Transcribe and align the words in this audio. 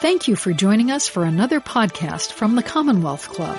Thank 0.00 0.28
you 0.28 0.36
for 0.36 0.52
joining 0.52 0.92
us 0.92 1.08
for 1.08 1.24
another 1.24 1.58
podcast 1.60 2.30
from 2.30 2.54
the 2.54 2.62
Commonwealth 2.62 3.30
Club. 3.30 3.56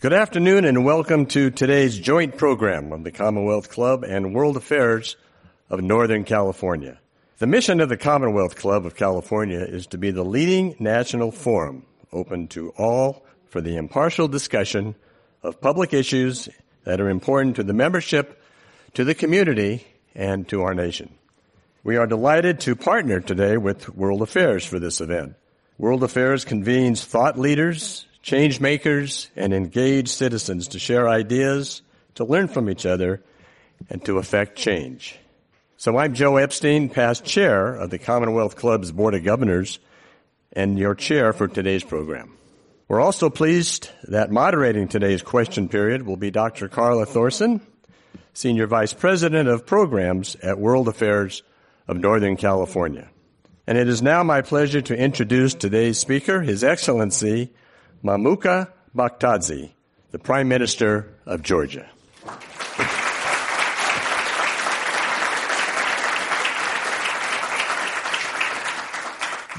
Good 0.00 0.14
afternoon 0.14 0.64
and 0.64 0.86
welcome 0.86 1.26
to 1.26 1.50
today's 1.50 1.98
joint 1.98 2.38
program 2.38 2.90
of 2.90 3.04
the 3.04 3.12
Commonwealth 3.12 3.68
Club 3.68 4.02
and 4.02 4.34
World 4.34 4.56
Affairs 4.56 5.16
of 5.68 5.82
Northern 5.82 6.24
California. 6.24 6.98
The 7.36 7.46
mission 7.46 7.80
of 7.80 7.90
the 7.90 7.98
Commonwealth 7.98 8.56
Club 8.56 8.86
of 8.86 8.96
California 8.96 9.60
is 9.60 9.86
to 9.88 9.98
be 9.98 10.10
the 10.10 10.24
leading 10.24 10.74
national 10.78 11.32
forum 11.32 11.84
open 12.14 12.48
to 12.48 12.70
all 12.78 13.24
for 13.48 13.60
the 13.60 13.76
impartial 13.76 14.28
discussion 14.28 14.94
of 15.42 15.60
public 15.60 15.92
issues 15.92 16.48
that 16.84 17.00
are 17.00 17.10
important 17.10 17.56
to 17.56 17.62
the 17.62 17.72
membership, 17.72 18.42
to 18.94 19.04
the 19.04 19.14
community, 19.14 19.86
and 20.14 20.48
to 20.48 20.62
our 20.62 20.74
nation. 20.74 21.12
We 21.82 21.96
are 21.96 22.06
delighted 22.06 22.60
to 22.60 22.76
partner 22.76 23.20
today 23.20 23.56
with 23.58 23.94
World 23.94 24.22
Affairs 24.22 24.64
for 24.64 24.78
this 24.78 25.00
event. 25.00 25.34
World 25.76 26.02
Affairs 26.02 26.44
convenes 26.44 27.04
thought 27.04 27.38
leaders, 27.38 28.06
change 28.22 28.60
makers, 28.60 29.28
and 29.36 29.52
engaged 29.52 30.08
citizens 30.08 30.68
to 30.68 30.78
share 30.78 31.08
ideas, 31.08 31.82
to 32.14 32.24
learn 32.24 32.48
from 32.48 32.70
each 32.70 32.86
other, 32.86 33.22
and 33.90 34.02
to 34.04 34.18
effect 34.18 34.56
change. 34.56 35.18
So 35.76 35.98
I'm 35.98 36.14
Joe 36.14 36.36
Epstein, 36.36 36.88
past 36.88 37.24
chair 37.24 37.74
of 37.74 37.90
the 37.90 37.98
Commonwealth 37.98 38.56
Club's 38.56 38.92
Board 38.92 39.14
of 39.14 39.24
Governors 39.24 39.78
and 40.54 40.78
your 40.78 40.94
chair 40.94 41.32
for 41.32 41.48
today's 41.48 41.84
program. 41.84 42.36
We're 42.88 43.00
also 43.00 43.30
pleased 43.30 43.88
that 44.04 44.30
moderating 44.30 44.88
today's 44.88 45.22
question 45.22 45.68
period 45.68 46.02
will 46.02 46.16
be 46.16 46.30
Dr. 46.30 46.68
Carla 46.68 47.06
Thorson, 47.06 47.60
Senior 48.34 48.66
Vice 48.66 48.92
President 48.92 49.48
of 49.48 49.66
Programs 49.66 50.36
at 50.36 50.58
World 50.58 50.88
Affairs 50.88 51.42
of 51.88 51.96
Northern 51.96 52.36
California. 52.36 53.08
And 53.66 53.78
it 53.78 53.88
is 53.88 54.02
now 54.02 54.22
my 54.22 54.42
pleasure 54.42 54.82
to 54.82 54.96
introduce 54.96 55.54
today's 55.54 55.98
speaker, 55.98 56.42
His 56.42 56.62
Excellency 56.62 57.50
Mamuka 58.04 58.70
Bakhtadze, 58.94 59.70
the 60.10 60.18
Prime 60.18 60.48
Minister 60.48 61.14
of 61.24 61.42
Georgia. 61.42 61.88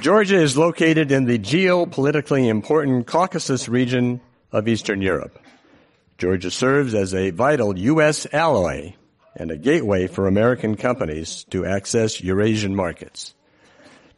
Georgia 0.05 0.39
is 0.39 0.55
located 0.55 1.11
in 1.11 1.25
the 1.25 1.39
geopolitically 1.39 2.47
important 2.47 3.07
Caucasus 3.07 3.67
region 3.67 4.21
of 4.51 4.67
Eastern 4.67 5.01
Europe. 5.01 5.39
Georgia 6.19 6.51
serves 6.51 6.93
as 6.93 7.15
a 7.15 7.31
vital 7.31 7.75
U.S. 7.75 8.27
ally 8.31 8.91
and 9.35 9.49
a 9.49 9.57
gateway 9.57 10.05
for 10.05 10.27
American 10.27 10.75
companies 10.75 11.43
to 11.45 11.65
access 11.65 12.21
Eurasian 12.21 12.75
markets. 12.75 13.33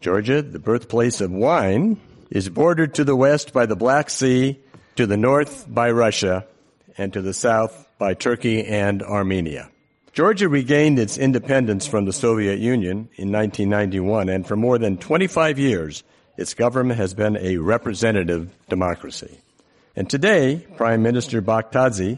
Georgia, 0.02 0.42
the 0.42 0.60
birthplace 0.60 1.22
of 1.22 1.32
wine, 1.32 2.02
is 2.30 2.50
bordered 2.50 2.96
to 2.96 3.06
the 3.06 3.16
west 3.16 3.54
by 3.54 3.66
the 3.66 3.78
Black 3.78 4.10
Sea, 4.10 4.60
to 4.98 5.08
the 5.08 5.16
north 5.16 5.74
by 5.74 5.90
Russia, 5.92 6.46
and 6.98 7.14
to 7.14 7.22
the 7.22 7.34
south 7.34 7.88
by 7.98 8.14
Turkey 8.14 8.66
and 8.66 9.02
Armenia. 9.02 9.70
Georgia 10.18 10.50
regained 10.50 10.98
its 10.98 11.16
independence 11.16 11.86
from 11.86 12.06
the 12.06 12.12
Soviet 12.12 12.58
Union 12.58 13.08
in 13.18 13.32
1991, 13.32 14.30
and 14.30 14.48
for 14.48 14.56
more 14.56 14.80
than 14.80 14.98
25 14.98 15.60
years, 15.60 16.04
its 16.38 16.56
government 16.56 17.00
has 17.00 17.14
been 17.14 17.38
a 17.38 17.58
representative 17.58 18.50
democracy. 18.68 19.38
And 19.96 20.10
today, 20.10 20.66
Prime 20.76 21.04
Minister 21.04 21.40
Bakhtadze 21.40 22.18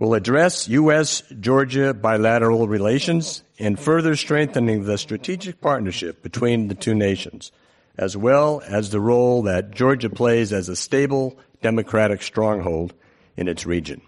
will 0.00 0.14
address 0.14 0.66
U.S. 0.66 1.22
Georgia 1.38 1.94
bilateral 1.94 2.66
relations 2.66 3.44
and 3.56 3.78
further 3.78 4.16
strengthening 4.16 4.82
the 4.82 4.98
strategic 4.98 5.60
partnership 5.60 6.24
between 6.24 6.66
the 6.66 6.74
two 6.74 6.96
nations 6.96 7.52
as 7.96 8.16
well 8.16 8.60
as 8.66 8.90
the 8.90 8.98
role 8.98 9.42
that 9.42 9.70
Georgia 9.70 10.10
plays 10.10 10.52
as 10.52 10.68
a 10.68 10.74
stable 10.74 11.38
democratic 11.62 12.20
stronghold 12.20 12.92
in 13.36 13.46
its 13.46 13.64
region. 13.64 14.02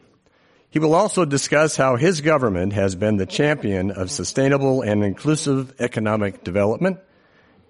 He 0.75 0.81
will 0.81 0.97
also 0.97 1.25
discuss 1.25 1.77
how 1.77 1.95
his 1.95 2.21
government 2.21 2.73
has 2.73 2.97
been 2.97 3.17
the 3.17 3.27
champion 3.27 3.93
of 3.93 4.11
sustainable 4.11 4.83
and 4.83 5.05
inclusive 5.05 5.73
economic 5.79 6.43
development 6.43 6.99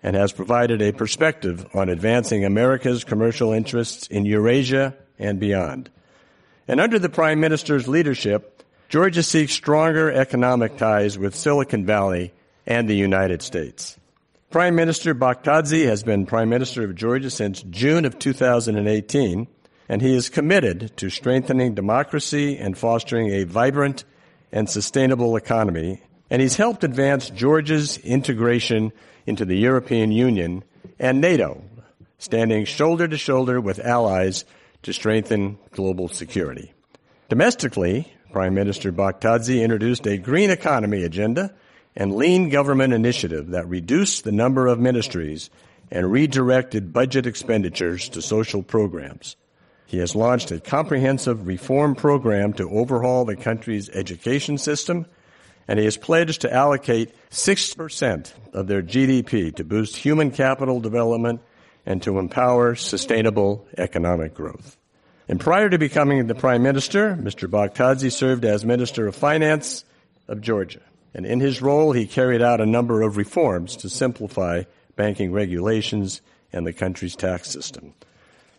and 0.02 0.16
has 0.16 0.32
provided 0.32 0.80
a 0.80 0.94
perspective 0.94 1.66
on 1.74 1.90
advancing 1.90 2.46
America's 2.46 3.04
commercial 3.04 3.52
interests 3.52 4.06
in 4.06 4.24
Eurasia 4.24 4.96
and 5.18 5.38
beyond. 5.38 5.90
And 6.66 6.80
under 6.80 6.98
the 6.98 7.10
Prime 7.10 7.40
Minister's 7.40 7.86
leadership, 7.86 8.62
Georgia 8.88 9.22
seeks 9.22 9.52
stronger 9.52 10.10
economic 10.10 10.78
ties 10.78 11.18
with 11.18 11.36
Silicon 11.36 11.84
Valley 11.84 12.32
and 12.66 12.88
the 12.88 12.96
United 12.96 13.42
States. 13.42 13.98
Prime 14.48 14.76
Minister 14.76 15.14
Bakhtadze 15.14 15.84
has 15.84 16.02
been 16.02 16.24
Prime 16.24 16.48
Minister 16.48 16.84
of 16.84 16.94
Georgia 16.94 17.28
since 17.28 17.60
June 17.64 18.06
of 18.06 18.18
2018, 18.18 19.46
and 19.88 20.00
he 20.00 20.14
is 20.14 20.28
committed 20.28 20.96
to 20.96 21.10
strengthening 21.10 21.74
democracy 21.74 22.56
and 22.56 22.76
fostering 22.76 23.30
a 23.30 23.44
vibrant 23.44 24.04
and 24.52 24.68
sustainable 24.68 25.36
economy, 25.36 26.00
and 26.30 26.40
he's 26.40 26.56
helped 26.56 26.84
advance 26.84 27.30
Georgia's 27.30 27.98
integration 27.98 28.92
into 29.26 29.44
the 29.44 29.56
European 29.56 30.12
Union 30.12 30.64
and 30.98 31.20
NATO, 31.20 31.62
standing 32.18 32.64
shoulder 32.64 33.08
to 33.08 33.18
shoulder 33.18 33.60
with 33.60 33.78
allies 33.78 34.44
to 34.82 34.92
strengthen 34.92 35.58
global 35.72 36.08
security. 36.08 36.72
Domestically, 37.28 38.12
Prime 38.32 38.54
Minister 38.54 38.92
Bakhtadze 38.92 39.62
introduced 39.62 40.06
a 40.06 40.18
green 40.18 40.50
economy 40.50 41.04
agenda 41.04 41.54
and 41.96 42.16
lean 42.16 42.48
government 42.48 42.92
initiative 42.92 43.48
that 43.50 43.68
reduced 43.68 44.24
the 44.24 44.32
number 44.32 44.66
of 44.66 44.78
ministries 44.78 45.50
and 45.90 46.10
redirected 46.10 46.92
budget 46.92 47.26
expenditures 47.26 48.08
to 48.10 48.20
social 48.20 48.62
programs. 48.62 49.36
He 49.86 49.98
has 49.98 50.14
launched 50.14 50.50
a 50.50 50.60
comprehensive 50.60 51.46
reform 51.46 51.94
program 51.94 52.52
to 52.54 52.68
overhaul 52.68 53.24
the 53.24 53.36
country's 53.36 53.90
education 53.90 54.58
system, 54.58 55.06
and 55.68 55.78
he 55.78 55.84
has 55.84 55.96
pledged 55.96 56.42
to 56.42 56.52
allocate 56.52 57.14
6% 57.30 58.32
of 58.52 58.66
their 58.66 58.82
GDP 58.82 59.54
to 59.56 59.64
boost 59.64 59.96
human 59.96 60.30
capital 60.30 60.80
development 60.80 61.40
and 61.86 62.02
to 62.02 62.18
empower 62.18 62.74
sustainable 62.74 63.66
economic 63.76 64.34
growth. 64.34 64.76
And 65.28 65.40
prior 65.40 65.70
to 65.70 65.78
becoming 65.78 66.26
the 66.26 66.34
Prime 66.34 66.62
Minister, 66.62 67.16
Mr. 67.16 67.48
Bakhtadze 67.48 68.12
served 68.12 68.44
as 68.44 68.64
Minister 68.64 69.06
of 69.06 69.16
Finance 69.16 69.84
of 70.28 70.40
Georgia. 70.40 70.80
And 71.14 71.24
in 71.24 71.40
his 71.40 71.62
role, 71.62 71.92
he 71.92 72.06
carried 72.06 72.42
out 72.42 72.60
a 72.60 72.66
number 72.66 73.02
of 73.02 73.16
reforms 73.16 73.76
to 73.76 73.88
simplify 73.88 74.64
banking 74.96 75.32
regulations 75.32 76.20
and 76.52 76.66
the 76.66 76.72
country's 76.72 77.16
tax 77.16 77.50
system. 77.50 77.94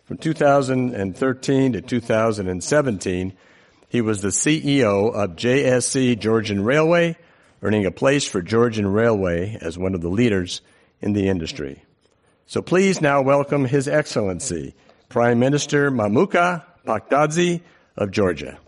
From 0.06 0.18
2013 0.18 1.72
to 1.72 1.80
2017, 1.80 3.32
he 3.88 4.00
was 4.00 4.20
the 4.20 4.28
CEO 4.28 5.12
of 5.12 5.30
JSC 5.30 6.16
Georgian 6.20 6.62
Railway, 6.62 7.16
earning 7.60 7.86
a 7.86 7.90
place 7.90 8.24
for 8.24 8.40
Georgian 8.40 8.86
Railway 8.86 9.58
as 9.60 9.76
one 9.76 9.96
of 9.96 10.02
the 10.02 10.08
leaders 10.08 10.60
in 11.00 11.12
the 11.12 11.28
industry. 11.28 11.82
So 12.46 12.62
please 12.62 13.00
now 13.00 13.20
welcome 13.20 13.64
His 13.64 13.88
Excellency, 13.88 14.76
Prime 15.08 15.40
Minister 15.40 15.90
Mamuka 15.90 16.62
Bakhtadze 16.86 17.62
of 17.96 18.12
Georgia. 18.12 18.60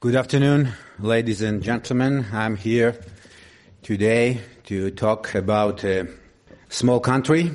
Good 0.00 0.14
afternoon, 0.14 0.68
ladies 1.00 1.42
and 1.42 1.60
gentlemen. 1.60 2.24
I'm 2.32 2.54
here 2.54 2.94
today 3.82 4.40
to 4.66 4.92
talk 4.92 5.34
about 5.34 5.82
a 5.82 6.06
small 6.68 7.00
country, 7.00 7.50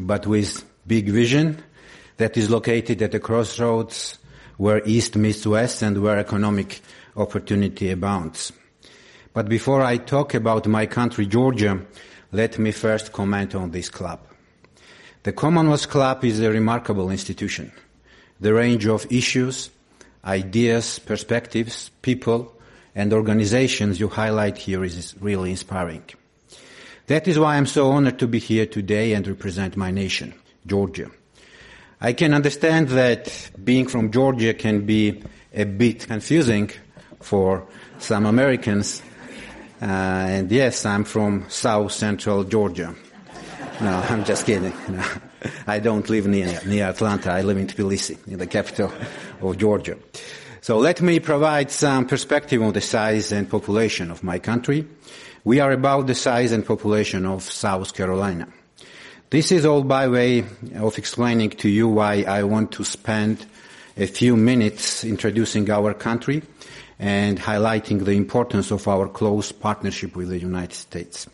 but 0.00 0.26
with 0.26 0.64
big 0.88 1.08
vision 1.08 1.62
that 2.16 2.36
is 2.36 2.50
located 2.50 3.00
at 3.00 3.14
a 3.14 3.20
crossroads 3.20 4.18
where 4.56 4.82
East 4.84 5.14
meets 5.14 5.46
West 5.46 5.82
and 5.82 6.02
where 6.02 6.18
economic 6.18 6.80
opportunity 7.16 7.92
abounds. 7.92 8.52
But 9.32 9.48
before 9.48 9.80
I 9.82 9.98
talk 9.98 10.34
about 10.34 10.66
my 10.66 10.86
country, 10.86 11.26
Georgia, 11.26 11.80
let 12.32 12.58
me 12.58 12.72
first 12.72 13.12
comment 13.12 13.54
on 13.54 13.70
this 13.70 13.88
club. 13.88 14.18
The 15.22 15.32
Commonwealth 15.32 15.88
Club 15.88 16.24
is 16.24 16.40
a 16.40 16.50
remarkable 16.50 17.12
institution. 17.12 17.70
The 18.40 18.52
range 18.52 18.84
of 18.84 19.06
issues 19.12 19.70
ideas, 20.24 20.98
perspectives, 20.98 21.90
people, 22.02 22.52
and 22.94 23.12
organizations 23.12 24.00
you 24.00 24.08
highlight 24.08 24.56
here 24.58 24.84
is 24.84 25.14
really 25.20 25.50
inspiring. 25.50 26.04
That 27.06 27.28
is 27.28 27.38
why 27.38 27.56
I'm 27.56 27.66
so 27.66 27.90
honored 27.90 28.18
to 28.20 28.26
be 28.26 28.38
here 28.38 28.66
today 28.66 29.12
and 29.12 29.26
represent 29.26 29.76
my 29.76 29.90
nation, 29.90 30.34
Georgia. 30.66 31.10
I 32.00 32.12
can 32.12 32.34
understand 32.34 32.88
that 32.88 33.50
being 33.62 33.86
from 33.86 34.10
Georgia 34.10 34.54
can 34.54 34.86
be 34.86 35.22
a 35.52 35.64
bit 35.64 36.06
confusing 36.06 36.70
for 37.20 37.66
some 37.98 38.26
Americans 38.26 39.02
Uh, 39.84 39.86
and 39.86 40.50
yes, 40.50 40.86
I'm 40.86 41.04
from 41.04 41.44
South 41.50 41.92
Central 41.92 42.44
Georgia. 42.44 42.94
No, 43.82 43.90
I'm 44.08 44.24
just 44.24 44.46
kidding. 44.46 44.72
No, 44.88 45.04
I 45.66 45.78
don't 45.78 46.08
live 46.08 46.26
near, 46.26 46.58
near 46.64 46.86
Atlanta. 46.86 47.30
I 47.32 47.42
live 47.42 47.58
in 47.58 47.66
Tbilisi, 47.66 48.16
in 48.28 48.38
the 48.38 48.46
capital 48.46 48.90
of 49.44 49.58
Georgia. 49.58 49.96
So 50.60 50.78
let 50.78 51.02
me 51.02 51.20
provide 51.20 51.70
some 51.70 52.06
perspective 52.06 52.62
on 52.62 52.72
the 52.72 52.80
size 52.80 53.32
and 53.32 53.48
population 53.48 54.10
of 54.10 54.24
my 54.24 54.38
country. 54.38 54.86
We 55.44 55.60
are 55.60 55.72
about 55.72 56.06
the 56.06 56.14
size 56.14 56.52
and 56.52 56.64
population 56.64 57.26
of 57.26 57.42
South 57.42 57.92
Carolina. 57.92 58.48
This 59.30 59.52
is 59.52 59.66
all 59.66 59.82
by 59.82 60.08
way 60.08 60.44
of 60.74 60.96
explaining 60.96 61.50
to 61.50 61.68
you 61.68 61.88
why 61.88 62.22
I 62.22 62.44
want 62.44 62.72
to 62.72 62.84
spend 62.84 63.44
a 63.96 64.06
few 64.06 64.36
minutes 64.36 65.04
introducing 65.04 65.70
our 65.70 65.92
country 65.92 66.42
and 66.98 67.38
highlighting 67.38 68.04
the 68.04 68.12
importance 68.12 68.70
of 68.70 68.88
our 68.88 69.08
close 69.08 69.52
partnership 69.52 70.16
with 70.16 70.28
the 70.28 70.38
United 70.38 70.74
States. 70.74 71.26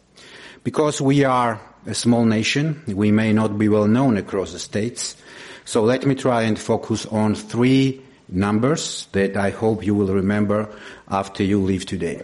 Because 0.64 1.00
we 1.00 1.24
are 1.24 1.60
a 1.86 1.94
small 1.94 2.24
nation, 2.24 2.82
we 2.86 3.12
may 3.12 3.32
not 3.32 3.58
be 3.58 3.68
well 3.68 3.86
known 3.86 4.16
across 4.16 4.52
the 4.52 4.58
states, 4.58 5.16
so 5.64 5.82
let 5.82 6.06
me 6.06 6.14
try 6.14 6.42
and 6.42 6.58
focus 6.58 7.06
on 7.06 7.34
three 7.34 8.02
numbers 8.28 9.08
that 9.12 9.36
I 9.36 9.50
hope 9.50 9.84
you 9.84 9.94
will 9.94 10.14
remember 10.14 10.68
after 11.08 11.42
you 11.42 11.60
leave 11.60 11.86
today. 11.86 12.22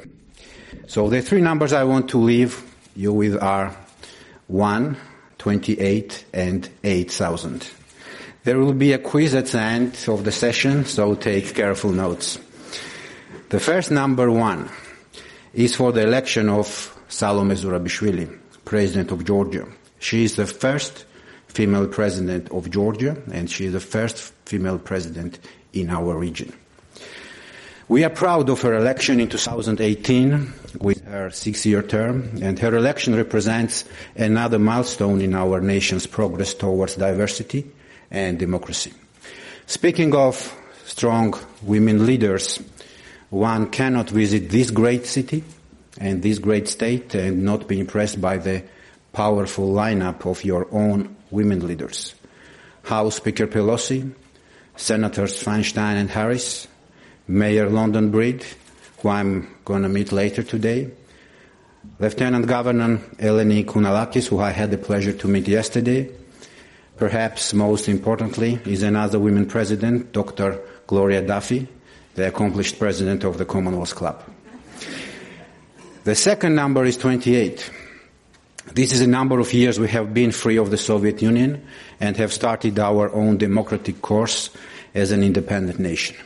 So 0.86 1.08
the 1.08 1.22
three 1.22 1.40
numbers 1.40 1.72
I 1.72 1.84
want 1.84 2.10
to 2.10 2.18
leave 2.18 2.62
you 2.94 3.12
with 3.12 3.42
are 3.42 3.76
1, 4.48 4.96
28, 5.38 6.24
and 6.32 6.68
8,000. 6.84 7.70
There 8.44 8.58
will 8.58 8.74
be 8.74 8.92
a 8.92 8.98
quiz 8.98 9.34
at 9.34 9.46
the 9.46 9.60
end 9.60 10.04
of 10.06 10.24
the 10.24 10.30
session, 10.30 10.84
so 10.84 11.14
take 11.14 11.54
careful 11.54 11.90
notes. 11.90 12.38
The 13.48 13.58
first 13.58 13.90
number 13.90 14.30
one 14.30 14.68
is 15.52 15.74
for 15.74 15.90
the 15.90 16.02
election 16.02 16.48
of 16.48 16.96
Salome 17.08 17.54
Zurabishvili, 17.54 18.38
President 18.64 19.10
of 19.10 19.24
Georgia. 19.24 19.66
She 19.98 20.24
is 20.24 20.36
the 20.36 20.46
first 20.46 21.05
female 21.56 21.88
president 21.88 22.50
of 22.50 22.70
Georgia, 22.70 23.16
and 23.32 23.50
she 23.50 23.64
is 23.64 23.72
the 23.72 23.80
first 23.80 24.30
female 24.44 24.78
president 24.78 25.38
in 25.72 25.88
our 25.88 26.14
region. 26.14 26.52
We 27.88 28.04
are 28.04 28.10
proud 28.10 28.50
of 28.50 28.60
her 28.60 28.74
election 28.74 29.20
in 29.20 29.28
2018 29.30 30.52
with 30.80 31.02
her 31.06 31.30
six-year 31.30 31.82
term, 31.82 32.42
and 32.42 32.58
her 32.58 32.76
election 32.76 33.14
represents 33.14 33.86
another 34.16 34.58
milestone 34.58 35.22
in 35.22 35.34
our 35.34 35.62
nation's 35.62 36.06
progress 36.06 36.52
towards 36.52 36.96
diversity 36.96 37.64
and 38.10 38.38
democracy. 38.38 38.92
Speaking 39.64 40.14
of 40.14 40.36
strong 40.84 41.32
women 41.62 42.04
leaders, 42.04 42.60
one 43.30 43.70
cannot 43.70 44.10
visit 44.10 44.50
this 44.50 44.70
great 44.70 45.06
city 45.06 45.42
and 45.98 46.22
this 46.22 46.38
great 46.38 46.68
state 46.68 47.14
and 47.14 47.44
not 47.44 47.66
be 47.66 47.80
impressed 47.80 48.20
by 48.20 48.36
the 48.36 48.62
powerful 49.14 49.72
lineup 49.72 50.26
of 50.26 50.44
your 50.44 50.68
own 50.70 51.15
women 51.30 51.66
leaders. 51.66 52.14
House 52.84 53.16
Speaker 53.16 53.46
Pelosi, 53.46 54.12
Senators 54.76 55.42
Feinstein 55.42 55.96
and 55.96 56.10
Harris, 56.10 56.68
Mayor 57.26 57.68
London 57.68 58.10
Breed, 58.10 58.44
who 59.00 59.08
I'm 59.08 59.54
going 59.64 59.82
to 59.82 59.88
meet 59.88 60.12
later 60.12 60.42
today, 60.42 60.90
Lieutenant 61.98 62.46
Governor 62.46 62.98
Eleni 63.18 63.64
Kounalakis, 63.64 64.28
who 64.28 64.38
I 64.38 64.50
had 64.50 64.70
the 64.70 64.78
pleasure 64.78 65.12
to 65.12 65.28
meet 65.28 65.48
yesterday. 65.48 66.10
Perhaps 66.96 67.54
most 67.54 67.88
importantly 67.88 68.60
is 68.64 68.82
another 68.82 69.18
women 69.18 69.46
president, 69.46 70.12
Dr. 70.12 70.60
Gloria 70.86 71.22
Duffy, 71.22 71.68
the 72.14 72.28
accomplished 72.28 72.78
president 72.78 73.24
of 73.24 73.38
the 73.38 73.44
Commonwealth 73.44 73.94
Club. 73.94 74.22
The 76.04 76.14
second 76.14 76.54
number 76.54 76.84
is 76.84 76.96
28. 76.96 77.70
This 78.72 78.92
is 78.92 79.00
a 79.00 79.06
number 79.06 79.38
of 79.38 79.54
years 79.54 79.78
we 79.78 79.88
have 79.88 80.12
been 80.12 80.32
free 80.32 80.56
of 80.58 80.70
the 80.70 80.76
Soviet 80.76 81.22
Union 81.22 81.64
and 82.00 82.16
have 82.16 82.32
started 82.32 82.78
our 82.78 83.10
own 83.12 83.38
democratic 83.38 84.02
course 84.02 84.50
as 84.94 85.12
an 85.12 85.22
independent 85.22 85.78
nation. 85.78 86.16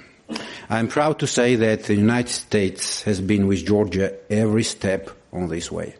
I'm 0.69 0.89
proud 0.89 1.19
to 1.19 1.27
say 1.27 1.57
that 1.57 1.85
the 1.85 1.95
United 1.95 2.31
States 2.31 3.03
has 3.03 3.21
been 3.21 3.47
with 3.47 3.67
Georgia 3.67 4.15
every 4.31 4.65
step 4.65 5.11
on 5.33 5.49
this 5.49 5.71
way. 5.71 5.95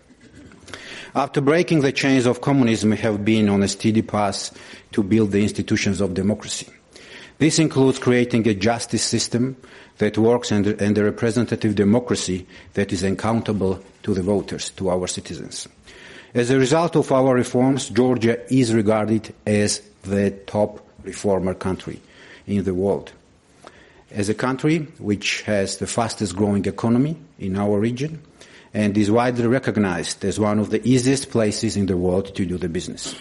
After 1.15 1.41
breaking 1.41 1.81
the 1.81 1.93
chains 1.93 2.27
of 2.27 2.41
communism, 2.41 2.91
we 2.91 2.97
have 2.99 3.25
been 3.25 3.49
on 3.49 3.63
a 3.63 3.69
steady 3.69 4.03
path 4.03 4.57
to 4.93 5.03
build 5.03 5.33
the 5.33 5.43
institutions 5.43 6.01
of 6.01 6.15
democracy. 6.15 6.69
This 7.39 7.59
includes 7.59 7.99
creating 7.99 8.47
a 8.49 8.55
justice 8.55 9.03
system 9.03 9.57
that 9.99 10.19
works 10.19 10.51
and, 10.51 10.67
and 10.67 10.97
a 10.97 11.05
representative 11.05 11.75
democracy 11.75 12.47
that 12.75 12.93
is 12.93 13.03
accountable 13.03 13.83
to 14.03 14.15
the 14.15 14.23
voters, 14.23 14.71
to 14.71 14.91
our 14.91 15.07
citizens. 15.07 15.69
As 16.33 16.51
a 16.51 16.59
result 16.59 16.95
of 16.95 17.11
our 17.11 17.35
reforms, 17.35 17.89
Georgia 17.89 18.39
is 18.53 18.73
regarded 18.73 19.35
as 19.45 19.83
the 20.03 20.31
top 20.47 20.87
reformer 21.03 21.55
country 21.55 22.01
in 22.47 22.63
the 22.63 22.75
world. 22.75 23.11
As 24.13 24.29
a 24.29 24.35
country 24.35 24.79
which 24.99 25.43
has 25.43 25.79
the 25.79 25.89
fastest 25.89 26.37
growing 26.37 26.65
economy 26.67 27.17
in 27.41 27.57
our 27.57 27.81
region 27.81 28.23
and 28.73 28.97
is 28.97 29.11
widely 29.11 29.49
recognized 29.49 30.25
as 30.25 30.39
one 30.39 30.61
of 30.61 30.71
the 30.71 30.87
easiest 30.89 31.31
places 31.31 31.77
in 31.77 31.87
the 31.87 31.97
world 31.97 32.33
to 32.37 32.47
do 32.47 32.57
the 32.59 32.69
business. 32.69 33.17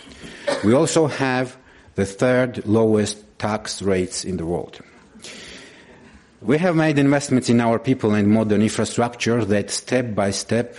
We 0.64 0.74
also 0.74 1.08
have 1.08 1.58
the 1.96 2.06
third 2.06 2.68
lowest 2.68 3.40
tax 3.40 3.82
rates 3.82 4.24
in 4.24 4.38
the 4.38 4.46
world. 4.46 4.80
We 6.42 6.60
have 6.60 6.76
made 6.76 7.00
investments 7.00 7.50
in 7.50 7.60
our 7.60 7.80
people 7.80 8.14
and 8.14 8.28
modern 8.28 8.62
infrastructure 8.62 9.44
that 9.46 9.72
step 9.72 10.14
by 10.14 10.30
step 10.30 10.78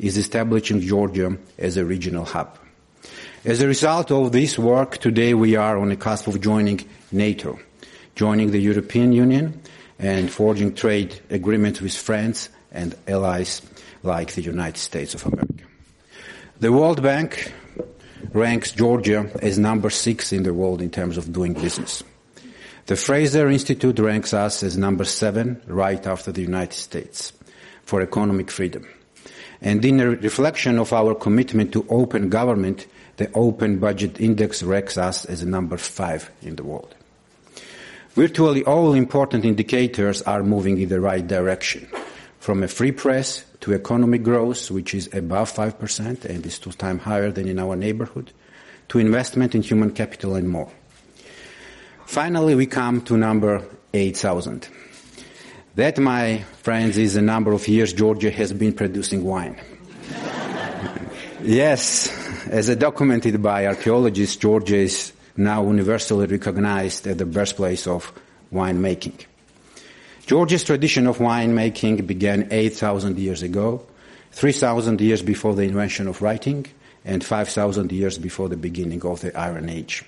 is 0.00 0.16
establishing 0.16 0.80
Georgia 0.80 1.36
as 1.58 1.76
a 1.76 1.84
regional 1.84 2.24
hub. 2.24 2.58
As 3.44 3.60
a 3.60 3.66
result 3.66 4.10
of 4.10 4.32
this 4.32 4.58
work, 4.58 4.98
today 4.98 5.34
we 5.34 5.56
are 5.56 5.78
on 5.78 5.88
the 5.88 5.96
cusp 5.96 6.26
of 6.26 6.40
joining 6.40 6.80
NATO 7.12 7.58
joining 8.20 8.50
the 8.50 8.58
European 8.58 9.12
Union 9.12 9.62
and 9.98 10.30
forging 10.30 10.74
trade 10.74 11.18
agreements 11.30 11.80
with 11.80 11.96
friends 11.96 12.50
and 12.70 12.94
allies 13.08 13.62
like 14.02 14.34
the 14.34 14.42
United 14.42 14.78
States 14.78 15.14
of 15.14 15.24
America. 15.24 15.64
The 16.58 16.70
World 16.70 17.02
Bank 17.02 17.50
ranks 18.34 18.72
Georgia 18.72 19.30
as 19.40 19.58
number 19.58 19.88
six 19.88 20.32
in 20.32 20.42
the 20.42 20.52
world 20.52 20.82
in 20.82 20.90
terms 20.90 21.16
of 21.16 21.32
doing 21.32 21.54
business. 21.54 22.02
The 22.84 22.96
Fraser 22.96 23.48
Institute 23.48 23.98
ranks 23.98 24.34
us 24.34 24.62
as 24.62 24.76
number 24.76 25.04
seven, 25.04 25.62
right 25.66 26.06
after 26.06 26.30
the 26.30 26.42
United 26.42 26.76
States, 26.76 27.32
for 27.84 28.02
economic 28.02 28.50
freedom. 28.50 28.86
And 29.62 29.84
in 29.84 30.00
a 30.00 30.10
reflection 30.10 30.78
of 30.78 30.92
our 30.92 31.14
commitment 31.14 31.72
to 31.72 31.86
open 31.88 32.28
government, 32.28 32.86
the 33.18 33.30
Open 33.34 33.78
Budget 33.78 34.20
Index 34.20 34.62
ranks 34.62 34.96
us 34.96 35.26
as 35.26 35.44
number 35.44 35.76
five 35.76 36.30
in 36.40 36.56
the 36.56 36.64
world. 36.64 36.94
Virtually 38.14 38.64
all 38.64 38.94
important 38.94 39.44
indicators 39.44 40.22
are 40.22 40.42
moving 40.42 40.80
in 40.80 40.88
the 40.88 41.00
right 41.00 41.26
direction, 41.26 41.86
from 42.38 42.62
a 42.62 42.68
free 42.68 42.92
press 42.92 43.44
to 43.60 43.74
economic 43.74 44.22
growth, 44.22 44.70
which 44.70 44.94
is 44.94 45.08
above 45.12 45.52
5% 45.52 46.24
and 46.24 46.46
is 46.46 46.58
two 46.58 46.72
times 46.72 47.02
higher 47.02 47.30
than 47.30 47.46
in 47.46 47.58
our 47.58 47.76
neighborhood, 47.76 48.32
to 48.88 48.98
investment 48.98 49.54
in 49.54 49.62
human 49.62 49.92
capital 49.92 50.34
and 50.34 50.48
more. 50.48 50.70
Finally, 52.06 52.54
we 52.54 52.66
come 52.66 53.02
to 53.02 53.16
number 53.16 53.62
8,000. 53.94 54.66
That, 55.76 55.98
my 55.98 56.38
friends, 56.62 56.98
is 56.98 57.14
the 57.14 57.22
number 57.22 57.52
of 57.52 57.66
years 57.68 57.92
Georgia 57.92 58.30
has 58.30 58.52
been 58.52 58.72
producing 58.72 59.22
wine. 59.22 59.56
yes, 61.42 62.10
as 62.48 62.74
documented 62.74 63.40
by 63.40 63.66
archaeologists, 63.66 64.36
Georgia 64.36 64.76
is 64.76 65.12
now 65.36 65.64
universally 65.64 66.26
recognized 66.26 67.06
as 67.06 67.16
the 67.16 67.24
birthplace 67.24 67.86
of 67.86 68.12
winemaking. 68.52 69.26
Georgia's 70.26 70.64
tradition 70.64 71.06
of 71.06 71.18
winemaking 71.18 72.04
began 72.04 72.48
8,000 72.50 73.18
years 73.18 73.42
ago, 73.42 73.84
3,000 74.32 75.00
years 75.00 75.22
before 75.22 75.54
the 75.54 75.62
invention 75.62 76.08
of 76.08 76.20
writing, 76.20 76.66
and 77.04 77.24
5,000 77.24 77.92
years 77.92 78.18
before 78.18 78.48
the 78.48 78.56
beginning 78.56 79.02
of 79.02 79.20
the 79.20 79.36
Iron 79.38 79.68
Age. 79.68 80.04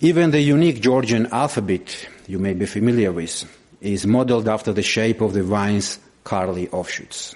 Even 0.00 0.32
the 0.32 0.40
unique 0.40 0.82
Georgian 0.82 1.26
alphabet 1.28 2.08
you 2.26 2.38
may 2.38 2.54
be 2.54 2.66
familiar 2.66 3.12
with 3.12 3.44
is 3.80 4.06
modeled 4.06 4.48
after 4.48 4.72
the 4.72 4.82
shape 4.82 5.20
of 5.20 5.34
the 5.34 5.42
vine's 5.42 5.98
Carly 6.24 6.68
offshoots. 6.70 7.34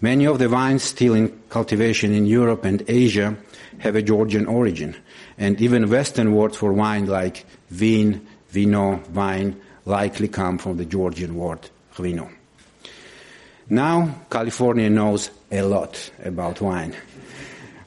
Many 0.00 0.26
of 0.26 0.38
the 0.38 0.48
vines 0.48 0.82
still 0.82 1.14
in 1.14 1.40
cultivation 1.48 2.12
in 2.12 2.26
Europe 2.26 2.64
and 2.64 2.82
Asia 2.88 3.36
have 3.78 3.96
a 3.96 4.02
Georgian 4.02 4.46
origin, 4.46 4.96
and 5.38 5.60
even 5.60 5.88
Western 5.88 6.34
words 6.34 6.56
for 6.56 6.72
wine 6.72 7.06
like 7.06 7.46
vin, 7.70 8.26
vino, 8.48 9.00
wine 9.12 9.60
likely 9.84 10.28
come 10.28 10.58
from 10.58 10.76
the 10.76 10.84
Georgian 10.84 11.36
word 11.36 11.70
vino. 11.92 12.28
Now, 13.68 14.26
California 14.30 14.90
knows 14.90 15.30
a 15.50 15.62
lot 15.62 16.10
about 16.22 16.60
wine. 16.60 16.94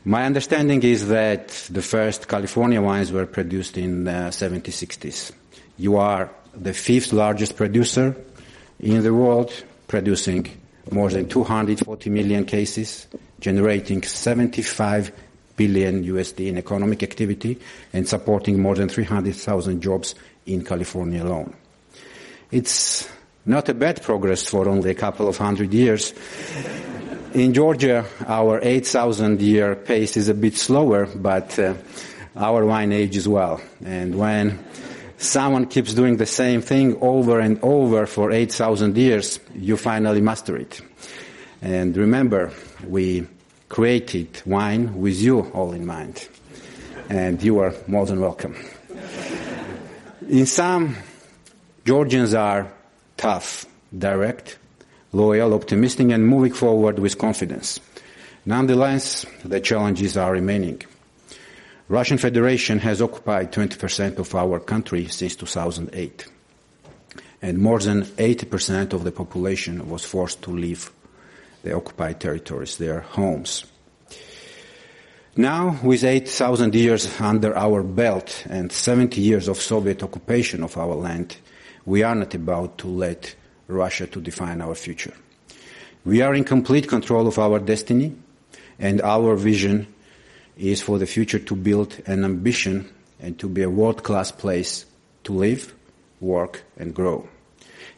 My 0.05 0.25
understanding 0.25 0.81
is 0.83 1.09
that 1.09 1.49
the 1.69 1.81
first 1.81 2.27
California 2.27 2.81
wines 2.81 3.11
were 3.11 3.25
produced 3.25 3.77
in 3.77 4.05
the 4.05 4.31
1760s. 4.31 5.33
You 5.77 5.97
are 5.97 6.29
the 6.53 6.73
fifth 6.73 7.13
largest 7.13 7.55
producer 7.55 8.15
in 8.79 9.03
the 9.03 9.13
world, 9.13 9.51
producing 9.87 10.49
more 10.91 11.09
than 11.09 11.27
240 11.27 12.09
million 12.09 12.45
cases, 12.45 13.07
generating 13.39 14.03
75 14.03 15.11
billion 15.55 16.03
USD 16.03 16.47
in 16.47 16.57
economic 16.57 17.03
activity 17.03 17.59
and 17.93 18.07
supporting 18.07 18.61
more 18.61 18.75
than 18.75 18.89
300,000 18.89 19.81
jobs 19.81 20.15
in 20.45 20.63
California 20.63 21.23
alone. 21.23 21.53
It's 22.51 23.09
not 23.45 23.67
a 23.69 23.73
bad 23.73 24.01
progress 24.01 24.47
for 24.47 24.69
only 24.69 24.91
a 24.91 24.95
couple 24.95 25.27
of 25.27 25.37
hundred 25.37 25.73
years. 25.73 26.13
In 27.33 27.53
Georgia, 27.53 28.05
our 28.25 28.59
8,000 28.61 29.41
year 29.41 29.75
pace 29.75 30.15
is 30.15 30.29
a 30.29 30.33
bit 30.33 30.55
slower, 30.55 31.07
but 31.07 31.57
uh, 31.59 31.73
our 32.35 32.65
wine 32.65 32.91
ages 32.91 33.27
well. 33.27 33.61
And 33.83 34.15
when 34.15 34.59
someone 35.17 35.65
keeps 35.65 35.93
doing 35.93 36.17
the 36.17 36.25
same 36.25 36.61
thing 36.61 36.97
over 37.01 37.39
and 37.39 37.59
over 37.61 38.05
for 38.05 38.31
8,000 38.31 38.97
years, 38.97 39.39
you 39.55 39.77
finally 39.77 40.21
master 40.21 40.57
it. 40.57 40.81
And 41.61 41.95
remember, 41.97 42.51
we 42.85 43.27
created 43.69 44.41
wine 44.45 44.99
with 44.99 45.19
you 45.19 45.41
all 45.53 45.73
in 45.73 45.85
mind. 45.85 46.27
And 47.09 47.41
you 47.41 47.59
are 47.59 47.73
more 47.87 48.05
than 48.05 48.19
welcome. 48.19 48.55
In 50.29 50.45
some, 50.45 50.97
Georgians 51.85 52.33
are 52.33 52.71
tough, 53.15 53.65
direct, 53.97 54.57
loyal, 55.13 55.53
optimistic, 55.53 56.09
and 56.09 56.27
moving 56.27 56.51
forward 56.51 56.99
with 56.99 57.17
confidence. 57.17 57.79
Nonetheless, 58.45 59.25
the 59.43 59.59
challenges 59.59 60.17
are 60.17 60.31
remaining. 60.31 60.81
Russian 61.89 62.17
Federation 62.17 62.79
has 62.79 63.01
occupied 63.01 63.53
20% 63.53 64.19
of 64.19 64.35
our 64.35 64.59
country 64.59 65.07
since 65.07 65.37
2008. 65.37 66.27
And 67.41 67.59
more 67.59 67.79
than 67.79 68.03
80% 68.03 68.91
of 68.91 69.05
the 69.05 69.11
population 69.11 69.89
was 69.89 70.03
forced 70.03 70.41
to 70.41 70.51
leave 70.51 70.91
the 71.63 71.73
occupied 71.73 72.19
territories, 72.19 72.77
their 72.77 72.99
homes. 72.99 73.63
Now, 75.37 75.79
with 75.81 76.03
8,000 76.03 76.75
years 76.75 77.21
under 77.21 77.55
our 77.55 77.83
belt 77.83 78.43
and 78.49 78.71
70 78.71 79.21
years 79.21 79.47
of 79.47 79.61
Soviet 79.61 80.03
occupation 80.03 80.63
of 80.63 80.77
our 80.77 80.95
land, 80.95 81.37
we 81.85 82.03
are 82.03 82.15
not 82.15 82.33
about 82.33 82.79
to 82.79 82.87
let 82.87 83.33
Russia 83.67 84.07
to 84.07 84.19
define 84.19 84.61
our 84.61 84.75
future. 84.75 85.13
We 86.03 86.21
are 86.21 86.33
in 86.33 86.43
complete 86.43 86.89
control 86.89 87.27
of 87.27 87.39
our 87.39 87.59
destiny, 87.59 88.13
and 88.79 89.01
our 89.01 89.35
vision 89.35 89.87
is 90.57 90.81
for 90.81 90.97
the 90.97 91.05
future 91.05 91.39
to 91.39 91.55
build 91.55 92.01
an 92.05 92.23
ambition 92.23 92.89
and 93.19 93.37
to 93.39 93.47
be 93.47 93.63
a 93.63 93.69
world-class 93.69 94.31
place 94.31 94.85
to 95.23 95.33
live, 95.33 95.73
work, 96.19 96.63
and 96.77 96.93
grow. 96.93 97.27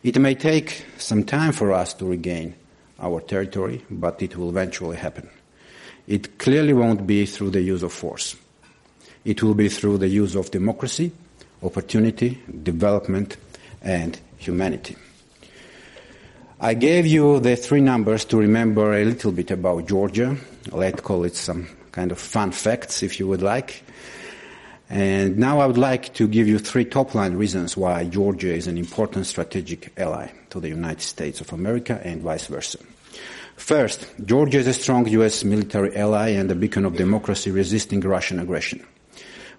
It 0.04 0.18
may 0.20 0.36
take 0.36 0.86
some 0.98 1.24
time 1.24 1.52
for 1.52 1.74
us 1.74 1.94
to 1.96 2.06
regain 2.06 2.56
our 3.00 3.22
territory, 3.22 3.84
but 3.90 4.22
it 4.22 4.36
will 4.36 4.50
eventually 4.50 4.98
happen. 4.98 5.30
It 6.08 6.38
clearly 6.38 6.74
won't 6.74 7.06
be 7.06 7.26
through 7.26 7.52
the 7.52 7.62
use 7.62 7.84
of 7.84 7.94
force. 7.94 8.36
It 9.26 9.44
will 9.44 9.54
be 9.54 9.70
through 9.70 10.00
the 10.00 10.08
use 10.08 10.36
of 10.36 10.52
democracy, 10.52 11.12
opportunity, 11.62 12.42
development, 12.64 13.38
and 13.82 14.20
humanity. 14.38 14.96
I 16.60 16.74
gave 16.74 17.06
you 17.06 17.40
the 17.40 17.56
three 17.56 17.82
numbers 17.82 18.26
to 18.26 18.38
remember 18.38 18.94
a 18.94 19.06
little 19.06 19.32
bit 19.32 19.52
about 19.52 19.88
Georgia. 19.88 20.36
Let's 20.72 21.02
call 21.02 21.24
it 21.24 21.36
some 21.36 21.68
kind 21.92 22.12
of 22.12 22.20
fun 22.20 22.52
facts, 22.52 23.04
if 23.04 23.20
you 23.20 23.28
would 23.28 23.42
like. 23.42 23.84
And 24.90 25.38
now 25.38 25.60
I 25.60 25.68
would 25.68 25.78
like 25.78 26.14
to 26.16 26.28
give 26.28 26.48
you 26.48 26.58
three 26.58 26.86
top 26.86 27.14
line 27.14 27.36
reasons 27.36 27.78
why 27.78 28.06
Georgia 28.06 28.54
is 28.54 28.66
an 28.66 28.78
important 28.78 29.28
strategic 29.28 29.94
ally 29.98 30.32
to 30.50 30.60
the 30.60 30.70
United 30.70 31.02
States 31.02 31.42
of 31.42 31.54
America 31.54 32.02
and 32.04 32.22
vice 32.22 32.48
versa. 32.48 32.80
First, 33.56 34.08
Georgia 34.26 34.58
is 34.58 34.68
a 34.68 34.74
strong 34.74 35.08
U.S. 35.10 35.44
military 35.44 35.96
ally 35.96 36.30
and 36.30 36.50
a 36.50 36.56
beacon 36.56 36.86
of 36.86 36.96
democracy 36.96 37.52
resisting 37.52 38.00
Russian 38.00 38.40
aggression. 38.40 38.84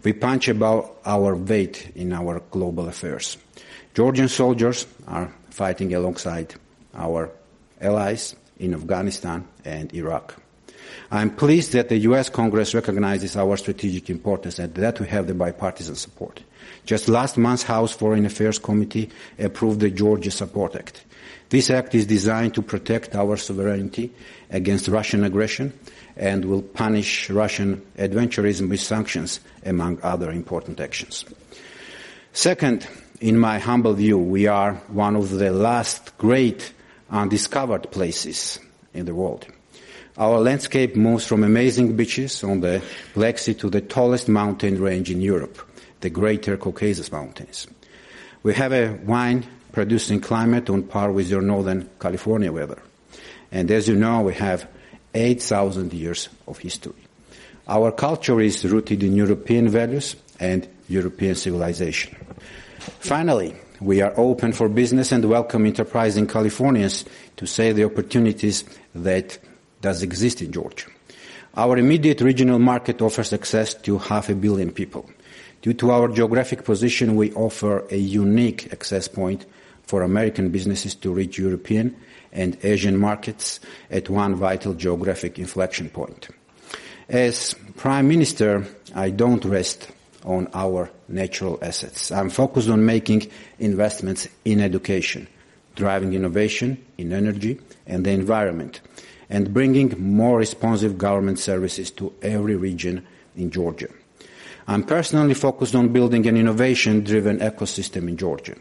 We 0.03 0.15
punch 0.15 0.49
above 0.49 0.91
our 1.05 1.37
weight 1.37 1.93
in 1.95 2.13
our 2.13 2.41
global 2.51 2.89
affairs. 2.89 3.37
Georgian 3.95 4.29
soldiers 4.29 4.87
are 5.07 5.33
fighting 5.51 5.95
alongside 5.95 6.55
our 6.95 7.31
allies 7.81 8.35
in 8.59 8.75
Afghanistan 8.75 9.47
and 9.65 9.93
Iraq. 9.95 10.35
I'm 11.13 11.35
pleased 11.35 11.73
that 11.73 11.89
the 11.89 11.99
U.S. 11.99 12.29
Congress 12.29 12.73
recognizes 12.73 13.37
our 13.37 13.57
strategic 13.57 14.11
importance 14.11 14.61
and 14.61 14.73
that 14.75 15.01
we 15.01 15.09
have 15.09 15.27
the 15.27 15.35
bipartisan 15.35 15.97
support. 15.97 16.41
Just 16.85 17.09
last 17.09 17.37
month, 17.37 17.65
House 17.65 17.93
Foreign 17.93 18.27
Affairs 18.27 18.61
Committee 18.61 19.11
approved 19.39 19.81
the 19.81 19.91
Georgia 19.91 20.31
Support 20.31 20.77
Act. 20.77 21.05
This 21.49 21.69
act 21.69 21.97
is 21.97 22.07
designed 22.07 22.55
to 22.55 22.63
protect 22.63 23.17
our 23.17 23.37
sovereignty 23.37 24.13
against 24.51 24.87
Russian 24.87 25.25
aggression 25.25 25.73
and 26.17 26.45
will 26.45 26.63
punish 26.63 27.29
Russian 27.29 27.85
adventurism 27.99 28.69
with 28.69 28.81
sanctions, 28.81 29.41
among 29.67 29.99
other 30.03 30.31
important 30.31 30.79
actions. 30.79 31.25
Second, 32.33 32.87
in 33.21 33.37
my 33.37 33.59
humble 33.59 33.95
view, 33.95 34.17
we 34.17 34.47
are 34.47 34.75
one 34.89 35.17
of 35.17 35.31
the 35.31 35.51
last 35.51 36.17
great 36.19 36.73
undiscovered 37.11 37.91
places 37.91 38.61
in 38.95 39.07
the 39.07 39.15
world. 39.15 39.47
Our 40.19 40.41
landscape 40.41 40.97
moves 40.97 41.27
from 41.27 41.45
amazing 41.45 41.97
beaches 41.97 42.43
on 42.43 42.61
the 42.61 42.83
Black 43.15 43.39
Sea 43.39 43.55
to 43.55 43.71
the 43.71 43.81
tallest 43.81 44.29
mountain 44.29 44.81
range 44.81 45.11
in 45.11 45.21
Europe, 45.21 45.59
the 46.01 46.11
Greater 46.11 46.57
Caucasus 46.57 47.13
Mountains. 47.13 47.67
We 48.43 48.55
have 48.55 48.73
a 48.73 48.99
wine 49.05 49.47
producing 49.73 50.21
climate 50.21 50.69
on 50.69 50.83
par 50.83 51.13
with 51.13 51.29
your 51.29 51.43
northern 51.43 51.89
California 52.01 52.53
weather. 52.53 52.83
And 53.53 53.71
as 53.71 53.89
you 53.89 53.95
know, 53.95 54.23
we 54.23 54.35
have 54.35 54.69
8,000 55.15 55.93
years 55.93 56.29
of 56.47 56.59
history. 56.59 56.95
Our 57.69 57.93
culture 57.93 58.41
is 58.41 58.65
rooted 58.65 59.03
in 59.03 59.15
European 59.15 59.69
values 59.69 60.17
and 60.41 60.67
European 60.89 61.37
civilization. 61.37 62.17
Finally, 62.99 63.55
we 63.81 64.01
are 64.01 64.13
open 64.17 64.53
for 64.53 64.69
business 64.69 65.13
and 65.13 65.25
welcome 65.25 65.67
enterprising 65.67 66.27
Californians 66.27 67.05
to 67.37 67.47
seize 67.47 67.77
the 67.77 67.85
opportunities 67.85 68.65
that 68.95 69.39
does 69.81 70.03
exist 70.03 70.43
in 70.43 70.53
Georgia. 70.53 70.87
Our 71.57 71.79
immediate 71.79 72.21
regional 72.21 72.59
market 72.59 73.03
offers 73.03 73.33
access 73.33 73.75
to 73.75 73.99
half 73.99 74.29
a 74.29 74.35
billion 74.35 74.71
people. 74.71 75.11
Due 75.63 75.75
to 75.75 75.91
our 75.91 76.09
geographic 76.09 76.65
position, 76.65 77.17
we 77.17 77.33
offer 77.33 77.85
a 77.91 77.97
unique 77.97 78.73
access 78.73 79.09
point 79.09 79.47
for 79.83 80.03
American 80.03 80.51
businesses 80.51 80.95
to 80.95 81.13
reach 81.13 81.39
European 81.39 81.97
and 82.33 82.57
Asian 82.63 82.97
markets 82.97 83.61
at 83.91 84.09
one 84.09 84.37
vital 84.37 84.75
geographic 84.75 85.39
inflection 85.39 85.91
point. 85.91 86.29
As 87.09 87.55
Prime 87.77 88.07
Minister, 88.07 88.65
I 88.95 89.11
don't 89.11 89.45
rest 89.45 89.91
on 90.25 90.49
our 90.55 90.91
natural 91.09 91.59
assets. 91.63 92.13
I'm 92.13 92.31
focused 92.31 92.69
on 92.69 92.87
making 92.87 93.29
investments 93.59 94.29
in 94.45 94.61
education, 94.61 95.27
driving 95.75 96.15
innovation 96.15 96.83
in 96.99 97.13
energy 97.13 97.59
and 97.87 98.07
the 98.07 98.13
environment, 98.13 98.81
and 99.31 99.55
bringing 99.55 99.95
more 99.99 100.37
responsive 100.37 100.99
government 100.99 101.39
services 101.39 101.91
to 101.93 102.13
every 102.21 102.57
region 102.57 103.07
in 103.37 103.51
Georgia. 103.51 103.89
I'm 104.67 104.85
personally 104.85 105.35
focused 105.35 105.75
on 105.75 105.93
building 105.93 106.27
an 106.27 106.37
innovation-driven 106.37 107.39
ecosystem 107.39 108.09
in 108.09 108.17
Georgia. 108.17 108.57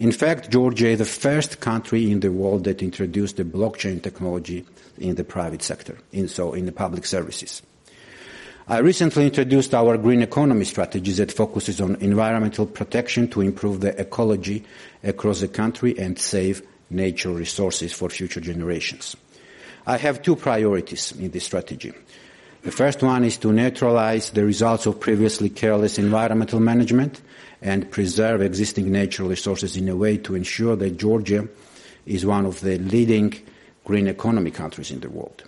In 0.00 0.10
fact, 0.10 0.50
Georgia 0.50 0.88
is 0.88 0.98
the 0.98 1.04
first 1.04 1.60
country 1.60 2.10
in 2.10 2.20
the 2.20 2.32
world 2.32 2.64
that 2.64 2.82
introduced 2.82 3.36
the 3.36 3.44
blockchain 3.44 4.02
technology 4.02 4.64
in 4.98 5.14
the 5.14 5.24
private 5.24 5.62
sector, 5.62 5.98
in, 6.12 6.26
so 6.28 6.52
in 6.52 6.66
the 6.66 6.72
public 6.72 7.06
services. 7.06 7.62
I 8.66 8.78
recently 8.78 9.26
introduced 9.26 9.74
our 9.74 9.98
green 9.98 10.22
economy 10.22 10.64
strategy 10.64 11.12
that 11.12 11.30
focuses 11.30 11.80
on 11.80 11.96
environmental 11.96 12.66
protection 12.66 13.28
to 13.28 13.42
improve 13.42 13.80
the 13.80 14.00
ecology 14.00 14.64
across 15.02 15.40
the 15.40 15.48
country 15.48 15.96
and 15.98 16.18
save 16.18 16.62
natural 16.88 17.34
resources 17.34 17.92
for 17.92 18.08
future 18.08 18.40
generations. 18.40 19.16
I 19.86 19.98
have 19.98 20.22
two 20.22 20.36
priorities 20.36 21.12
in 21.12 21.30
this 21.30 21.44
strategy. 21.44 21.92
The 22.62 22.70
first 22.70 23.02
one 23.02 23.24
is 23.24 23.36
to 23.38 23.52
neutralize 23.52 24.30
the 24.30 24.44
results 24.44 24.86
of 24.86 24.98
previously 24.98 25.50
careless 25.50 25.98
environmental 25.98 26.60
management 26.60 27.20
and 27.60 27.90
preserve 27.90 28.40
existing 28.40 28.90
natural 28.90 29.28
resources 29.28 29.76
in 29.76 29.88
a 29.90 29.96
way 29.96 30.16
to 30.18 30.34
ensure 30.34 30.74
that 30.76 30.96
Georgia 30.96 31.46
is 32.06 32.24
one 32.24 32.46
of 32.46 32.60
the 32.60 32.78
leading 32.78 33.34
green 33.84 34.06
economy 34.06 34.50
countries 34.50 34.90
in 34.90 35.00
the 35.00 35.10
world. 35.10 35.44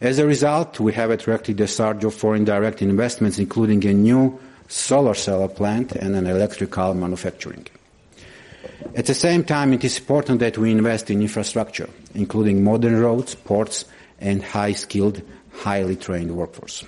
As 0.00 0.18
a 0.18 0.26
result, 0.26 0.80
we 0.80 0.92
have 0.92 1.10
attracted 1.10 1.60
a 1.60 1.68
surge 1.68 2.02
of 2.02 2.14
foreign 2.14 2.44
direct 2.44 2.82
investments, 2.82 3.38
including 3.38 3.86
a 3.86 3.92
new 3.92 4.38
solar 4.66 5.14
cell 5.14 5.46
plant 5.48 5.92
and 5.92 6.16
an 6.16 6.26
electrical 6.26 6.94
manufacturing. 6.94 7.66
At 8.94 9.06
the 9.06 9.14
same 9.14 9.44
time, 9.44 9.72
it 9.72 9.84
is 9.84 9.98
important 9.98 10.40
that 10.40 10.58
we 10.58 10.70
invest 10.70 11.10
in 11.10 11.20
infrastructure, 11.20 11.88
including 12.14 12.62
modern 12.62 13.00
roads, 13.00 13.34
ports, 13.34 13.84
and 14.20 14.42
high-skilled, 14.42 15.22
highly 15.52 15.96
trained 15.96 16.36
workforce. 16.36 16.84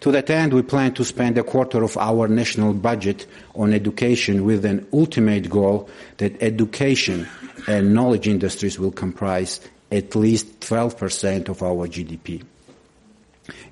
To 0.00 0.12
that 0.12 0.30
end, 0.30 0.52
we 0.52 0.62
plan 0.62 0.94
to 0.94 1.04
spend 1.04 1.38
a 1.38 1.42
quarter 1.42 1.82
of 1.82 1.96
our 1.96 2.28
national 2.28 2.72
budget 2.74 3.26
on 3.54 3.72
education 3.72 4.44
with 4.44 4.64
an 4.64 4.86
ultimate 4.92 5.50
goal 5.50 5.88
that 6.18 6.40
education 6.40 7.26
and 7.66 7.94
knowledge 7.94 8.28
industries 8.28 8.78
will 8.78 8.92
comprise 8.92 9.60
at 9.90 10.14
least 10.14 10.60
12% 10.60 11.48
of 11.48 11.62
our 11.62 11.88
GDP. 11.88 12.44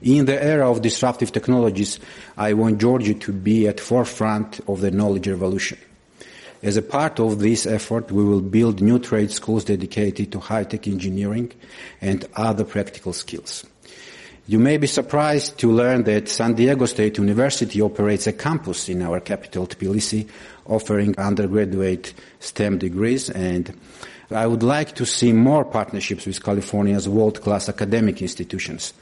In 0.03 0.25
the 0.25 0.43
era 0.43 0.71
of 0.71 0.83
disruptive 0.83 1.31
technologies, 1.31 2.01
I 2.37 2.55
want 2.55 2.79
Georgia 2.81 3.15
to 3.15 3.33
be 3.33 3.69
at 3.69 3.79
forefront 3.79 4.61
of 4.67 4.81
the 4.81 4.91
knowledge 4.91 5.29
revolution. 5.29 5.79
As 6.63 6.77
a 6.77 6.83
part 6.83 7.21
of 7.21 7.39
this 7.39 7.67
effort, 7.67 8.11
we 8.11 8.25
will 8.25 8.41
build 8.41 8.81
new 8.81 8.99
trade 8.99 9.31
schools 9.31 9.65
dedicated 9.65 10.33
to 10.33 10.41
high-tech 10.41 10.89
engineering 10.89 11.53
and 12.01 12.25
other 12.35 12.65
practical 12.65 13.13
skills. 13.13 13.65
You 14.49 14.59
may 14.59 14.77
be 14.77 14.87
surprised 14.87 15.59
to 15.59 15.73
learn 15.73 16.05
that 16.05 16.29
San 16.29 16.55
Diego 16.55 16.87
State 16.87 17.19
University 17.19 17.81
operates 17.81 18.27
a 18.27 18.33
campus 18.33 18.89
in 18.89 19.03
our 19.03 19.19
capital, 19.21 19.67
Tbilisi, 19.67 20.29
offering 20.67 21.19
undergraduate 21.19 22.15
STEM 22.41 22.79
degrees 22.79 23.29
and 23.29 23.77
I 24.31 24.47
would 24.47 24.65
like 24.65 24.97
to 24.97 25.07
see 25.07 25.33
more 25.33 25.65
partnerships 25.65 26.27
with 26.27 26.43
California's 26.43 27.09
world-class 27.09 27.69
academic 27.69 28.21
institutions. 28.21 28.93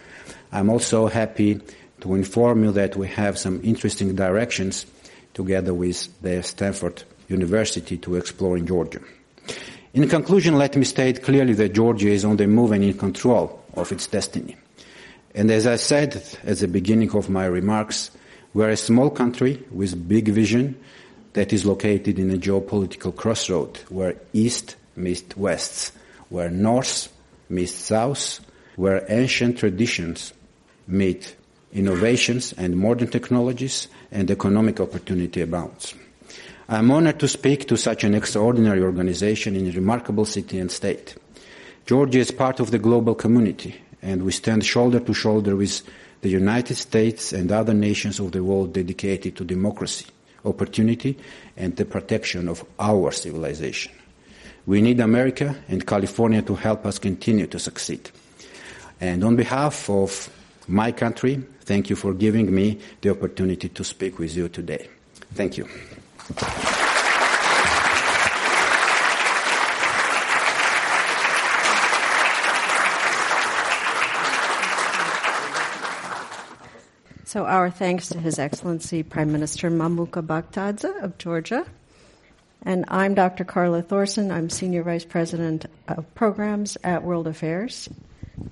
I'm 0.53 0.69
also 0.69 1.07
happy 1.07 1.61
to 2.01 2.15
inform 2.15 2.65
you 2.65 2.73
that 2.73 2.95
we 2.97 3.09
have 3.09 3.39
some 3.39 3.61
interesting 3.65 4.15
directions 4.15 4.85
together 5.33 5.73
with 5.73 6.09
the 6.21 6.43
Stanford 6.43 7.05
University 7.29 7.97
to 7.99 8.17
explore 8.17 8.57
in 8.57 8.67
Georgia. 8.67 9.01
In 9.95 10.09
conclusion, 10.09 10.59
let 10.59 10.77
me 10.77 10.85
state 10.85 11.23
clearly 11.23 11.53
that 11.55 11.73
Georgia 11.73 12.09
is 12.09 12.25
on 12.25 12.37
the 12.37 12.47
move 12.47 12.73
and 12.73 12.83
in 12.83 12.99
control 12.99 13.63
of 13.75 13.93
its 13.93 14.07
destiny. 14.07 14.57
And 15.35 15.51
as 15.51 15.67
I 15.67 15.77
said 15.77 16.23
at 16.45 16.59
the 16.59 16.69
beginning 16.69 17.11
of 17.15 17.31
my 17.31 17.47
remarks, 17.47 18.11
we're 18.55 18.71
a 18.71 18.77
small 18.77 19.11
country 19.11 19.63
with 19.71 20.09
big 20.09 20.29
vision 20.29 20.79
that 21.33 21.53
is 21.53 21.65
located 21.65 22.19
in 22.19 22.31
a 22.31 22.37
geopolitical 22.37 23.15
crossroad 23.15 23.77
where 23.89 24.17
east 24.33 24.77
meets 24.97 25.37
west, 25.37 25.93
where 26.29 26.51
north 26.51 27.13
meets 27.49 27.73
south, 27.73 28.41
where 28.77 29.05
ancient 29.09 29.59
traditions 29.59 30.33
meet 30.87 31.37
innovations 31.73 32.53
and 32.53 32.77
modern 32.77 33.09
technologies 33.09 33.89
and 34.13 34.31
economic 34.31 34.81
opportunity 34.81 35.41
abounds. 35.41 35.95
I'm 36.69 36.91
honored 36.91 37.21
to 37.21 37.29
speak 37.29 37.69
to 37.69 37.77
such 37.77 38.05
an 38.05 38.15
extraordinary 38.15 38.81
organization 38.81 39.55
in 39.55 39.69
a 39.69 39.73
remarkable 39.73 40.25
city 40.25 40.59
and 40.59 40.73
state. 40.73 41.15
Georgia 41.85 42.19
is 42.19 42.31
part 42.31 42.59
of 42.59 42.71
the 42.71 42.79
global 42.79 43.15
community 43.15 43.77
and 44.01 44.23
we 44.23 44.33
stand 44.33 44.65
shoulder 44.65 45.01
to 45.01 45.13
shoulder 45.13 45.57
with 45.57 45.83
the 46.23 46.31
United 46.31 46.77
States 46.77 47.35
and 47.35 47.53
other 47.53 47.75
nations 47.75 48.19
of 48.19 48.33
the 48.33 48.43
world 48.43 48.73
dedicated 48.73 49.37
to 49.37 49.45
democracy, 49.45 50.07
opportunity, 50.47 51.19
and 51.57 51.77
the 51.77 51.85
protection 51.85 52.49
of 52.49 52.65
our 52.79 53.13
civilization. 53.13 53.93
We 54.67 54.81
need 54.81 55.01
America 55.01 55.55
and 55.69 55.87
California 55.87 56.41
to 56.43 56.55
help 56.55 56.87
us 56.87 56.99
continue 56.99 57.47
to 57.49 57.59
succeed. 57.59 58.11
And 59.03 59.23
on 59.23 59.37
behalf 59.37 59.91
of 59.91 60.31
my 60.67 60.93
country, 60.93 61.43
thank 61.61 61.91
you 61.91 61.97
for 61.97 62.15
giving 62.15 62.55
me 62.55 62.79
the 63.03 63.11
opportunity 63.11 63.69
to 63.69 63.85
speak 63.85 64.19
with 64.19 64.35
you 64.35 64.49
today. 64.49 64.89
Thank 65.35 65.59
you. 65.59 65.69
So 66.25 66.33
our 77.45 77.69
thanks 77.69 78.09
to 78.09 78.19
His 78.19 78.39
Excellency 78.39 79.03
Prime 79.03 79.33
Minister 79.33 79.71
Mamuka 79.71 80.23
Bakhtadze 80.27 81.03
of 81.03 81.19
Georgia. 81.19 81.67
And 82.63 82.87
I'm 82.89 83.13
Dr. 83.13 83.45
Carla 83.45 83.83
Thorson. 83.83 84.31
I'm 84.31 84.49
Senior 84.49 84.83
Vice 84.83 85.05
President 85.05 85.67
of 85.89 86.15
Programs 86.15 86.79
at 86.83 87.05
World 87.05 87.27
Affairs. 87.27 87.91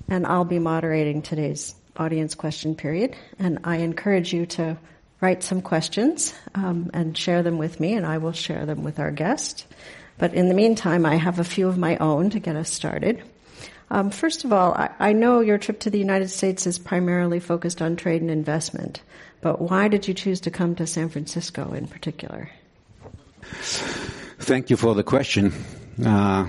And 0.09 0.27
I'll 0.27 0.45
be 0.45 0.59
moderating 0.59 1.23
today's 1.23 1.75
audience 1.97 2.35
question 2.35 2.75
period. 2.75 3.17
And 3.39 3.61
I 3.65 3.77
encourage 3.77 4.35
you 4.35 4.45
to 4.45 4.77
write 5.23 5.43
some 5.43 5.63
questions 5.63 6.35
um, 6.57 6.91
and 6.93 7.17
share 7.17 7.43
them 7.43 7.57
with 7.57 7.79
me, 7.81 7.95
and 7.95 8.05
I 8.05 8.19
will 8.19 8.33
share 8.33 8.67
them 8.67 8.83
with 8.83 8.99
our 8.99 9.13
guest. 9.13 9.67
But 10.19 10.35
in 10.35 10.49
the 10.49 10.55
meantime, 10.55 11.07
I 11.07 11.15
have 11.15 11.39
a 11.39 11.45
few 11.45 11.69
of 11.69 11.79
my 11.79 11.97
own 11.99 12.29
to 12.31 12.41
get 12.41 12.57
us 12.57 12.71
started. 12.71 13.23
Um, 13.91 14.11
first 14.11 14.45
of 14.45 14.53
all, 14.53 14.75
I, 14.75 14.91
I, 14.99 15.13
know 15.13 15.41
your 15.41 15.59
trip 15.59 15.81
to 15.81 15.91
the 15.91 15.99
United 15.99 16.29
States 16.29 16.67
is 16.67 16.79
primarily 16.79 17.41
focused 17.41 17.83
on 17.83 17.95
trade 17.95 18.23
and 18.23 18.31
investment, 18.31 19.03
but 19.43 19.61
why 19.61 19.89
did 19.89 20.09
you 20.09 20.15
choose 20.15 20.41
to 20.41 20.51
come 20.51 20.75
to 20.77 20.87
San 20.87 21.11
Francisco 21.11 21.73
in 21.73 21.87
particular? 21.87 22.51
Thank 23.43 24.71
you 24.71 24.79
for 24.79 24.95
the 24.95 25.03
question. 25.03 25.53
Uh, 26.03 26.49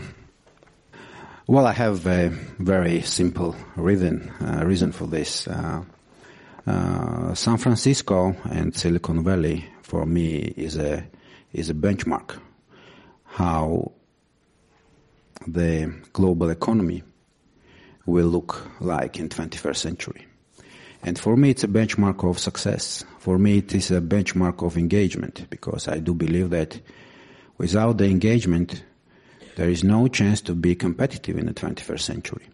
well, 1.45 1.67
I 1.67 1.73
have 1.73 2.07
a 2.07 2.29
very 2.59 3.01
simple 3.01 3.55
reason 3.75 4.31
uh, 4.39 4.63
reason 4.65 4.93
for 4.93 5.05
this. 5.05 5.45
Uh, 5.45 5.83
uh 6.65 7.34
San 7.34 7.58
Francisco 7.58 8.36
and 8.49 8.76
Silicon 8.76 9.23
Valley 9.23 9.65
for 9.82 10.06
me 10.06 10.54
is 10.56 10.78
a 10.78 11.06
is 11.52 11.69
a 11.69 11.73
benchmark 11.73 12.39
how 13.26 13.91
the 15.47 15.93
global 16.13 16.49
economy 16.49 17.04
will 18.06 18.28
look 18.28 18.67
like 18.80 19.19
in 19.19 19.30
21st 19.30 19.76
century. 19.76 20.28
And 21.02 21.19
for 21.19 21.36
me, 21.36 21.49
it's 21.49 21.63
a 21.63 21.67
benchmark 21.67 22.30
of 22.30 22.39
success. 22.39 23.04
For 23.19 23.38
me, 23.38 23.58
it 23.58 23.73
is 23.73 23.91
a 23.91 23.99
benchmark 24.02 24.65
of 24.65 24.78
engagement 24.78 25.47
because 25.49 25.88
I 25.88 25.99
do 25.99 26.13
believe 26.13 26.52
that 26.52 26.80
without 27.58 27.97
the 27.97 28.06
engagement, 28.06 28.84
there 29.56 29.69
is 29.69 29.84
no 29.84 30.08
chance 30.08 30.41
to 30.41 30.56
be 30.56 30.76
competitive 30.76 31.38
in 31.38 31.47
the 31.47 31.54
21st 31.54 31.99
century. 31.99 32.47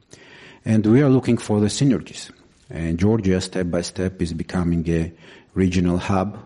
And 0.65 0.85
we 0.85 1.01
are 1.01 1.09
looking 1.09 1.37
for 1.37 1.59
the 1.59 1.67
synergies. 1.67 2.31
And 2.69 2.99
Georgia, 2.99 3.41
step 3.41 3.69
by 3.69 3.81
step, 3.81 4.21
is 4.21 4.33
becoming 4.33 4.87
a 4.89 5.11
regional 5.53 5.97
hub 5.97 6.37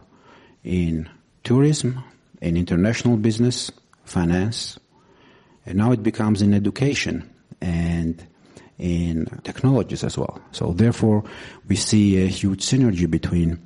in 0.63 1.09
tourism, 1.43 2.03
in 2.41 2.55
international 2.57 3.17
business, 3.17 3.71
finance, 4.05 4.79
and 5.65 5.77
now 5.77 5.91
it 5.91 6.03
becomes 6.03 6.41
in 6.41 6.53
education. 6.53 7.29
And 7.61 8.25
in 8.79 9.25
technologies 9.43 10.03
as 10.03 10.17
well. 10.17 10.41
So 10.51 10.73
therefore, 10.73 11.23
we 11.67 11.75
see 11.75 12.23
a 12.23 12.27
huge 12.27 12.65
synergy 12.65 13.09
between 13.09 13.59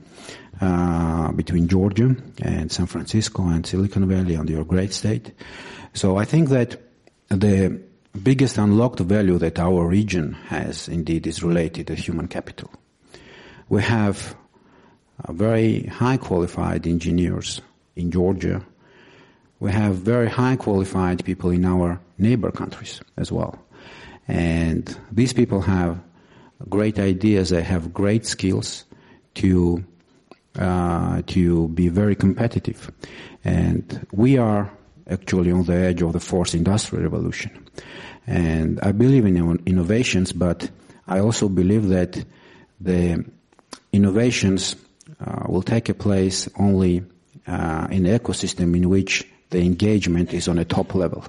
uh, 0.60 1.32
between 1.32 1.68
Georgia 1.68 2.16
and 2.42 2.72
San 2.72 2.88
Francisco 2.88 3.48
and 3.48 3.66
Silicon 3.66 4.08
Valley 4.08 4.36
and 4.36 4.50
your 4.50 4.64
great 4.64 4.94
state. 4.94 5.32
So 5.94 6.18
I 6.18 6.26
think 6.26 6.50
that 6.50 6.82
the 7.30 7.82
biggest 8.18 8.58
unlocked 8.58 9.00
value 9.00 9.38
that 9.38 9.60
our 9.60 9.88
region 9.88 10.34
has 10.48 10.88
indeed 10.88 11.28
is 11.28 11.44
related 11.44 11.88
to 11.88 11.96
human 11.96 12.28
capital. 12.28 12.70
We 13.70 13.82
have 13.84 14.36
very 15.30 15.84
high 15.84 16.18
qualified 16.18 16.88
engineers 16.88 17.62
in 17.96 18.12
Georgia. 18.12 18.64
We 19.60 19.72
have 19.72 19.96
very 19.96 20.30
high 20.30 20.56
qualified 20.56 21.26
people 21.26 21.50
in 21.50 21.66
our 21.66 22.00
neighbor 22.18 22.52
countries 22.52 23.02
as 23.18 23.32
well. 23.32 23.58
And 24.28 24.96
these 25.12 25.34
people 25.34 25.62
have 25.62 26.00
great 26.70 27.00
ideas, 27.00 27.50
they 27.50 27.64
have 27.64 27.94
great 27.94 28.26
skills 28.26 28.86
to 29.36 29.84
uh, 30.60 31.22
to 31.28 31.68
be 31.70 31.88
very 31.88 32.16
competitive. 32.16 32.92
And 33.44 34.06
we 34.12 34.38
are 34.38 34.72
actually 35.10 35.52
on 35.52 35.64
the 35.64 35.76
edge 35.76 36.02
of 36.02 36.14
the 36.14 36.20
fourth 36.20 36.54
industrial 36.54 37.04
revolution. 37.04 37.68
And 38.26 38.80
I 38.82 38.92
believe 38.92 39.26
in 39.26 39.62
innovations, 39.66 40.34
but 40.34 40.70
I 41.08 41.20
also 41.20 41.48
believe 41.48 41.88
that 41.90 42.24
the 42.82 43.24
innovations 43.94 44.76
uh, 45.20 45.46
will 45.48 45.62
take 45.64 45.90
a 45.90 45.94
place 45.94 46.50
only 46.60 47.04
uh, 47.48 47.88
in 47.90 48.06
an 48.06 48.20
ecosystem 48.20 48.76
in 48.76 48.90
which 48.90 49.26
the 49.50 49.60
engagement 49.60 50.34
is 50.34 50.48
on 50.48 50.60
a 50.60 50.66
top 50.66 50.94
level. 50.94 51.24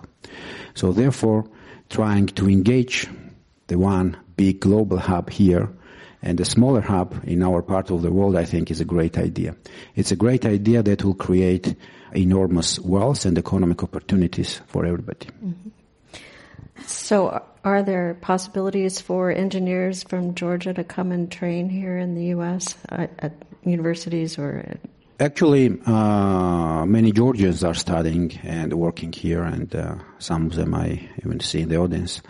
So 0.75 0.93
therefore, 0.93 1.49
trying 1.89 2.27
to 2.27 2.49
engage 2.49 3.09
the 3.69 3.79
one 3.79 4.17
big 4.37 4.61
global 4.61 4.99
hub 4.99 5.31
here 5.31 5.69
and 6.21 6.37
the 6.37 6.45
smaller 6.45 6.81
hub 6.81 7.15
in 7.25 7.43
our 7.43 7.63
part 7.63 7.91
of 7.91 8.03
the 8.03 8.11
world, 8.11 8.37
I 8.37 8.45
think 8.45 8.71
is 8.71 8.81
a 8.81 8.85
great 8.85 9.17
idea. 9.17 9.55
It's 9.95 10.11
a 10.11 10.17
great 10.17 10.45
idea 10.45 10.83
that 10.83 11.05
will 11.05 11.15
create 11.15 11.77
enormous 12.15 12.79
wealth 12.79 13.25
and 13.25 13.39
economic 13.39 13.83
opportunities 13.83 14.61
for 14.67 14.85
everybody. 14.85 15.27
Mm-hmm. 15.27 15.69
So, 16.87 17.43
are 17.65 17.83
there 17.83 18.15
possibilities 18.15 19.01
for 19.01 19.31
engineers 19.31 20.03
from 20.05 20.35
Georgia 20.35 20.73
to 20.73 20.85
come 20.85 21.13
and 21.13 21.31
train 21.31 21.69
here 21.69 21.99
in 21.99 22.15
the 22.15 22.27
U.S. 22.27 22.77
at, 22.89 23.11
at 23.19 23.33
universities 23.65 24.39
or 24.39 24.79
Actually, 25.21 25.77
uh, 25.85 26.87
many 26.87 27.11
Georgians 27.11 27.65
are 27.65 27.75
studying 27.75 28.39
and 28.45 28.73
working 28.73 29.13
here, 29.13 29.43
and 29.43 29.75
uh, 29.75 29.97
some 30.21 30.47
of 30.47 30.55
them 30.55 30.73
I 30.75 31.09
even 31.25 31.41
see 31.41 31.63
in 31.63 31.69
the 31.71 31.77
audience. 31.77 32.23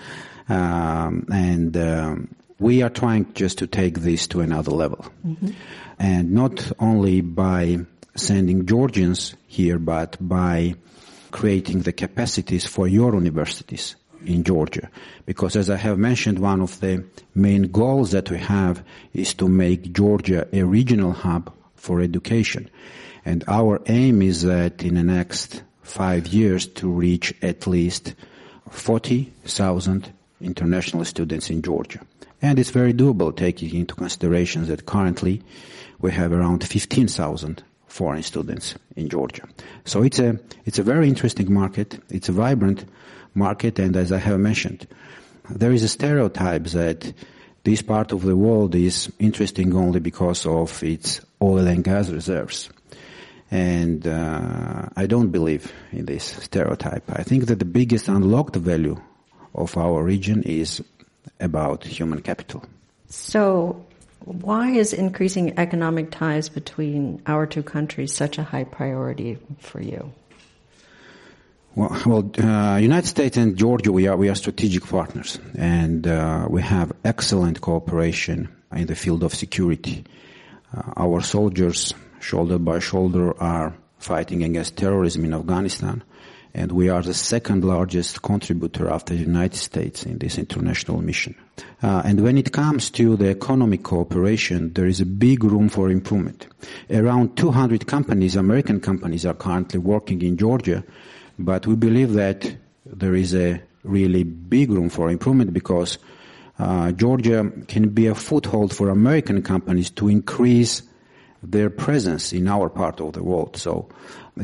Um, 0.49 1.27
and 1.31 1.77
um, 1.77 2.35
we 2.59 2.83
are 2.83 2.89
trying 2.89 3.31
just 3.35 3.59
to 3.59 3.67
take 3.67 3.99
this 3.99 4.27
to 4.29 4.41
another 4.41 4.71
level, 4.71 5.05
mm-hmm. 5.27 5.51
and 5.99 6.33
not 6.33 6.73
only 6.79 7.21
by 7.21 7.81
sending 8.19 8.67
Georgians 8.67 9.35
here, 9.47 9.79
but 9.79 10.17
by 10.21 10.75
creating 11.31 11.83
the 11.83 11.93
capacities 11.93 12.67
for 12.67 12.89
your 12.89 13.15
universities 13.15 13.97
in 14.25 14.45
Georgia. 14.45 14.91
Because 15.27 15.57
as 15.57 15.71
I 15.71 15.77
have 15.77 15.99
mentioned, 15.99 16.39
one 16.39 16.61
of 16.61 16.81
the 16.81 17.05
main 17.35 17.71
goals 17.71 18.11
that 18.13 18.31
we 18.31 18.39
have 18.39 18.85
is 19.15 19.35
to 19.35 19.49
make 19.49 19.93
Georgia 19.93 20.47
a 20.53 20.63
regional 20.63 21.13
hub 21.13 21.53
for 21.77 22.01
education. 22.01 22.69
And 23.25 23.45
our 23.47 23.81
aim 23.87 24.23
is 24.23 24.43
that 24.43 24.83
in 24.83 24.95
the 24.95 25.03
next 25.03 25.63
five 25.83 26.27
years 26.29 26.67
to 26.67 26.91
reach 26.91 27.35
at 27.43 27.67
least 27.67 28.15
40,000 28.71 30.13
international 30.41 31.05
students 31.05 31.51
in 31.51 31.63
Georgia. 31.63 32.01
And 32.41 32.59
it's 32.59 32.71
very 32.71 32.93
doable 32.93 33.35
taking 33.35 33.75
into 33.75 33.95
consideration 33.95 34.67
that 34.67 34.87
currently 34.87 35.43
we 36.01 36.13
have 36.13 36.33
around 36.33 36.65
15,000 36.65 37.63
foreign 37.99 38.23
students 38.23 38.77
in 38.97 39.09
Georgia. 39.09 39.43
So 39.85 40.03
it's 40.03 40.21
a, 40.21 40.39
it's 40.65 40.79
a 40.79 40.85
very 40.85 41.09
interesting 41.09 41.53
market. 41.53 42.01
It's 42.11 42.29
a 42.29 42.33
vibrant 42.33 42.85
market. 43.35 43.79
And 43.79 43.97
as 43.97 44.13
I 44.13 44.19
have 44.19 44.39
mentioned, 44.39 44.87
there 45.51 45.73
is 45.73 45.83
a 45.83 45.89
stereotype 45.89 46.65
that 46.81 47.13
this 47.65 47.83
part 47.83 48.13
of 48.13 48.23
the 48.23 48.37
world 48.37 48.75
is 48.75 49.13
interesting 49.19 49.75
only 49.75 50.01
because 50.01 50.47
of 50.47 50.83
its 50.83 51.21
oil 51.43 51.67
and 51.67 51.83
gas 51.83 52.09
reserves. 52.11 52.71
And 53.51 54.07
uh, 54.07 54.87
I 54.97 55.07
don't 55.07 55.31
believe 55.31 55.73
in 55.91 56.05
this 56.07 56.25
stereotype. 56.25 57.05
I 57.11 57.25
think 57.25 57.47
that 57.47 57.59
the 57.59 57.65
biggest 57.81 58.09
unlocked 58.09 58.57
value 58.57 58.97
of 59.55 59.77
our 59.77 60.05
region 60.05 60.43
is 60.45 60.83
about 61.41 61.85
human 61.85 62.21
capital. 62.23 62.63
So, 63.09 63.85
why 64.25 64.71
is 64.71 64.93
increasing 64.93 65.59
economic 65.59 66.11
ties 66.11 66.49
between 66.49 67.23
our 67.27 67.47
two 67.47 67.63
countries 67.63 68.13
such 68.13 68.39
a 68.39 68.43
high 68.43 68.65
priority 68.65 69.39
for 69.59 69.81
you? 69.81 70.13
Well, 71.75 72.03
well 72.05 72.31
uh, 72.39 72.77
United 72.79 73.07
States 73.07 73.37
and 73.37 73.57
Georgia, 73.57 73.93
we 73.93 74.07
are 74.09 74.17
we 74.17 74.29
are 74.29 74.35
strategic 74.35 74.85
partners, 74.85 75.39
and 75.57 76.07
uh, 76.07 76.47
we 76.51 76.63
have 76.63 76.93
excellent 77.05 77.61
cooperation 77.61 78.49
in 78.73 78.87
the 78.87 78.97
field 78.97 79.23
of 79.23 79.35
security. 79.35 80.05
Uh, 80.77 80.93
our 80.97 81.21
soldiers, 81.21 81.95
shoulder 82.21 82.59
by 82.59 82.81
shoulder, 82.81 83.41
are 83.41 83.75
fighting 83.99 84.43
against 84.43 84.77
terrorism 84.77 85.25
in 85.25 85.35
Afghanistan, 85.35 86.03
and 86.59 86.73
we 86.73 86.89
are 86.89 87.03
the 87.03 87.15
second 87.15 87.63
largest 87.63 88.23
contributor 88.23 88.91
after 88.91 89.15
the 89.15 89.21
United 89.21 89.57
States 89.57 90.05
in 90.05 90.19
this 90.19 90.39
international 90.39 91.01
mission. 91.01 91.37
Uh, 91.85 92.03
and 92.05 92.21
when 92.21 92.37
it 92.37 92.53
comes 92.53 92.91
to 92.91 93.17
the 93.17 93.29
economic 93.29 93.85
cooperation, 93.85 94.73
there 94.73 94.89
is 94.89 95.01
a 95.01 95.07
big 95.07 95.45
room 95.45 95.69
for 95.69 95.89
improvement. 95.89 96.49
Around 96.91 97.37
200 97.37 97.87
companies, 97.87 98.35
American 98.35 98.81
companies, 98.81 99.25
are 99.25 99.35
currently 99.35 99.79
working 99.79 100.21
in 100.23 100.37
Georgia, 100.37 100.83
but 101.39 101.65
we 101.65 101.77
believe 101.77 102.15
that 102.15 102.53
there 102.85 103.15
is 103.15 103.37
a 103.37 103.63
really 103.85 104.25
big 104.25 104.73
room 104.73 104.89
for 104.89 105.11
improvement 105.11 105.53
because 105.53 105.99
uh, 106.59 106.91
Georgia 106.91 107.53
can 107.69 107.91
be 107.91 108.09
a 108.09 108.17
foothold 108.17 108.75
for 108.75 108.89
American 108.89 109.43
companies 109.43 109.91
to 109.91 110.09
increase 110.09 110.83
their 111.41 111.71
presence 111.71 112.33
in 112.33 112.49
our 112.49 112.69
part 112.69 113.01
of 113.01 113.13
the 113.13 113.23
world. 113.23 113.57
So 113.57 113.89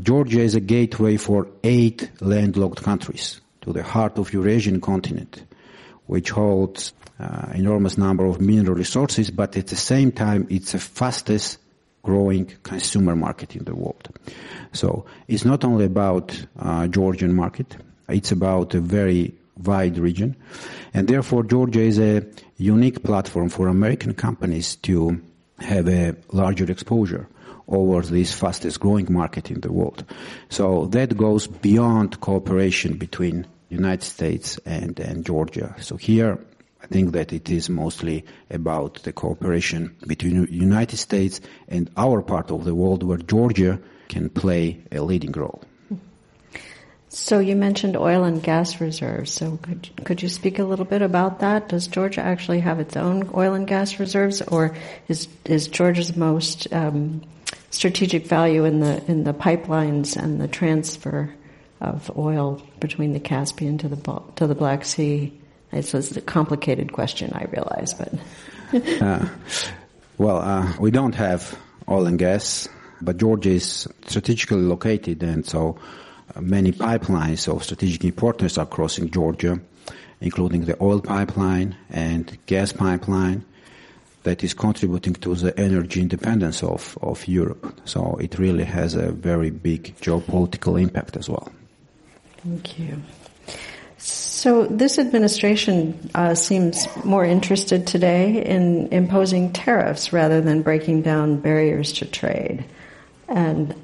Georgia 0.03 0.41
is 0.41 0.55
a 0.55 0.61
gateway 0.61 1.17
for 1.17 1.47
eight 1.63 2.11
landlocked 2.21 2.83
countries 2.83 3.41
to 3.61 3.73
the 3.73 3.83
heart 3.83 4.19
of 4.19 4.33
Eurasian 4.33 4.81
continent, 4.81 5.45
which 6.07 6.31
holds 6.31 6.93
uh, 7.21 7.47
enormous 7.55 7.97
number 7.97 8.27
of 8.27 8.41
mineral 8.41 8.75
resources, 8.75 9.31
but 9.31 9.57
at 9.57 9.69
the 9.69 9.77
same 9.77 10.11
time, 10.11 10.47
it's 10.51 10.73
the 10.73 10.79
fastest 10.79 11.59
growing 12.03 12.47
consumer 12.63 13.17
market 13.17 13.57
in 13.57 13.65
the 13.65 13.75
world. 13.75 14.09
So 14.73 15.07
it's 15.29 15.45
not 15.45 15.65
only 15.65 15.87
about 15.87 16.45
uh, 16.59 16.87
Georgian 16.89 17.35
market, 17.35 17.77
it's 18.09 18.33
about 18.33 18.75
a 18.75 18.81
very 18.81 19.35
wide 19.63 19.97
region, 19.97 20.37
and 20.93 21.09
therefore 21.09 21.45
Georgia 21.45 21.81
is 21.81 21.99
a 21.99 22.27
unique 22.59 23.03
platform 23.03 23.49
for 23.49 23.69
American 23.69 24.13
companies 24.15 24.77
to 24.77 25.21
have 25.61 25.89
a 25.89 26.17
larger 26.33 26.71
exposure 26.71 27.29
over 27.69 28.03
this 28.03 28.33
fastest 28.33 28.81
growing 28.81 29.13
market 29.13 29.51
in 29.51 29.61
the 29.61 29.73
world. 29.73 30.05
So 30.49 30.87
that 30.87 31.17
goes 31.17 31.47
beyond 31.47 32.21
cooperation 32.21 32.97
between 32.97 33.47
United 33.69 34.05
States 34.05 34.59
and, 34.65 34.99
and 35.01 35.25
Georgia. 35.25 35.75
So 35.81 35.97
here, 35.97 36.39
I 36.83 36.87
think 36.87 37.13
that 37.13 37.33
it 37.33 37.49
is 37.49 37.71
mostly 37.71 38.25
about 38.51 39.03
the 39.05 39.13
cooperation 39.13 39.97
between 40.07 40.47
United 40.51 40.99
States 40.99 41.41
and 41.69 41.91
our 41.97 42.21
part 42.21 42.51
of 42.51 42.65
the 42.65 42.75
world 42.75 43.03
where 43.03 43.19
Georgia 43.19 43.81
can 44.09 44.29
play 44.29 44.83
a 44.93 45.01
leading 45.01 45.33
role. 45.33 45.63
So 47.09 47.39
you 47.39 47.55
mentioned 47.55 47.97
oil 47.97 48.25
and 48.25 48.43
gas 48.43 48.81
reserves. 48.81 49.33
So 49.33 49.57
could 49.63 49.89
could 50.05 50.21
you 50.21 50.29
speak 50.29 50.59
a 50.59 50.65
little 50.65 50.85
bit 50.85 51.01
about 51.01 51.39
that? 51.41 51.69
Does 51.69 51.87
Georgia 51.87 52.21
actually 52.21 52.59
have 52.61 52.81
its 52.81 52.97
own 52.97 53.31
oil 53.35 53.55
and 53.55 53.69
gas 53.69 54.01
reserves, 54.01 54.43
or 54.43 54.77
is 55.07 55.29
is 55.45 55.69
Georgia's 55.69 56.17
most 56.17 56.67
um, 56.75 57.23
strategic 57.75 58.27
value 58.27 58.65
in 58.65 58.81
the 58.81 59.05
in 59.11 59.25
the 59.25 59.35
pipelines 59.35 60.17
and 60.17 60.41
the 60.41 60.49
transfer 60.49 61.35
of 61.81 62.11
oil 62.17 62.63
between 62.81 63.13
the 63.13 63.21
Caspian 63.21 63.79
to 63.79 63.89
the 63.89 64.23
to 64.37 64.47
the 64.47 64.55
Black 64.55 64.85
Sea? 64.85 65.33
It's 65.73 65.93
a 65.93 66.21
complicated 66.21 66.93
question, 66.93 67.33
I 67.33 67.45
realize, 67.51 67.95
but 67.95 68.15
uh, 69.03 69.29
well, 70.19 70.39
uh, 70.39 70.73
we 70.79 70.93
don't 70.93 71.17
have 71.17 71.59
oil 71.89 72.07
and 72.07 72.17
gas, 72.17 72.69
but 73.01 73.17
Georgia 73.17 73.51
is 73.51 73.89
strategically 74.07 74.63
located, 74.63 75.25
and 75.25 75.45
so 75.45 75.77
many 76.41 76.71
pipelines 76.71 77.53
of 77.53 77.65
strategic 77.65 78.05
importance 78.05 78.57
are 78.57 78.67
crossing 78.67 79.11
Georgia, 79.11 79.59
including 80.21 80.67
the 80.67 80.81
oil 80.81 81.01
pipeline 81.01 81.77
and 81.91 82.39
gas 82.47 82.73
pipeline 82.73 83.45
that 84.25 84.43
is 84.43 84.55
contributing 84.55 85.15
to 85.15 85.35
the 85.35 85.59
energy 85.59 86.01
independence 86.01 86.63
of, 86.63 86.99
of 87.03 87.27
Europe. 87.29 87.81
So 87.85 88.17
it 88.21 88.39
really 88.39 88.65
has 88.65 88.95
a 88.95 89.13
very 89.13 89.51
big 89.51 89.95
geopolitical 90.01 90.81
impact 90.81 91.17
as 91.17 91.29
well. 91.29 91.51
Thank 92.39 92.79
you. 92.79 93.03
So 93.99 94.67
this 94.67 94.99
administration 94.99 96.11
uh, 96.15 96.35
seems 96.35 96.87
more 97.05 97.25
interested 97.25 97.87
today 97.87 98.45
in 98.45 98.89
imposing 98.89 99.53
tariffs 99.53 100.13
rather 100.13 100.43
than 100.43 100.61
breaking 100.61 101.03
down 101.03 101.39
barriers 101.39 101.93
to 101.95 102.05
trade. 102.05 102.65
And 103.29 103.75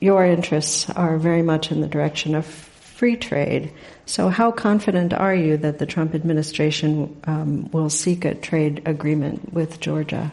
your 0.00 0.24
interests 0.24 0.88
are 0.90 1.18
very 1.18 1.42
much 1.42 1.72
in 1.72 1.80
the 1.80 1.88
direction 1.88 2.36
of 2.36 2.67
free 2.98 3.16
trade. 3.16 3.70
So, 4.06 4.28
how 4.28 4.50
confident 4.50 5.14
are 5.14 5.34
you 5.34 5.56
that 5.58 5.78
the 5.78 5.86
Trump 5.86 6.16
administration 6.16 7.16
um, 7.24 7.70
will 7.70 7.90
seek 7.90 8.24
a 8.24 8.34
trade 8.34 8.82
agreement 8.86 9.52
with 9.52 9.78
Georgia? 9.78 10.32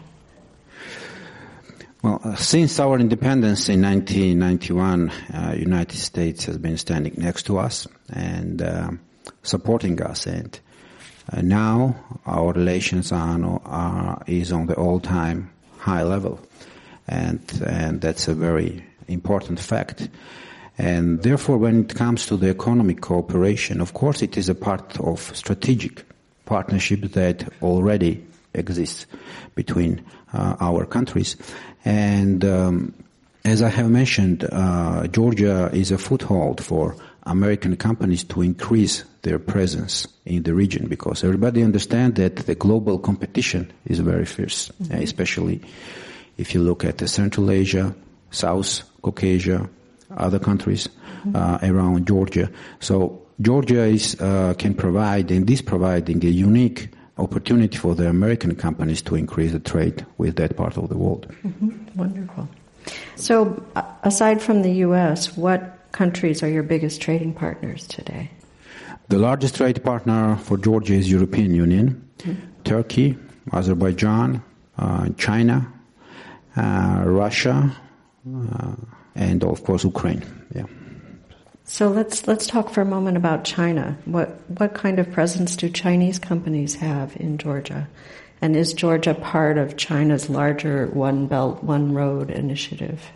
Well, 2.01 2.21
uh, 2.23 2.35
since 2.35 2.79
our 2.79 2.97
independence 2.97 3.69
in 3.69 3.83
1991, 3.83 5.09
uh, 5.09 5.55
United 5.55 5.97
States 5.97 6.45
has 6.45 6.57
been 6.57 6.77
standing 6.77 7.13
next 7.17 7.43
to 7.43 7.59
us 7.59 7.87
and 8.09 8.59
uh, 8.63 8.89
supporting 9.43 10.01
us, 10.01 10.25
and 10.25 10.59
uh, 11.31 11.41
now 11.41 11.95
our 12.25 12.51
relations 12.51 13.11
are, 13.11 13.61
are 13.65 14.23
is 14.25 14.51
on 14.51 14.65
the 14.65 14.75
all-time 14.75 15.51
high 15.77 16.03
level, 16.03 16.39
and 17.07 17.41
and 17.67 18.01
that's 18.01 18.27
a 18.27 18.33
very 18.33 18.83
important 19.07 19.59
fact. 19.59 20.09
And 20.77 21.21
therefore, 21.23 21.57
when 21.57 21.81
it 21.81 21.95
comes 21.95 22.25
to 22.27 22.37
the 22.37 22.49
economic 22.49 23.01
cooperation, 23.01 23.81
of 23.81 23.93
course, 23.93 24.21
it 24.21 24.37
is 24.37 24.49
a 24.49 24.55
part 24.55 24.99
of 24.99 25.35
strategic 25.35 26.03
partnership 26.45 27.01
that 27.13 27.47
already 27.61 28.25
exists 28.53 29.05
between 29.55 30.03
uh, 30.33 30.55
our 30.59 30.85
countries. 30.85 31.37
And 31.83 32.43
um, 32.43 32.93
as 33.43 33.61
I 33.61 33.69
have 33.69 33.89
mentioned, 33.89 34.47
uh, 34.51 35.07
Georgia 35.07 35.69
is 35.71 35.91
a 35.91 35.97
foothold 35.97 36.63
for 36.63 36.95
American 37.23 37.75
companies 37.75 38.23
to 38.25 38.41
increase 38.41 39.03
their 39.21 39.39
presence 39.39 40.07
in 40.25 40.43
the 40.43 40.53
region 40.53 40.87
because 40.87 41.23
everybody 41.23 41.63
understands 41.63 42.17
that 42.17 42.35
the 42.35 42.55
global 42.55 42.99
competition 42.99 43.71
is 43.85 43.99
very 43.99 44.25
fierce, 44.25 44.71
mm-hmm. 44.81 44.93
especially 44.95 45.61
if 46.37 46.53
you 46.53 46.61
look 46.61 46.83
at 46.83 47.07
Central 47.09 47.49
Asia, 47.49 47.95
South 48.29 48.83
Caucasia, 49.01 49.69
other 50.17 50.39
countries 50.39 50.89
uh, 51.33 51.59
around 51.63 52.07
Georgia. 52.07 52.49
So 52.79 53.21
Georgia 53.41 53.83
is, 53.83 54.19
uh, 54.21 54.53
can 54.57 54.73
provide 54.73 55.31
and 55.31 55.49
is 55.49 55.61
providing 55.61 56.23
a 56.25 56.29
unique 56.29 56.89
opportunity 57.17 57.77
for 57.77 57.95
the 57.95 58.09
American 58.09 58.55
companies 58.55 59.01
to 59.03 59.15
increase 59.15 59.51
the 59.51 59.59
trade 59.59 60.05
with 60.17 60.35
that 60.35 60.57
part 60.57 60.77
of 60.77 60.89
the 60.89 60.97
world. 60.97 61.27
Mm-hmm. 61.43 61.97
Wonderful. 61.97 62.47
So, 63.15 63.63
uh, 63.75 63.83
aside 64.03 64.41
from 64.41 64.61
the 64.61 64.71
U.S., 64.87 65.35
what 65.35 65.79
countries 65.91 66.43
are 66.43 66.49
your 66.49 66.63
biggest 66.63 67.01
trading 67.01 67.33
partners 67.33 67.87
today? 67.87 68.29
The 69.07 69.17
largest 69.17 69.55
trade 69.55 69.83
partner 69.83 70.35
for 70.37 70.57
Georgia 70.57 70.93
is 70.93 71.09
European 71.09 71.53
Union, 71.53 72.09
mm-hmm. 72.19 72.41
Turkey, 72.63 73.17
Azerbaijan, 73.53 74.43
uh, 74.77 75.09
China, 75.17 75.71
uh, 76.57 77.03
Russia, 77.05 77.75
uh, 78.27 78.75
and 79.15 79.43
of 79.43 79.63
course 79.63 79.83
Ukraine. 79.83 80.23
Yeah. 80.53 80.65
So 81.63 81.89
let's 81.89 82.27
let's 82.27 82.45
talk 82.45 82.69
for 82.69 82.81
a 82.81 82.85
moment 82.85 83.17
about 83.17 83.43
China. 83.43 83.97
What 84.05 84.29
what 84.59 84.75
kind 84.75 84.99
of 84.99 85.11
presence 85.11 85.55
do 85.55 85.69
Chinese 85.69 86.19
companies 86.19 86.75
have 86.75 87.15
in 87.17 87.37
Georgia? 87.37 87.87
And 88.41 88.55
is 88.55 88.73
Georgia 88.73 89.15
part 89.15 89.57
of 89.57 89.77
China's 89.77 90.29
larger 90.29 90.87
One 90.87 91.27
Belt 91.27 91.63
One 91.63 91.93
Road 91.93 92.29
initiative? 92.29 93.09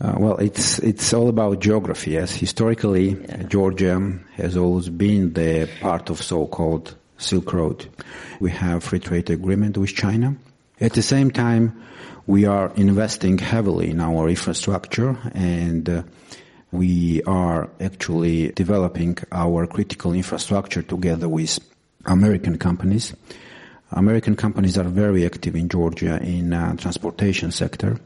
Uh, 0.00 0.14
well, 0.18 0.36
it's 0.36 0.78
it's 0.80 1.12
all 1.12 1.28
about 1.28 1.60
geography. 1.60 2.12
Yes, 2.12 2.34
historically, 2.34 3.10
yeah. 3.10 3.42
Georgia 3.44 4.18
has 4.34 4.56
always 4.56 4.88
been 4.88 5.32
the 5.32 5.68
part 5.80 6.10
of 6.10 6.22
so-called 6.22 6.94
Silk 7.18 7.52
Road. 7.52 7.86
We 8.40 8.50
have 8.50 8.84
free 8.84 8.98
trade 8.98 9.30
agreement 9.30 9.76
with 9.78 9.94
China. 9.94 10.36
At 10.80 10.94
the 10.94 11.02
same 11.02 11.30
time, 11.30 11.80
we 12.26 12.44
are 12.46 12.72
investing 12.76 13.38
heavily 13.38 13.90
in 13.90 14.00
our 14.00 14.28
infrastructure 14.28 15.16
and. 15.34 15.88
Uh, 15.88 16.02
we 16.72 17.22
are 17.24 17.68
actually 17.80 18.48
developing 18.52 19.18
our 19.30 19.66
critical 19.66 20.14
infrastructure 20.14 20.82
together 20.82 21.28
with 21.28 21.58
American 22.06 22.58
companies. 22.58 23.14
American 23.92 24.34
companies 24.36 24.78
are 24.78 24.84
very 24.84 25.26
active 25.26 25.54
in 25.54 25.68
Georgia 25.68 26.18
in 26.22 26.52
uh, 26.54 26.74
transportation 26.76 27.52
sector. 27.52 28.00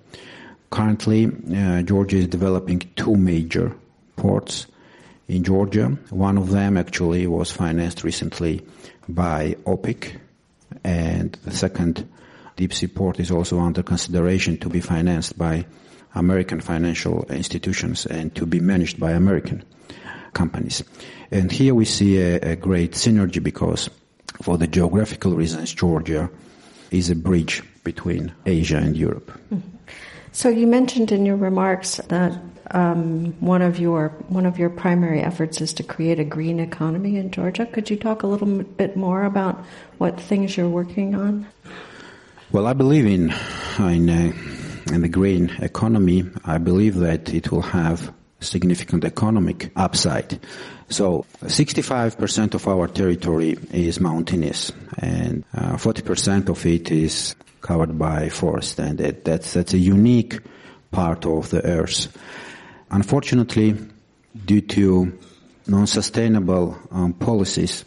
Currently, 0.70 1.26
uh, 1.55 1.83
Georgia 1.83 2.16
is 2.16 2.26
developing 2.26 2.81
two 2.96 3.14
major 3.14 3.72
ports 4.16 4.66
in 5.29 5.44
Georgia. 5.44 5.96
One 6.11 6.37
of 6.37 6.50
them 6.50 6.76
actually 6.76 7.29
was 7.29 7.52
financed 7.52 8.02
recently 8.02 8.66
by 9.09 9.57
OPIC, 9.64 10.16
and 10.83 11.33
the 11.44 11.52
second 11.52 12.09
deep 12.57 12.73
sea 12.73 12.87
port 12.87 13.21
is 13.21 13.31
also 13.31 13.61
under 13.61 13.83
consideration 13.83 14.59
to 14.59 14.69
be 14.69 14.81
financed 14.81 15.38
by 15.38 15.66
American 16.14 16.61
financial 16.61 17.25
institutions 17.31 18.07
and 18.07 18.35
to 18.35 18.47
be 18.47 18.61
managed 18.61 18.99
by 18.99 19.12
American 19.12 19.62
companies. 20.33 20.83
And 21.31 21.53
here 21.53 21.75
we 21.75 21.85
see 21.85 22.19
a, 22.19 22.53
a 22.53 22.57
great 22.57 22.92
synergy 22.92 23.42
because 23.42 23.90
for 24.42 24.59
the 24.59 24.66
geographical 24.66 25.33
reasons, 25.35 25.73
Georgia 25.73 26.31
is 26.90 27.11
a 27.11 27.14
bridge 27.14 27.62
between 27.85 28.33
Asia 28.45 28.79
and 28.79 28.97
Europe. 28.97 29.31
Mm-hmm. 29.53 29.77
So 30.33 30.51
you 30.51 30.66
mentioned 30.66 31.12
in 31.12 31.25
your 31.25 31.37
remarks 31.37 31.97
that 32.09 32.38
um, 32.73 33.33
one 33.40 33.62
of 33.62 33.79
your 33.79 34.09
one 34.29 34.45
of 34.45 34.59
your 34.59 34.69
primary 34.69 35.23
efforts 35.23 35.61
is 35.61 35.73
to 35.75 35.83
create 35.83 36.19
a 36.19 36.25
green 36.25 36.61
economy 36.61 37.16
in 37.16 37.31
Georgia. 37.31 37.64
Could 37.64 37.88
you 37.88 37.97
talk 37.97 38.23
a 38.23 38.27
little 38.27 38.62
bit 38.62 38.97
more 38.97 39.25
about 39.25 39.64
what 39.99 40.21
things 40.21 40.57
you're 40.57 40.69
working 40.69 41.14
on? 41.14 41.47
Well, 42.57 42.69
I 42.69 42.73
believe 42.73 43.05
in 43.05 43.35
in 43.79 44.09
uh, 44.09 44.33
in 44.90 45.03
the 45.03 45.11
green 45.11 45.51
economy, 45.61 46.25
I 46.42 46.57
believe 46.57 46.95
that 47.01 47.29
it 47.35 47.53
will 47.53 47.61
have 47.61 48.14
significant 48.40 49.05
economic 49.05 49.71
upside. 49.77 50.40
So 50.88 51.27
65% 51.42 52.55
of 52.55 52.66
our 52.66 52.88
territory 52.88 53.59
is 53.73 54.01
mountainous 54.01 54.73
and 54.97 55.45
uh, 55.53 55.77
40% 55.77 56.49
of 56.49 56.64
it 56.64 56.90
is 56.90 57.37
covered 57.61 57.99
by 57.99 58.31
forest 58.31 58.81
and 58.81 58.97
that, 59.01 59.27
that's, 59.27 59.53
that's 59.53 59.75
a 59.75 59.79
unique 59.79 60.38
part 60.90 61.27
of 61.27 61.51
the 61.51 61.62
earth. 61.62 62.09
Unfortunately, 62.90 63.77
due 64.47 64.62
to 64.62 65.12
non-sustainable 65.66 66.79
um, 66.90 67.12
policies, 67.12 67.85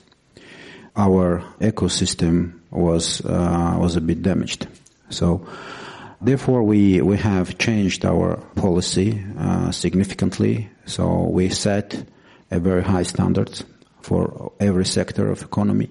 our 0.96 1.44
ecosystem 1.60 2.59
was, 2.72 3.22
uh, 3.26 3.78
was 3.80 3.96
a 3.96 4.02
bit 4.02 4.22
damaged. 4.22 4.68
So 5.10 5.48
Therefore, 6.22 6.64
we, 6.64 7.02
we 7.02 7.16
have 7.18 7.58
changed 7.58 8.04
our 8.04 8.36
policy 8.56 9.24
uh, 9.38 9.72
significantly. 9.72 10.70
So 10.86 11.24
we 11.24 11.50
set 11.50 12.04
a 12.52 12.60
very 12.60 12.84
high 12.84 13.04
standards 13.04 13.64
for 14.02 14.52
every 14.60 14.86
sector 14.86 15.32
of 15.32 15.42
economy. 15.42 15.90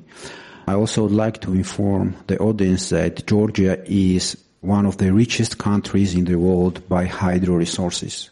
I 0.67 0.75
also 0.75 1.05
would 1.05 1.13
like 1.13 1.41
to 1.43 1.55
inform 1.55 2.15
the 2.27 2.39
audience 2.39 2.91
that 2.91 3.27
Georgia 3.27 3.83
is 3.87 4.37
one 4.61 4.85
of 4.85 4.99
the 4.99 5.15
richest 5.15 5.57
countries 5.57 6.15
in 6.15 6.27
the 6.27 6.35
world 6.35 6.87
by 6.91 7.07
hydro 7.07 7.55
resources. 7.55 8.29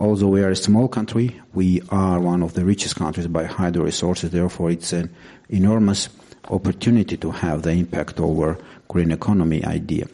Although 0.00 0.28
we 0.28 0.42
are 0.42 0.50
a 0.50 0.56
small 0.56 0.88
country, 0.88 1.40
we 1.54 1.82
are 1.90 2.18
one 2.18 2.42
of 2.42 2.54
the 2.54 2.64
richest 2.64 2.96
countries 2.96 3.28
by 3.28 3.44
hydro 3.44 3.84
resources. 3.84 4.30
Therefore, 4.30 4.72
it's 4.72 4.92
an 4.92 5.14
enormous 5.48 6.08
opportunity 6.48 7.16
to 7.16 7.30
have 7.30 7.62
the 7.62 7.70
impact 7.70 8.20
over 8.20 8.58
green 8.88 9.12
economy 9.12 9.64
idea. 9.64 10.06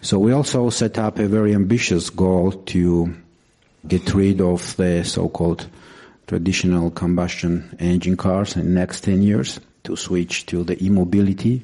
So 0.00 0.18
we 0.18 0.32
also 0.32 0.70
set 0.70 0.98
up 0.98 1.18
a 1.18 1.28
very 1.28 1.54
ambitious 1.54 2.10
goal 2.10 2.52
to 2.52 3.14
get 3.86 4.14
rid 4.14 4.40
of 4.40 4.76
the 4.76 5.04
so-called 5.04 5.66
traditional 6.26 6.90
combustion 6.90 7.76
engine 7.78 8.16
cars 8.16 8.56
in 8.56 8.64
the 8.64 8.70
next 8.70 9.02
10 9.04 9.22
years 9.22 9.60
to 9.84 9.96
switch 9.96 10.46
to 10.46 10.64
the 10.64 10.82
e-mobility. 10.84 11.62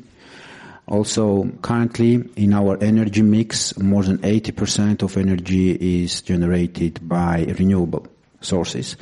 Also, 0.87 1.51
currently 1.63 2.25
in 2.37 2.53
our 2.53 2.83
energy 2.83 3.23
mix, 3.23 3.77
more 3.79 4.03
than 4.03 4.19
80% 4.19 5.03
of 5.03 5.17
energy 5.17 6.05
is 6.05 6.23
generated 6.23 7.07
by 7.07 7.45
renewable 7.59 8.07
sources. 8.41 8.97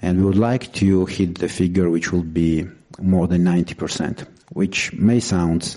And 0.00 0.18
we 0.18 0.24
would 0.24 0.38
like 0.38 0.72
to 0.74 1.06
hit 1.06 1.38
the 1.38 1.48
figure 1.48 1.90
which 1.90 2.12
will 2.12 2.22
be 2.22 2.66
more 3.00 3.26
than 3.26 3.44
90%, 3.44 4.26
which 4.52 4.92
may 4.92 5.20
sound 5.20 5.76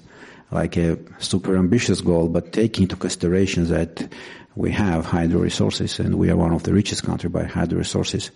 like 0.52 0.78
a 0.78 0.98
super 1.20 1.56
ambitious 1.56 2.02
goal, 2.02 2.28
but 2.28 2.54
taking 2.54 2.84
into 2.84 2.96
consideration 2.96 3.68
that 3.68 4.12
we 4.56 4.72
have 4.72 5.06
hydro 5.06 5.42
resources 5.42 6.00
and 6.00 6.16
we 6.16 6.30
are 6.30 6.36
one 6.36 6.54
of 6.54 6.64
the 6.64 6.74
richest 6.74 7.04
countries 7.04 7.32
by 7.32 7.44
hydro 7.44 7.78
resources, 7.78 8.32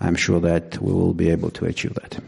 I'm 0.00 0.16
sure 0.16 0.40
that 0.40 0.78
we 0.80 0.92
will 0.92 1.14
be 1.14 1.30
able 1.30 1.50
to 1.50 1.66
achieve 1.66 1.94
that. 1.94 2.18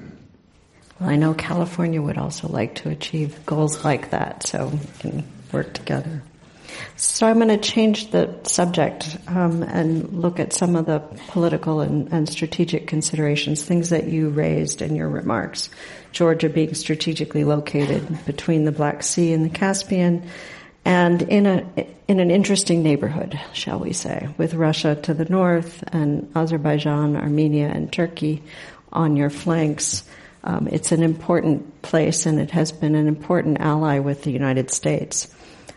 Well, 1.00 1.10
I 1.10 1.16
know 1.16 1.32
California 1.34 2.02
would 2.02 2.18
also 2.18 2.48
like 2.48 2.74
to 2.76 2.90
achieve 2.90 3.44
goals 3.46 3.84
like 3.84 4.10
that, 4.10 4.46
so 4.46 4.66
we 4.66 4.78
can 4.98 5.24
work 5.52 5.72
together. 5.72 6.22
So 6.96 7.26
I'm 7.26 7.36
going 7.36 7.48
to 7.48 7.56
change 7.58 8.10
the 8.10 8.38
subject 8.42 9.16
um, 9.26 9.62
and 9.62 10.12
look 10.12 10.38
at 10.38 10.52
some 10.52 10.76
of 10.76 10.86
the 10.86 11.00
political 11.28 11.80
and, 11.80 12.12
and, 12.12 12.28
strategic 12.28 12.86
considerations, 12.86 13.64
things 13.64 13.90
that 13.90 14.08
you 14.08 14.28
raised 14.28 14.82
in 14.82 14.94
your 14.96 15.08
remarks. 15.08 15.70
Georgia 16.12 16.48
being 16.48 16.74
strategically 16.74 17.44
located 17.44 18.24
between 18.26 18.64
the 18.64 18.72
Black 18.72 19.02
Sea 19.02 19.32
and 19.32 19.44
the 19.44 19.50
Caspian, 19.50 20.28
and 20.84 21.22
in 21.22 21.46
a 21.46 21.86
in 22.08 22.18
an 22.18 22.30
interesting 22.30 22.82
neighborhood, 22.82 23.38
shall 23.52 23.78
we 23.78 23.92
say, 23.92 24.28
with 24.36 24.54
Russia 24.54 24.96
to 24.96 25.14
the 25.14 25.26
north 25.26 25.84
and 25.92 26.30
Azerbaijan, 26.34 27.16
Armenia, 27.16 27.68
and 27.68 27.92
Turkey 27.92 28.42
on 28.92 29.16
your 29.16 29.30
flanks. 29.30 30.02
Um, 30.42 30.68
it's 30.68 30.90
an 30.90 31.02
important 31.02 31.82
place, 31.82 32.26
and 32.26 32.40
it 32.40 32.50
has 32.50 32.72
been 32.72 32.94
an 32.94 33.06
important 33.06 33.60
ally 33.60 33.98
with 33.98 34.24
the 34.24 34.32
United 34.32 34.70
States. 34.70 35.32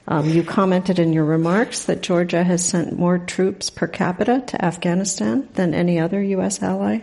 Um, 0.07 0.29
you 0.29 0.43
commented 0.43 0.99
in 0.99 1.13
your 1.13 1.23
remarks 1.23 1.85
that 1.85 2.01
Georgia 2.01 2.43
has 2.43 2.63
sent 2.63 2.99
more 2.99 3.17
troops 3.17 3.69
per 3.69 3.87
capita 3.87 4.43
to 4.47 4.65
Afghanistan 4.65 5.47
than 5.53 5.73
any 5.73 5.99
other 5.99 6.21
U.S. 6.21 6.61
ally, 6.61 6.99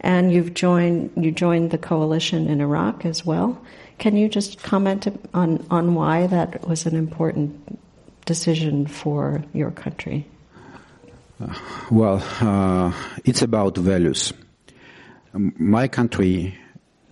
and 0.00 0.32
you've 0.32 0.52
joined 0.52 1.12
you 1.16 1.30
joined 1.30 1.70
the 1.70 1.78
coalition 1.78 2.48
in 2.48 2.60
Iraq 2.60 3.06
as 3.06 3.24
well. 3.24 3.58
Can 3.98 4.16
you 4.16 4.28
just 4.28 4.62
comment 4.62 5.06
on 5.32 5.64
on 5.70 5.94
why 5.94 6.26
that 6.26 6.68
was 6.68 6.84
an 6.84 6.94
important 6.94 7.78
decision 8.26 8.86
for 8.86 9.42
your 9.54 9.70
country? 9.70 10.26
Uh, 11.40 11.54
well, 11.90 12.22
uh, 12.40 12.92
it's 13.24 13.40
about 13.40 13.78
values. 13.78 14.32
My 15.32 15.88
country 15.88 16.54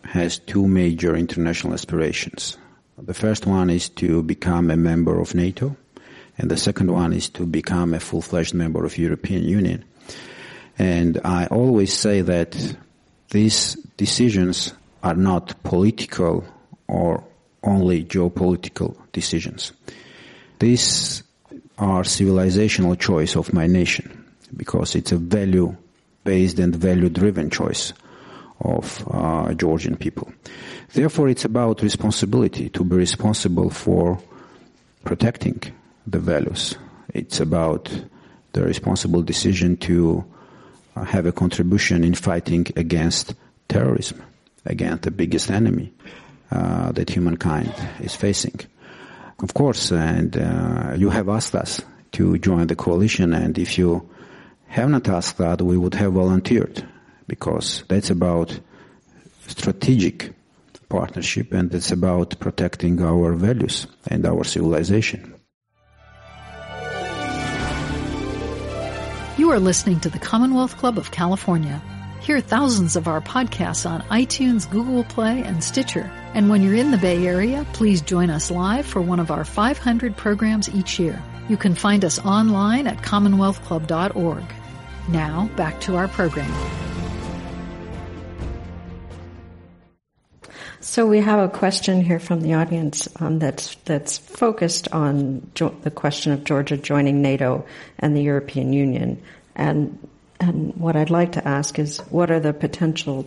has 0.04 0.38
two 0.38 0.68
major 0.68 1.16
international 1.16 1.72
aspirations. 1.72 2.58
The 3.02 3.14
first 3.14 3.46
one 3.46 3.70
is 3.70 3.88
to 3.90 4.22
become 4.22 4.70
a 4.70 4.76
member 4.76 5.18
of 5.20 5.34
NATO, 5.34 5.76
and 6.36 6.50
the 6.50 6.56
second 6.56 6.92
one 6.92 7.12
is 7.12 7.30
to 7.30 7.46
become 7.46 7.94
a 7.94 8.00
full-fledged 8.00 8.54
member 8.54 8.84
of 8.84 8.98
European 8.98 9.44
Union. 9.44 9.84
And 10.78 11.20
I 11.24 11.46
always 11.46 11.92
say 11.92 12.20
that 12.20 12.76
these 13.30 13.74
decisions 13.96 14.74
are 15.02 15.14
not 15.14 15.62
political 15.62 16.44
or 16.88 17.24
only 17.62 18.04
geopolitical 18.04 18.96
decisions. 19.12 19.72
These 20.58 21.22
are 21.78 22.02
civilizational 22.02 22.98
choice 22.98 23.36
of 23.36 23.52
my 23.52 23.66
nation 23.66 24.26
because 24.56 24.94
it's 24.94 25.12
a 25.12 25.16
value 25.16 25.74
based 26.24 26.58
and 26.58 26.74
value 26.76 27.08
driven 27.08 27.48
choice 27.50 27.94
of 28.60 29.02
uh, 29.10 29.54
Georgian 29.54 29.96
people. 29.96 30.30
Therefore, 30.92 31.28
it's 31.28 31.44
about 31.44 31.82
responsibility 31.82 32.68
to 32.70 32.82
be 32.82 32.96
responsible 32.96 33.70
for 33.70 34.20
protecting 35.04 35.62
the 36.06 36.18
values. 36.18 36.76
It's 37.14 37.38
about 37.38 37.90
the 38.52 38.62
responsible 38.62 39.22
decision 39.22 39.76
to 39.78 40.24
uh, 40.96 41.04
have 41.04 41.26
a 41.26 41.32
contribution 41.32 42.02
in 42.02 42.14
fighting 42.14 42.66
against 42.74 43.34
terrorism, 43.68 44.22
against 44.66 45.02
the 45.02 45.12
biggest 45.12 45.50
enemy 45.50 45.92
uh, 46.50 46.90
that 46.92 47.10
humankind 47.10 47.72
is 48.00 48.16
facing. 48.16 48.58
Of 49.38 49.54
course, 49.54 49.92
and 49.92 50.36
uh, 50.36 50.94
you 50.96 51.10
have 51.10 51.28
asked 51.28 51.54
us 51.54 51.80
to 52.12 52.36
join 52.38 52.66
the 52.66 52.74
coalition, 52.76 53.32
and 53.32 53.56
if 53.56 53.78
you 53.78 54.08
have 54.66 54.90
not 54.90 55.08
asked 55.08 55.38
that, 55.38 55.62
we 55.62 55.76
would 55.76 55.94
have 55.94 56.12
volunteered 56.12 56.84
because 57.28 57.84
that's 57.88 58.10
about 58.10 58.58
strategic 59.46 60.32
partnership 60.90 61.54
and 61.54 61.72
it's 61.74 61.92
about 61.92 62.38
protecting 62.38 63.00
our 63.00 63.32
values 63.32 63.86
and 64.08 64.26
our 64.26 64.44
civilization. 64.44 65.34
You 69.38 69.50
are 69.52 69.58
listening 69.58 70.00
to 70.00 70.10
the 70.10 70.18
Commonwealth 70.18 70.76
Club 70.76 70.98
of 70.98 71.12
California. 71.12 71.80
Hear 72.20 72.42
thousands 72.42 72.94
of 72.94 73.08
our 73.08 73.22
podcasts 73.22 73.88
on 73.88 74.02
iTunes, 74.10 74.70
Google 74.70 75.04
Play, 75.04 75.42
and 75.42 75.64
Stitcher. 75.64 76.12
And 76.34 76.50
when 76.50 76.62
you're 76.62 76.74
in 76.74 76.90
the 76.90 76.98
Bay 76.98 77.26
Area, 77.26 77.66
please 77.72 78.02
join 78.02 78.28
us 78.28 78.50
live 78.50 78.84
for 78.84 79.00
one 79.00 79.18
of 79.18 79.30
our 79.30 79.46
500 79.46 80.14
programs 80.14 80.68
each 80.68 80.98
year. 80.98 81.22
You 81.48 81.56
can 81.56 81.74
find 81.74 82.04
us 82.04 82.18
online 82.18 82.86
at 82.86 82.98
commonwealthclub.org. 82.98 84.44
Now, 85.08 85.48
back 85.56 85.80
to 85.80 85.96
our 85.96 86.08
program. 86.08 86.89
So 90.82 91.06
we 91.06 91.20
have 91.20 91.38
a 91.38 91.48
question 91.48 92.00
here 92.00 92.18
from 92.18 92.40
the 92.40 92.54
audience 92.54 93.06
um, 93.20 93.38
that's 93.38 93.74
that's 93.84 94.16
focused 94.16 94.88
on 94.92 95.50
jo- 95.54 95.76
the 95.82 95.90
question 95.90 96.32
of 96.32 96.44
Georgia 96.44 96.78
joining 96.78 97.20
NATO 97.20 97.66
and 97.98 98.16
the 98.16 98.22
European 98.22 98.72
Union, 98.72 99.22
and 99.54 99.98
and 100.40 100.74
what 100.76 100.96
I'd 100.96 101.10
like 101.10 101.32
to 101.32 101.46
ask 101.46 101.78
is, 101.78 101.98
what 102.08 102.30
are 102.30 102.40
the 102.40 102.54
potential? 102.54 103.26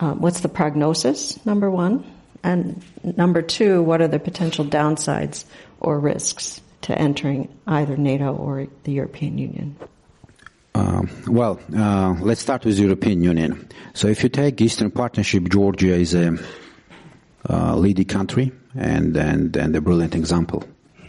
Uh, 0.00 0.12
what's 0.12 0.40
the 0.40 0.50
prognosis? 0.50 1.44
Number 1.46 1.70
one, 1.70 2.04
and 2.42 2.82
number 3.02 3.40
two, 3.40 3.82
what 3.82 4.02
are 4.02 4.08
the 4.08 4.18
potential 4.18 4.66
downsides 4.66 5.46
or 5.80 5.98
risks 5.98 6.60
to 6.82 6.98
entering 6.98 7.48
either 7.66 7.96
NATO 7.96 8.34
or 8.34 8.66
the 8.84 8.92
European 8.92 9.38
Union? 9.38 9.76
Uh, 10.74 11.02
well, 11.26 11.58
uh, 11.74 12.14
let's 12.20 12.42
start 12.42 12.66
with 12.66 12.76
the 12.76 12.82
European 12.82 13.22
Union. 13.22 13.66
So, 13.94 14.08
if 14.08 14.22
you 14.22 14.28
take 14.28 14.60
Eastern 14.60 14.90
Partnership, 14.90 15.48
Georgia 15.48 15.94
is 15.94 16.14
a 16.14 16.36
uh, 17.48 17.76
leading 17.76 18.06
country 18.06 18.52
and, 18.74 19.16
and, 19.16 19.56
and 19.56 19.76
a 19.76 19.80
brilliant 19.80 20.14
example. 20.14 20.64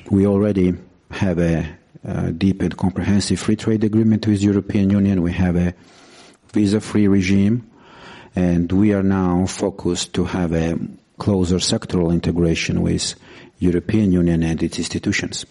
We 0.10 0.28
already 0.28 0.74
have 1.12 1.40
a, 1.40 1.68
a 2.04 2.32
deep 2.32 2.62
and 2.62 2.76
comprehensive 2.76 3.40
free 3.40 3.56
trade 3.56 3.84
agreement 3.84 4.28
with 4.28 4.42
European 4.42 4.90
Union. 4.90 5.22
We 5.22 5.34
have 5.34 5.56
a 5.56 5.74
visa-free 6.54 7.08
regime, 7.08 7.70
and 8.36 8.72
we 8.72 8.94
are 8.94 9.04
now 9.04 9.46
focused 9.46 10.14
to 10.14 10.26
have 10.26 10.54
a 10.54 10.78
closer 11.18 11.58
sectoral 11.58 12.12
integration 12.12 12.82
with 12.82 13.16
European 13.60 14.12
Union 14.12 14.44
and 14.44 14.62
its 14.62 14.78
institutions. 14.78 15.46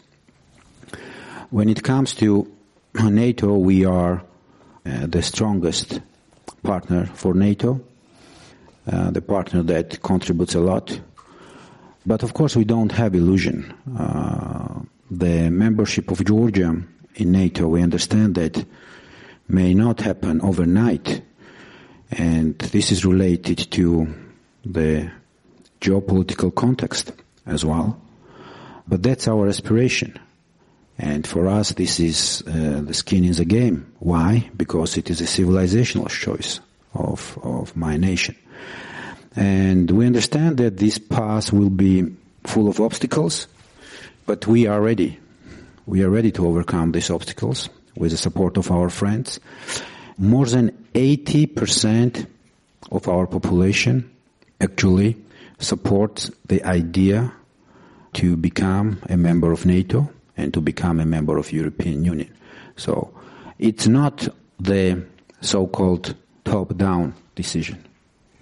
When 1.51 1.69
it 1.69 1.83
comes 1.83 2.15
to 2.17 2.51
NATO, 2.95 3.57
we 3.57 3.85
are 3.85 4.23
uh, 4.85 5.07
the 5.07 5.23
strongest 5.23 6.01
partner 6.63 7.07
for 7.07 7.35
NATO 7.35 7.81
uh, 8.91 9.11
the 9.11 9.23
partner 9.23 9.63
that 9.63 10.03
contributes 10.03 10.55
a 10.55 10.61
lot. 10.61 11.01
But 12.05 12.23
of 12.23 12.35
course, 12.35 12.57
we 12.57 12.65
don't 12.65 12.93
have 12.93 13.15
illusion. 13.15 13.73
Uh, 13.97 14.81
the 15.11 15.51
membership 15.51 16.11
of 16.11 16.25
Georgia 16.25 16.83
in 17.15 17.33
NATO, 17.33 17.69
we 17.69 17.83
understand 17.83 18.35
that 18.37 18.65
may 19.49 19.75
not 19.75 20.01
happen 20.01 20.41
overnight, 20.41 21.23
and 22.11 22.59
this 22.59 22.91
is 22.91 23.05
related 23.05 23.71
to 23.73 24.13
the 24.65 25.11
geopolitical 25.81 26.55
context 26.55 27.13
as 27.47 27.65
well. 27.65 28.01
But 28.89 29.03
that's 29.03 29.29
our 29.29 29.49
aspiration. 29.49 30.19
And 30.99 31.27
for 31.27 31.49
us, 31.49 31.73
this 31.73 32.01
is 32.01 32.43
uh, 32.47 32.83
the 32.85 32.95
skin 32.95 33.25
in 33.25 33.33
the 33.33 33.45
game. 33.45 33.93
Why? 33.99 34.51
Because 34.57 34.97
it 34.97 35.11
is 35.11 35.21
a 35.21 35.25
civilizational 35.25 36.09
choice 36.09 36.61
of, 36.95 37.39
of 37.43 37.75
my 37.77 37.97
nation. 37.97 38.37
And 39.35 39.91
we 39.91 40.07
understand 40.07 40.59
that 40.59 40.77
this 40.77 40.99
path 40.99 41.53
will 41.53 41.71
be 41.71 42.15
full 42.45 42.69
of 42.69 42.81
obstacles, 42.81 43.47
but 44.27 44.47
we 44.47 44.67
are 44.67 44.81
ready. 44.81 45.19
We 45.87 46.03
are 46.03 46.11
ready 46.11 46.31
to 46.33 46.47
overcome 46.47 46.93
these 46.93 47.11
obstacles 47.11 47.69
with 47.97 48.11
the 48.11 48.17
support 48.17 48.57
of 48.57 48.71
our 48.71 48.91
friends. 48.91 49.41
More 50.19 50.47
than 50.47 50.71
80% 50.95 52.27
of 52.91 53.09
our 53.09 53.27
population 53.27 54.11
actually 54.61 55.17
supports 55.59 56.31
the 56.47 56.63
idea 56.65 57.33
to 58.15 58.37
become 58.37 59.01
a 59.09 59.17
member 59.17 59.53
of 59.53 59.65
NATO 59.65 60.11
and 60.37 60.53
to 60.55 60.61
become 60.61 61.01
a 61.01 61.07
member 61.07 61.39
of 61.39 61.53
European 61.53 62.05
Union. 62.05 62.33
So 62.77 63.13
it's 63.59 63.87
not 63.87 64.29
the 64.61 65.05
so-called 65.41 66.15
top-down 66.45 67.15
decision. 67.35 67.85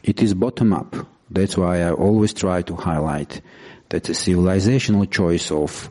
It 0.02 0.22
is 0.22 0.34
bottom 0.34 0.72
up. 0.72 0.94
That's 1.30 1.56
why 1.56 1.82
I 1.82 1.92
always 1.92 2.32
try 2.32 2.62
to 2.62 2.74
highlight 2.74 3.40
that 3.90 4.04
the 4.04 4.12
civilizational 4.12 5.10
choice 5.10 5.50
of 5.50 5.90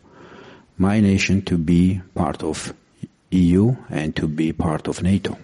my 0.78 1.00
nation 1.00 1.42
to 1.44 1.58
be 1.58 2.02
part 2.16 2.44
of 2.44 2.74
EU 3.32 3.76
and 3.90 4.16
to 4.16 4.28
be 4.28 4.54
part 4.54 4.88
of 4.88 5.04
NATO. 5.04 5.38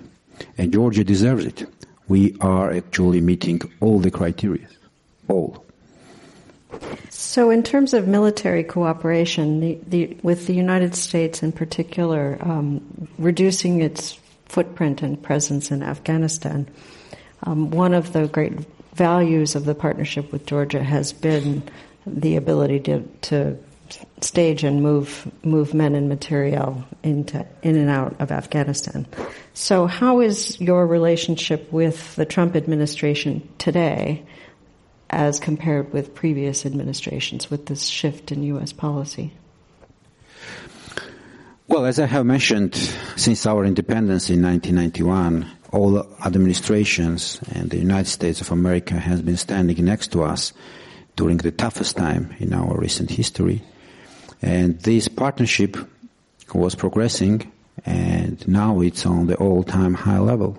And 0.57 0.73
Georgia 0.73 1.03
deserves 1.03 1.45
it. 1.45 1.65
We 2.07 2.35
are 2.41 2.71
actually 2.71 3.21
meeting 3.21 3.61
all 3.79 3.99
the 3.99 4.11
criteria. 4.11 4.67
All. 5.27 5.65
So, 7.09 7.49
in 7.49 7.63
terms 7.63 7.93
of 7.93 8.07
military 8.07 8.63
cooperation, 8.63 9.59
the, 9.59 9.79
the, 9.87 10.17
with 10.23 10.47
the 10.47 10.53
United 10.53 10.95
States 10.95 11.41
in 11.41 11.51
particular, 11.51 12.37
um, 12.41 13.07
reducing 13.17 13.81
its 13.81 14.19
footprint 14.45 15.01
and 15.01 15.21
presence 15.21 15.71
in 15.71 15.81
Afghanistan, 15.81 16.67
um, 17.45 17.71
one 17.71 17.93
of 17.93 18.13
the 18.13 18.27
great 18.27 18.53
values 18.93 19.55
of 19.55 19.65
the 19.65 19.75
partnership 19.75 20.31
with 20.31 20.45
Georgia 20.45 20.83
has 20.83 21.13
been 21.13 21.63
the 22.05 22.35
ability 22.35 22.79
to, 22.81 23.01
to 23.21 23.57
stage 24.21 24.63
and 24.63 24.81
move 24.81 25.31
move 25.43 25.73
men 25.73 25.95
and 25.95 26.09
material 26.09 26.83
into 27.03 27.45
in 27.61 27.75
and 27.75 27.89
out 27.89 28.15
of 28.19 28.31
Afghanistan. 28.31 29.05
So, 29.53 29.85
how 29.85 30.21
is 30.21 30.59
your 30.59 30.85
relationship 30.87 31.71
with 31.71 32.15
the 32.15 32.25
Trump 32.25 32.55
administration 32.55 33.47
today, 33.57 34.25
as 35.09 35.39
compared 35.39 35.93
with 35.93 36.15
previous 36.15 36.65
administrations, 36.65 37.49
with 37.49 37.67
this 37.67 37.85
shift 37.85 38.31
in 38.31 38.43
U.S. 38.43 38.73
policy? 38.73 39.33
Well, 41.67 41.85
as 41.85 41.99
I 41.99 42.05
have 42.05 42.25
mentioned, 42.25 42.75
since 43.15 43.45
our 43.45 43.65
independence 43.65 44.29
in 44.29 44.41
1991, 44.43 45.51
all 45.75 46.07
administrations 46.25 47.39
and 47.51 47.69
the 47.69 47.77
United 47.77 48.09
States 48.09 48.39
of 48.39 48.51
America 48.51 48.93
has 48.93 49.21
been 49.21 49.35
standing 49.35 49.83
next 49.83 50.11
to 50.13 50.23
us 50.23 50.53
during 51.17 51.37
the 51.37 51.51
toughest 51.51 51.97
time 51.97 52.33
in 52.39 52.53
our 52.53 52.77
recent 52.77 53.09
history. 53.09 53.61
And 54.41 54.79
this 54.79 55.09
partnership 55.09 55.75
was 56.53 56.75
progressing 56.75 57.51
and 57.85 58.47
now 58.47 58.79
it's 58.79 59.05
on 59.05 59.27
the 59.27 59.35
all-time 59.35 59.93
high 59.93 60.19
level. 60.19 60.57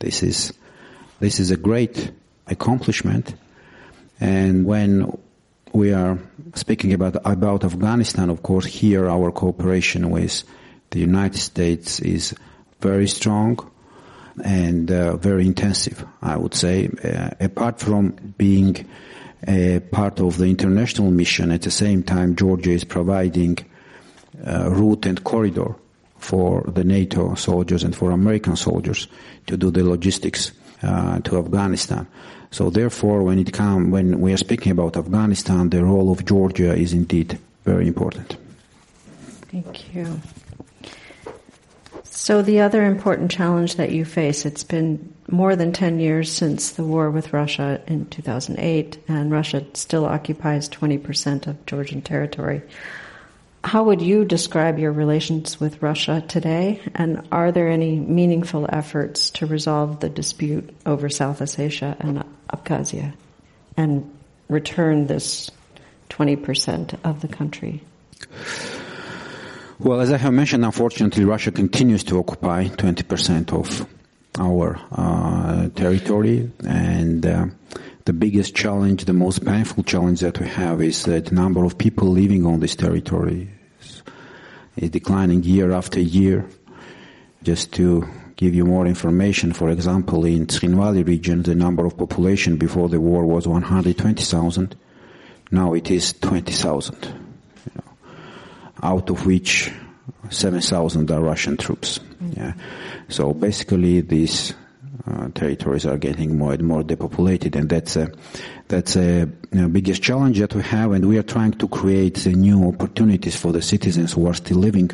This 0.00 0.22
is, 0.24 0.52
this 1.20 1.38
is 1.38 1.52
a 1.52 1.56
great 1.56 2.10
accomplishment. 2.48 3.34
And 4.18 4.64
when 4.64 5.18
we 5.72 5.92
are 5.92 6.18
speaking 6.54 6.92
about, 6.92 7.16
about 7.24 7.64
Afghanistan, 7.64 8.28
of 8.28 8.42
course, 8.42 8.66
here 8.66 9.08
our 9.08 9.30
cooperation 9.30 10.10
with 10.10 10.42
the 10.90 10.98
United 10.98 11.38
States 11.38 12.00
is 12.00 12.34
very 12.80 13.06
strong 13.06 13.70
and 14.44 14.90
uh, 14.90 15.16
very 15.16 15.46
intensive, 15.46 16.04
I 16.22 16.36
would 16.36 16.54
say. 16.54 16.88
Uh, 17.04 17.30
apart 17.40 17.80
from 17.80 18.10
being 18.38 18.88
a 19.46 19.80
part 19.80 20.20
of 20.20 20.38
the 20.38 20.46
international 20.46 21.10
mission, 21.10 21.50
at 21.50 21.62
the 21.62 21.70
same 21.70 22.02
time, 22.02 22.36
Georgia 22.36 22.70
is 22.70 22.84
providing 22.84 23.58
uh, 24.46 24.70
route 24.70 25.06
and 25.06 25.22
corridor 25.24 25.74
for 26.18 26.62
the 26.62 26.84
NATO 26.84 27.34
soldiers 27.34 27.82
and 27.82 27.94
for 27.94 28.10
American 28.10 28.56
soldiers 28.56 29.08
to 29.46 29.56
do 29.56 29.70
the 29.70 29.84
logistics 29.84 30.52
uh, 30.82 31.18
to 31.20 31.38
Afghanistan. 31.38 32.06
So 32.50 32.70
therefore, 32.70 33.22
when 33.22 33.38
it 33.38 33.52
come, 33.52 33.90
when 33.90 34.20
we 34.20 34.32
are 34.32 34.36
speaking 34.36 34.72
about 34.72 34.96
Afghanistan, 34.96 35.70
the 35.70 35.84
role 35.84 36.12
of 36.12 36.24
Georgia 36.24 36.74
is 36.74 36.92
indeed 36.92 37.38
very 37.64 37.86
important. 37.86 38.36
Thank 39.50 39.94
you. 39.94 40.20
So, 42.14 42.42
the 42.42 42.60
other 42.60 42.84
important 42.84 43.30
challenge 43.30 43.76
that 43.76 43.90
you 43.90 44.04
face, 44.04 44.44
it's 44.44 44.64
been 44.64 45.14
more 45.30 45.56
than 45.56 45.72
10 45.72 45.98
years 45.98 46.30
since 46.30 46.72
the 46.72 46.84
war 46.84 47.10
with 47.10 47.32
Russia 47.32 47.80
in 47.86 48.04
2008, 48.04 48.98
and 49.08 49.32
Russia 49.32 49.64
still 49.72 50.04
occupies 50.04 50.68
20% 50.68 51.46
of 51.46 51.64
Georgian 51.64 52.02
territory. 52.02 52.60
How 53.64 53.84
would 53.84 54.02
you 54.02 54.26
describe 54.26 54.78
your 54.78 54.92
relations 54.92 55.58
with 55.58 55.80
Russia 55.80 56.22
today? 56.28 56.82
And 56.94 57.26
are 57.32 57.50
there 57.50 57.70
any 57.70 57.98
meaningful 57.98 58.68
efforts 58.70 59.30
to 59.30 59.46
resolve 59.46 60.00
the 60.00 60.10
dispute 60.10 60.68
over 60.84 61.08
South 61.08 61.40
Ossetia 61.40 61.96
and 61.98 62.24
Abkhazia 62.52 63.14
and 63.78 64.14
return 64.48 65.06
this 65.06 65.50
20% 66.10 66.98
of 67.04 67.22
the 67.22 67.28
country? 67.28 67.82
Well, 69.82 70.00
as 70.00 70.12
I 70.12 70.16
have 70.18 70.32
mentioned, 70.32 70.64
unfortunately, 70.64 71.24
Russia 71.24 71.50
continues 71.50 72.04
to 72.04 72.20
occupy 72.20 72.66
20% 72.68 73.52
of 73.52 73.84
our 74.38 74.78
uh, 74.92 75.70
territory 75.70 76.52
and 76.64 77.26
uh, 77.26 77.46
the 78.04 78.12
biggest 78.12 78.54
challenge, 78.54 79.06
the 79.06 79.12
most 79.12 79.44
painful 79.44 79.82
challenge 79.82 80.20
that 80.20 80.38
we 80.38 80.46
have 80.46 80.80
is 80.82 81.02
that 81.06 81.26
the 81.26 81.34
number 81.34 81.64
of 81.64 81.78
people 81.78 82.06
living 82.06 82.46
on 82.46 82.60
this 82.60 82.76
territory 82.76 83.50
is, 83.80 84.02
is 84.76 84.90
declining 84.90 85.42
year 85.42 85.72
after 85.72 85.98
year. 85.98 86.48
Just 87.42 87.72
to 87.72 88.08
give 88.36 88.54
you 88.54 88.64
more 88.64 88.86
information, 88.86 89.52
for 89.52 89.68
example, 89.68 90.24
in 90.24 90.46
Tskhinvali 90.46 91.04
region, 91.04 91.42
the 91.42 91.56
number 91.56 91.84
of 91.86 91.98
population 91.98 92.56
before 92.56 92.88
the 92.88 93.00
war 93.00 93.26
was 93.26 93.48
120,000. 93.48 94.76
Now 95.50 95.74
it 95.74 95.90
is 95.90 96.12
20,000, 96.12 97.04
you 97.04 97.10
know, 97.10 97.21
out 98.82 99.10
of 99.10 99.26
which 99.26 99.72
7,000 100.30 101.10
are 101.10 101.20
Russian 101.20 101.56
troops. 101.56 102.00
Yeah. 102.36 102.54
So 103.08 103.32
basically 103.34 104.00
these 104.00 104.54
uh, 105.06 105.28
territories 105.34 105.86
are 105.86 105.98
getting 105.98 106.38
more 106.38 106.52
and 106.52 106.62
more 106.62 106.82
depopulated, 106.82 107.56
and 107.56 107.68
that's 107.68 107.96
a 107.96 108.12
that's 108.68 108.96
a 108.96 109.26
biggest 109.70 110.02
challenge 110.02 110.38
that 110.38 110.54
we 110.54 110.62
have, 110.62 110.92
and 110.92 111.06
we 111.06 111.18
are 111.18 111.24
trying 111.24 111.52
to 111.52 111.68
create 111.68 112.24
new 112.26 112.68
opportunities 112.68 113.36
for 113.36 113.52
the 113.52 113.62
citizens 113.62 114.12
who 114.12 114.26
are 114.26 114.34
still 114.34 114.58
living 114.58 114.90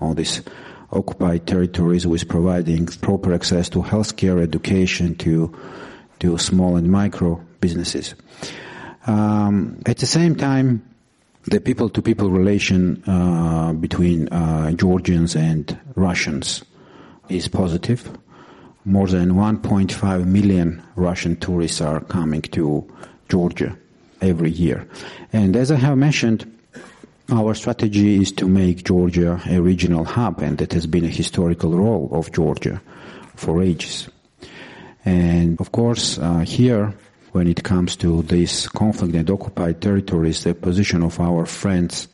on 0.00 0.14
these 0.14 0.42
occupied 0.90 1.46
territories, 1.46 2.06
with 2.06 2.28
providing 2.28 2.86
proper 2.86 3.34
access 3.34 3.68
to 3.68 3.82
healthcare, 3.82 4.40
education, 4.42 5.14
to 5.16 5.54
to 6.20 6.38
small 6.38 6.76
and 6.76 6.90
micro 6.90 7.40
businesses. 7.60 8.14
Um, 9.06 9.82
at 9.84 9.98
the 9.98 10.06
same 10.06 10.34
time, 10.34 10.82
the 11.46 11.60
people-to-people 11.60 12.30
relation 12.30 13.02
uh, 13.06 13.72
between 13.72 14.28
uh, 14.28 14.72
Georgians 14.72 15.36
and 15.36 15.78
Russians 15.94 16.64
is 17.28 17.48
positive. 17.48 18.10
More 18.84 19.06
than 19.06 19.32
1.5 19.32 20.26
million 20.26 20.82
Russian 20.96 21.36
tourists 21.36 21.80
are 21.80 22.00
coming 22.00 22.42
to 22.42 22.86
Georgia 23.28 23.76
every 24.20 24.50
year. 24.50 24.88
And 25.32 25.56
as 25.56 25.70
I 25.70 25.76
have 25.76 25.98
mentioned, 25.98 26.52
our 27.30 27.54
strategy 27.54 28.20
is 28.20 28.30
to 28.32 28.48
make 28.48 28.84
Georgia 28.84 29.40
a 29.46 29.60
regional 29.60 30.04
hub, 30.04 30.40
and 30.40 30.58
that 30.58 30.72
has 30.72 30.86
been 30.86 31.04
a 31.04 31.08
historical 31.08 31.76
role 31.76 32.08
of 32.12 32.32
Georgia 32.32 32.80
for 33.34 33.62
ages. 33.62 34.08
And 35.04 35.60
of 35.60 35.72
course, 35.72 36.18
uh, 36.18 36.40
here, 36.40 36.94
when 37.36 37.48
it 37.48 37.62
comes 37.62 37.96
to 37.96 38.22
this 38.22 38.66
conflict 38.66 39.14
and 39.14 39.28
occupied 39.28 39.82
territories, 39.82 40.42
the 40.42 40.54
position 40.54 41.02
of 41.02 41.20
our 41.20 41.44
friends 41.44 42.08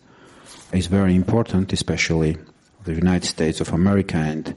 is 0.73 0.89
very 0.89 1.15
important, 1.15 1.73
especially 1.73 2.37
the 2.83 2.93
United 2.93 3.25
States 3.25 3.61
of 3.61 3.73
America 3.73 4.17
and 4.17 4.57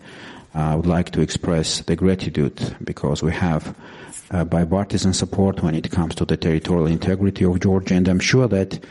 I 0.55 0.75
would 0.75 0.87
like 0.87 1.11
to 1.11 1.21
express 1.21 1.81
the 1.81 1.95
gratitude 1.95 2.77
because 2.83 3.21
we 3.21 3.31
have 3.33 3.75
uh, 4.31 4.43
bipartisan 4.43 5.13
support 5.13 5.61
when 5.61 5.75
it 5.75 5.91
comes 5.91 6.15
to 6.15 6.25
the 6.25 6.35
territorial 6.35 6.87
integrity 6.87 7.45
of 7.45 7.59
Georgia, 7.59 7.93
and 7.93 8.07
I'm 8.07 8.19
sure 8.19 8.47
that 8.47 8.83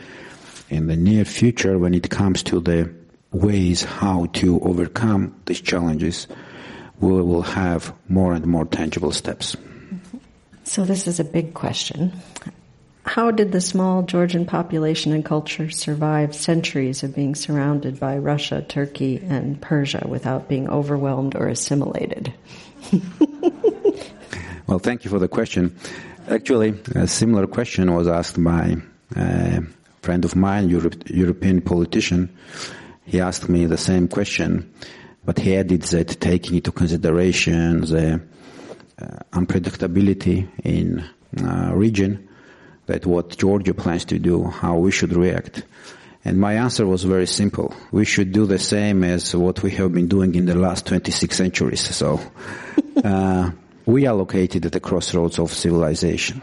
in 0.69 0.87
the 0.87 0.95
near 0.95 1.25
future, 1.25 1.77
when 1.77 1.93
it 1.93 2.09
comes 2.09 2.41
to 2.43 2.61
the 2.61 2.89
ways 3.33 3.83
how 3.83 4.27
to 4.27 4.61
overcome 4.61 5.35
these 5.45 5.59
challenges, 5.59 6.27
we 7.01 7.11
will 7.11 7.41
have 7.41 7.93
more 8.07 8.31
and 8.31 8.45
more 8.45 8.63
tangible 8.63 9.11
steps. 9.11 9.57
So, 10.65 10.83
this 10.83 11.07
is 11.07 11.19
a 11.19 11.23
big 11.23 11.53
question. 11.53 12.11
How 13.05 13.29
did 13.29 13.51
the 13.51 13.61
small 13.61 14.01
Georgian 14.01 14.47
population 14.47 15.13
and 15.13 15.23
culture 15.23 15.69
survive 15.69 16.33
centuries 16.33 17.03
of 17.03 17.13
being 17.13 17.35
surrounded 17.35 17.99
by 17.99 18.17
Russia, 18.17 18.65
Turkey, 18.67 19.21
and 19.23 19.61
Persia 19.61 20.05
without 20.09 20.49
being 20.49 20.67
overwhelmed 20.67 21.35
or 21.35 21.47
assimilated? 21.47 22.33
well, 24.67 24.79
thank 24.79 25.05
you 25.05 25.11
for 25.11 25.19
the 25.19 25.27
question. 25.27 25.77
Actually, 26.27 26.73
a 26.95 27.07
similar 27.07 27.45
question 27.45 27.93
was 27.93 28.07
asked 28.07 28.43
by 28.43 28.75
a 29.15 29.61
friend 30.01 30.25
of 30.25 30.35
mine, 30.35 30.69
Europe, 30.69 31.07
European 31.07 31.61
politician. 31.61 32.35
He 33.05 33.21
asked 33.21 33.47
me 33.47 33.67
the 33.67 33.77
same 33.77 34.07
question, 34.07 34.73
but 35.23 35.37
he 35.37 35.55
added 35.55 35.83
that 35.83 36.19
taking 36.19 36.55
into 36.55 36.71
consideration 36.71 37.81
the 37.81 38.19
unpredictability 39.31 40.47
in 40.63 41.03
uh, 41.41 41.71
region, 41.73 42.27
that 42.85 43.05
what 43.05 43.37
Georgia 43.37 43.73
plans 43.73 44.05
to 44.05 44.19
do, 44.19 44.43
how 44.45 44.77
we 44.77 44.91
should 44.91 45.13
react. 45.13 45.63
And 46.23 46.39
my 46.39 46.53
answer 46.53 46.85
was 46.87 47.03
very 47.03 47.27
simple. 47.27 47.73
We 47.91 48.05
should 48.05 48.31
do 48.31 48.45
the 48.45 48.57
same 48.57 49.03
as 49.03 49.35
what 49.35 49.61
we 49.61 49.71
have 49.71 49.93
been 49.93 50.07
doing 50.07 50.33
in 50.35 50.45
the 50.45 50.55
last 50.55 50.87
26 50.87 51.35
centuries. 51.35 51.95
So, 51.95 52.19
uh, 53.03 53.51
we 53.85 54.07
are 54.07 54.15
located 54.15 54.65
at 54.65 54.71
the 54.71 54.79
crossroads 54.79 55.37
of 55.37 55.53
civilization. 55.53 56.41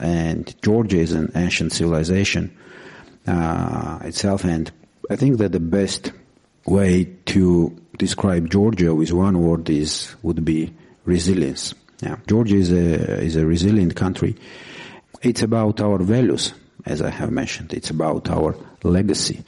And 0.00 0.52
Georgia 0.62 0.98
is 0.98 1.12
an 1.12 1.30
ancient 1.34 1.72
civilization, 1.72 2.56
uh, 3.26 4.00
itself. 4.02 4.44
And 4.44 4.70
I 5.08 5.16
think 5.16 5.38
that 5.38 5.52
the 5.52 5.60
best 5.60 6.12
way 6.66 7.04
to 7.26 7.76
describe 7.98 8.50
Georgia 8.50 8.94
with 8.94 9.12
one 9.12 9.40
word 9.40 9.70
is, 9.70 10.14
would 10.22 10.44
be 10.44 10.74
resilience. 11.04 11.74
Yeah. 12.02 12.16
Georgia 12.26 12.56
is 12.56 12.72
a, 12.72 13.20
is 13.20 13.36
a 13.36 13.44
resilient 13.44 13.94
country 13.94 14.36
it's 15.22 15.42
about 15.42 15.80
our 15.80 15.98
values, 15.98 16.54
as 16.86 17.02
I 17.02 17.10
have 17.10 17.30
mentioned. 17.30 17.74
It's 17.74 17.90
about 17.90 18.30
our 18.30 18.56
legacy. 18.82 19.44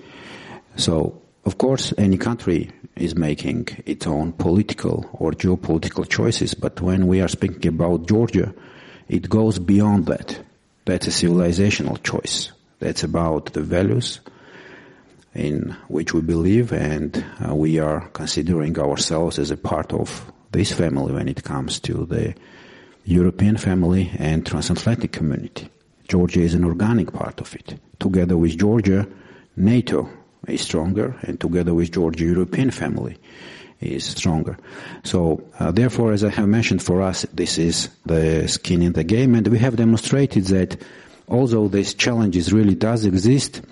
So, 0.77 1.23
of 1.45 1.59
course, 1.59 1.95
any 1.97 2.19
country 2.19 2.71
is 2.97 3.17
making 3.17 3.69
its 3.87 4.07
own 4.07 4.33
political 4.33 5.09
or 5.15 5.33
geopolitical 5.33 6.09
choices, 6.09 6.55
but 6.55 6.81
when 6.81 7.07
we 7.07 7.21
are 7.21 7.29
speaking 7.29 7.69
about 7.69 8.07
Georgia, 8.07 8.55
it 9.09 9.29
goes 9.29 9.59
beyond 9.59 10.07
that. 10.07 10.39
That's 10.85 11.07
a 11.07 11.11
civilizational 11.11 12.03
choice. 12.03 12.53
That's 12.79 13.03
about 13.03 13.53
the 13.55 13.63
values 13.63 14.21
in 15.35 15.75
which 15.89 16.13
we 16.13 16.21
believe, 16.21 16.73
and 16.73 17.25
uh, 17.43 17.55
we 17.55 17.79
are 17.79 18.09
considering 18.09 18.79
ourselves 18.79 19.39
as 19.39 19.51
a 19.51 19.57
part 19.57 19.95
of 19.95 20.31
this 20.53 20.73
family 20.73 21.13
when 21.13 21.29
it 21.29 21.43
comes 21.43 21.81
to 21.81 22.07
the 22.07 22.35
European 23.05 23.57
family 23.57 24.11
and 24.19 24.47
transatlantic 24.47 25.13
community. 25.13 25.69
Georgia 26.09 26.41
is 26.41 26.55
an 26.55 26.65
organic 26.65 27.13
part 27.13 27.41
of 27.41 27.55
it. 27.55 27.81
Together 27.99 28.37
with 28.37 28.59
Georgia, 28.59 29.07
NATO 29.57 30.09
is 30.47 30.61
stronger, 30.61 31.17
and 31.23 31.41
together 31.41 31.75
with 31.75 31.93
Georgia, 31.93 32.25
European 32.25 32.71
family 32.71 33.17
is 33.81 34.05
stronger. 34.05 34.57
So, 35.05 35.43
uh, 35.59 35.73
therefore, 35.73 36.13
as 36.13 36.25
I 36.25 36.31
have 36.31 36.49
mentioned, 36.49 36.83
for 36.83 37.03
us, 37.03 37.27
this 37.33 37.59
is 37.59 37.89
the 38.07 38.47
skin 38.47 38.83
in 38.83 38.93
the 38.93 39.05
game, 39.05 39.35
and 39.35 39.47
we 39.49 39.59
have 39.59 39.77
demonstrated 39.77 40.45
that 40.47 40.77
although 41.29 41.69
these 41.69 41.95
challenges 41.95 42.53
really 42.53 42.75
does 42.75 43.05
exist, 43.05 43.63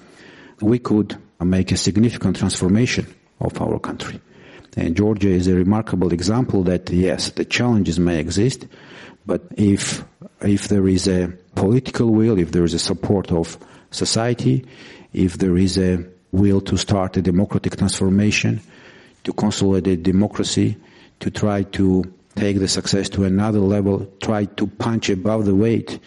we 0.61 0.79
could 0.79 1.17
make 1.41 1.73
a 1.73 1.77
significant 1.77 2.37
transformation 2.37 3.07
of 3.41 3.61
our 3.61 3.79
country. 3.79 4.21
And 4.77 4.97
Georgia 4.97 5.29
is 5.29 5.47
a 5.49 5.55
remarkable 5.55 6.13
example 6.13 6.63
that 6.65 6.91
yes, 6.91 7.31
the 7.31 7.45
challenges 7.45 7.99
may 7.99 8.19
exist, 8.19 8.67
but 9.27 9.43
if, 9.57 10.05
if 10.43 10.69
there 10.69 10.87
is 10.87 11.09
a 11.09 11.33
political 11.55 12.11
will, 12.11 12.39
if 12.39 12.53
there 12.53 12.65
is 12.65 12.75
a 12.75 12.79
support 12.79 13.33
of 13.33 13.59
society, 13.91 14.65
if 15.13 15.39
there 15.39 15.57
is 15.57 15.77
a 15.77 16.05
will 16.33 16.61
to 16.61 16.77
start 16.77 17.17
a 17.17 17.23
democratic 17.23 17.77
transformation, 17.77 18.61
to 19.25 19.33
consolidate 19.33 20.03
democracy, 20.03 20.77
to 21.19 21.31
try 21.31 21.63
to 21.65 22.05
take 22.37 22.59
the 22.59 22.69
success 22.69 23.09
to 23.11 23.25
another 23.25 23.59
level, 23.59 24.07
try 24.23 24.45
to 24.45 24.67
punch 24.67 25.11
above 25.11 25.45
the 25.45 25.55
weight, 25.55 25.99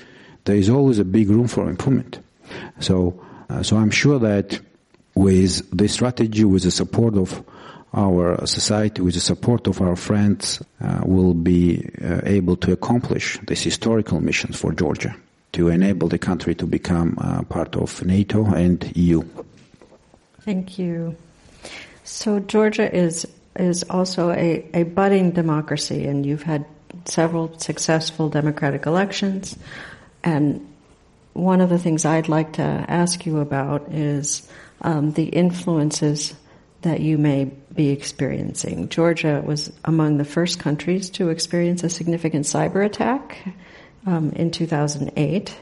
there 0.45 0.55
is 0.55 0.69
always 0.69 0.99
a 0.99 1.05
big 1.05 1.29
room 1.29 1.47
for 1.47 1.69
improvement. 1.69 2.19
So, 2.79 3.23
uh, 3.49 3.61
so 3.63 3.77
I'm 3.77 3.91
sure 3.91 4.19
that 4.19 4.59
with 5.15 5.69
this 5.71 5.93
strategy, 5.93 6.43
with 6.43 6.63
the 6.63 6.71
support 6.71 7.15
of 7.15 7.43
our 7.93 8.45
society, 8.45 9.01
with 9.01 9.13
the 9.13 9.21
support 9.21 9.67
of 9.67 9.81
our 9.81 9.95
friends, 9.95 10.61
uh, 10.81 11.01
will 11.05 11.33
be 11.33 11.89
uh, 12.03 12.21
able 12.23 12.55
to 12.57 12.71
accomplish 12.71 13.39
this 13.47 13.63
historical 13.63 14.19
mission 14.19 14.53
for 14.53 14.71
Georgia 14.71 15.15
to 15.53 15.69
enable 15.69 16.07
the 16.07 16.17
country 16.17 16.55
to 16.55 16.65
become 16.65 17.17
uh, 17.21 17.43
part 17.43 17.75
of 17.75 18.03
NATO 18.03 18.45
and 18.45 18.91
EU. 18.95 19.23
Thank 20.41 20.79
you. 20.79 21.15
So 22.03 22.39
Georgia 22.39 22.93
is 22.93 23.25
is 23.55 23.83
also 23.89 24.31
a, 24.31 24.65
a 24.73 24.83
budding 24.83 25.31
democracy, 25.31 26.07
and 26.07 26.25
you've 26.25 26.41
had 26.41 26.65
several 27.05 27.57
successful 27.59 28.27
democratic 28.29 28.87
elections. 28.87 29.55
And 30.23 30.67
one 31.33 31.61
of 31.61 31.69
the 31.69 31.77
things 31.77 32.03
I'd 32.03 32.29
like 32.29 32.53
to 32.53 32.63
ask 32.63 33.25
you 33.25 33.39
about 33.39 33.91
is 33.91 34.47
um, 34.81 35.11
the 35.11 35.25
influences 35.25 36.33
that 36.83 36.99
you 37.01 37.17
may 37.17 37.45
be 37.73 37.89
experiencing. 37.89 38.89
Georgia 38.89 39.41
was 39.45 39.71
among 39.83 40.17
the 40.17 40.25
first 40.25 40.59
countries 40.59 41.09
to 41.11 41.29
experience 41.29 41.83
a 41.83 41.89
significant 41.89 42.45
cyber 42.45 42.85
attack 42.85 43.37
um, 44.05 44.31
in 44.31 44.51
2008. 44.51 45.57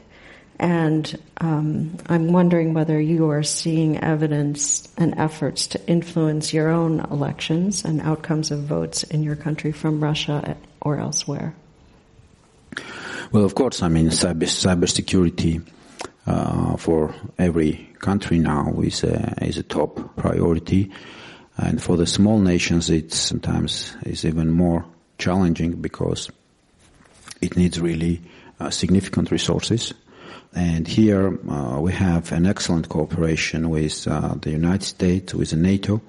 And 0.58 1.18
um, 1.40 1.96
I'm 2.06 2.32
wondering 2.32 2.74
whether 2.74 3.00
you 3.00 3.30
are 3.30 3.42
seeing 3.42 3.98
evidence 3.98 4.92
and 4.96 5.18
efforts 5.18 5.68
to 5.68 5.88
influence 5.88 6.52
your 6.52 6.68
own 6.68 7.00
elections 7.00 7.84
and 7.84 8.00
outcomes 8.00 8.50
of 8.50 8.60
votes 8.60 9.02
in 9.02 9.22
your 9.22 9.34
country 9.34 9.72
from 9.72 10.02
Russia 10.02 10.56
or 10.80 10.98
elsewhere? 10.98 11.54
Well, 13.32 13.44
of 13.44 13.54
course, 13.54 13.82
I 13.82 13.88
mean, 13.88 14.08
cyber, 14.08 14.44
cybersecurity 14.44 15.66
uh, 16.26 16.76
for 16.76 17.14
every 17.38 17.91
country 18.02 18.38
now 18.38 18.74
is 18.82 19.02
a, 19.04 19.34
is 19.42 19.56
a 19.56 19.62
top 19.62 20.16
priority. 20.16 20.90
And 21.56 21.82
for 21.82 21.96
the 21.96 22.06
small 22.06 22.38
nations, 22.38 22.90
it 22.90 23.12
sometimes 23.12 23.96
is 24.04 24.26
even 24.26 24.50
more 24.50 24.84
challenging 25.16 25.80
because 25.80 26.30
it 27.40 27.56
needs 27.56 27.80
really 27.80 28.20
uh, 28.60 28.68
significant 28.68 29.30
resources. 29.30 29.94
And 30.54 30.86
here 30.86 31.38
uh, 31.50 31.80
we 31.80 31.92
have 31.92 32.30
an 32.32 32.46
excellent 32.46 32.88
cooperation 32.90 33.70
with 33.70 34.06
uh, 34.06 34.34
the 34.34 34.50
United 34.50 34.84
States, 34.84 35.32
with 35.32 35.50
the 35.50 35.56
NATO 35.56 36.02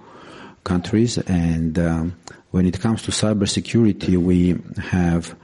countries. 0.65 1.17
And 1.17 1.79
um, 1.79 2.15
when 2.51 2.65
it 2.65 2.79
comes 2.81 3.03
to 3.03 3.11
cybersecurity, 3.11 4.17
we 4.17 4.59
have 4.81 5.35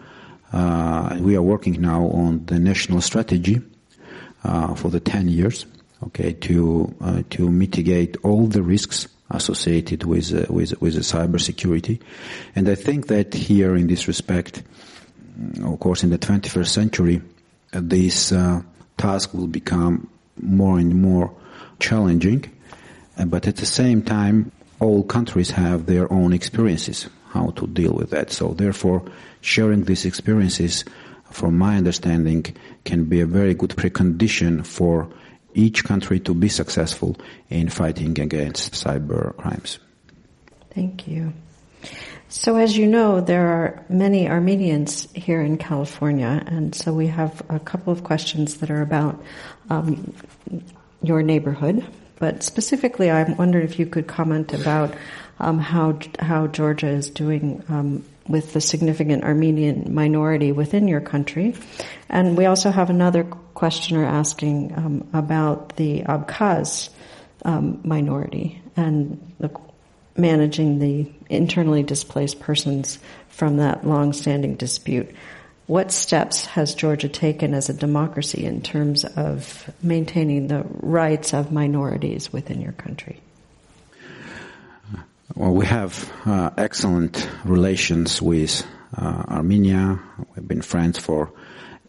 uh, 0.52 1.18
we 1.20 1.36
are 1.36 1.42
working 1.42 1.80
now 1.80 2.06
on 2.08 2.46
the 2.46 2.60
national 2.60 3.02
strategy 3.02 3.62
uh, 4.44 4.74
for 4.74 4.90
the 4.90 5.00
10 5.00 5.28
years, 5.28 5.66
okay, 6.08 6.34
to 6.34 6.94
uh, 7.02 7.24
to 7.32 7.50
mitigate 7.50 8.18
all 8.24 8.48
the 8.48 8.62
risks 8.62 9.08
associated 9.32 10.04
with 10.04 10.34
uh, 10.34 10.52
with 10.52 10.80
with 10.82 10.96
cybersecurity. 10.96 12.00
And 12.56 12.70
I 12.70 12.76
think 12.76 13.08
that 13.08 13.34
here, 13.34 13.76
in 13.76 13.88
this 13.88 14.08
respect, 14.08 14.64
of 15.64 15.80
course, 15.80 16.04
in 16.04 16.10
the 16.10 16.18
21st 16.18 16.68
century, 16.68 17.22
uh, 17.74 17.82
this 17.84 18.32
uh, 18.32 18.62
task 18.98 19.34
will 19.34 19.48
become 19.48 20.10
more 20.42 20.80
and 20.80 20.96
more 20.96 21.34
challenging. 21.80 22.46
but 23.28 23.48
at 23.48 23.58
the 23.58 23.66
same 23.66 24.02
time, 24.02 24.52
all 24.80 25.04
countries 25.04 25.52
have 25.52 25.86
their 25.86 26.12
own 26.12 26.32
experiences 26.32 27.10
how 27.30 27.52
to 27.52 27.68
deal 27.68 27.94
with 27.94 28.10
that. 28.10 28.32
So 28.32 28.54
therefore, 28.54 29.04
sharing 29.42 29.84
these 29.84 30.06
experiences, 30.06 30.84
from 31.32 31.58
my 31.58 31.78
understanding, 31.78 32.56
can 32.86 33.06
be 33.06 33.22
a 33.22 33.26
very 33.26 33.54
good 33.54 33.72
precondition 33.72 34.66
for 34.66 35.08
each 35.54 35.84
country 35.84 36.20
to 36.22 36.34
be 36.34 36.50
successful 36.50 37.16
in 37.50 37.70
fighting 37.70 38.20
against 38.20 38.74
cyber 38.74 39.36
crimes. 39.38 39.80
Thank 40.72 41.08
you. 41.08 41.34
So, 42.32 42.58
as 42.58 42.78
you 42.78 42.86
know, 42.86 43.22
there 43.22 43.48
are 43.48 43.86
many 43.90 44.30
Armenians 44.30 45.12
here 45.14 45.42
in 45.42 45.58
California, 45.58 46.44
and 46.46 46.76
so 46.76 46.94
we 46.94 47.08
have 47.08 47.42
a 47.50 47.60
couple 47.60 47.92
of 47.92 48.04
questions 48.04 48.58
that 48.58 48.70
are 48.70 48.84
about 48.84 49.20
um, 49.72 50.14
your 51.02 51.24
neighborhood. 51.24 51.84
But 52.20 52.44
specifically, 52.44 53.10
I 53.10 53.24
wondered 53.24 53.64
if 53.64 53.80
you 53.80 53.88
could 53.88 54.06
comment 54.06 54.54
about 54.54 54.94
um, 55.40 55.58
how 55.58 55.98
how 56.20 56.46
Georgia 56.48 56.90
is 56.90 57.10
doing 57.10 57.64
um, 57.68 58.06
with 58.28 58.54
the 58.54 58.62
significant 58.62 59.24
Armenian 59.24 59.92
minority 59.92 60.52
within 60.52 60.88
your 60.88 61.02
country, 61.02 61.56
and 62.10 62.38
we 62.38 62.46
also 62.46 62.70
have 62.70 62.92
another 62.92 63.24
questioner 63.60 64.06
asking 64.06 64.74
um, 64.78 65.06
about 65.12 65.76
the 65.76 66.02
Abkhaz 66.04 66.90
um, 67.44 67.82
minority 67.84 68.62
and 68.78 69.20
the, 69.38 69.52
managing 70.16 70.80
the 70.80 71.12
internally 71.30 71.84
displaced 71.84 72.40
persons 72.40 73.00
from 73.28 73.58
that 73.58 73.86
long-standing 73.86 74.56
dispute. 74.56 75.14
What 75.68 75.92
steps 75.92 76.46
has 76.46 76.74
Georgia 76.74 77.10
taken 77.10 77.54
as 77.54 77.68
a 77.68 77.74
democracy 77.74 78.46
in 78.46 78.62
terms 78.62 79.04
of 79.04 79.70
maintaining 79.84 80.48
the 80.48 80.64
rights 80.80 81.34
of 81.34 81.52
minorities 81.52 82.32
within 82.32 82.62
your 82.62 82.72
country? 82.72 83.20
Well, 85.36 85.52
we 85.52 85.66
have 85.66 86.10
uh, 86.26 86.52
excellent 86.58 87.30
relations 87.44 88.22
with 88.22 88.66
uh, 88.98 89.24
Armenia. 89.28 90.00
We've 90.34 90.48
been 90.48 90.62
friends 90.62 90.98
for 90.98 91.34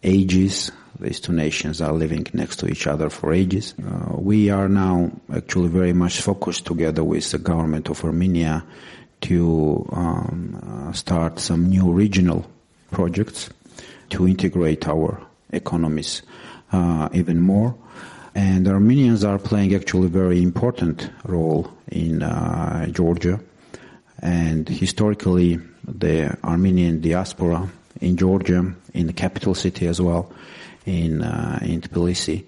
ages. 0.02 0.72
These 1.00 1.20
two 1.20 1.32
nations 1.32 1.80
are 1.80 1.92
living 1.92 2.26
next 2.34 2.56
to 2.56 2.68
each 2.68 2.86
other 2.86 3.08
for 3.08 3.32
ages. 3.32 3.74
Uh, 3.78 4.16
we 4.16 4.50
are 4.50 4.68
now 4.68 5.10
actually 5.34 5.68
very 5.68 5.94
much 5.94 6.20
focused 6.20 6.66
together 6.66 7.02
with 7.02 7.30
the 7.30 7.38
government 7.38 7.88
of 7.88 8.04
Armenia 8.04 8.64
to 9.22 9.88
um, 9.92 10.88
uh, 10.88 10.92
start 10.92 11.40
some 11.40 11.70
new 11.70 11.90
regional 11.90 12.44
projects 12.90 13.48
to 14.10 14.28
integrate 14.28 14.86
our 14.88 15.18
economies 15.52 16.20
uh, 16.72 17.08
even 17.14 17.40
more. 17.40 17.74
And 18.34 18.68
Armenians 18.68 19.24
are 19.24 19.38
playing 19.38 19.74
actually 19.74 20.06
a 20.06 20.10
very 20.10 20.42
important 20.42 21.10
role 21.24 21.72
in 21.88 22.22
uh, 22.22 22.86
Georgia. 22.88 23.40
And 24.20 24.68
historically, 24.68 25.58
the 25.86 26.36
Armenian 26.44 27.00
diaspora 27.00 27.70
in 28.02 28.18
Georgia, 28.18 28.74
in 28.92 29.06
the 29.06 29.12
capital 29.14 29.54
city 29.54 29.86
as 29.86 29.98
well, 30.00 30.30
in, 30.86 31.22
uh, 31.22 31.58
in 31.62 31.80
Tbilisi, 31.80 32.44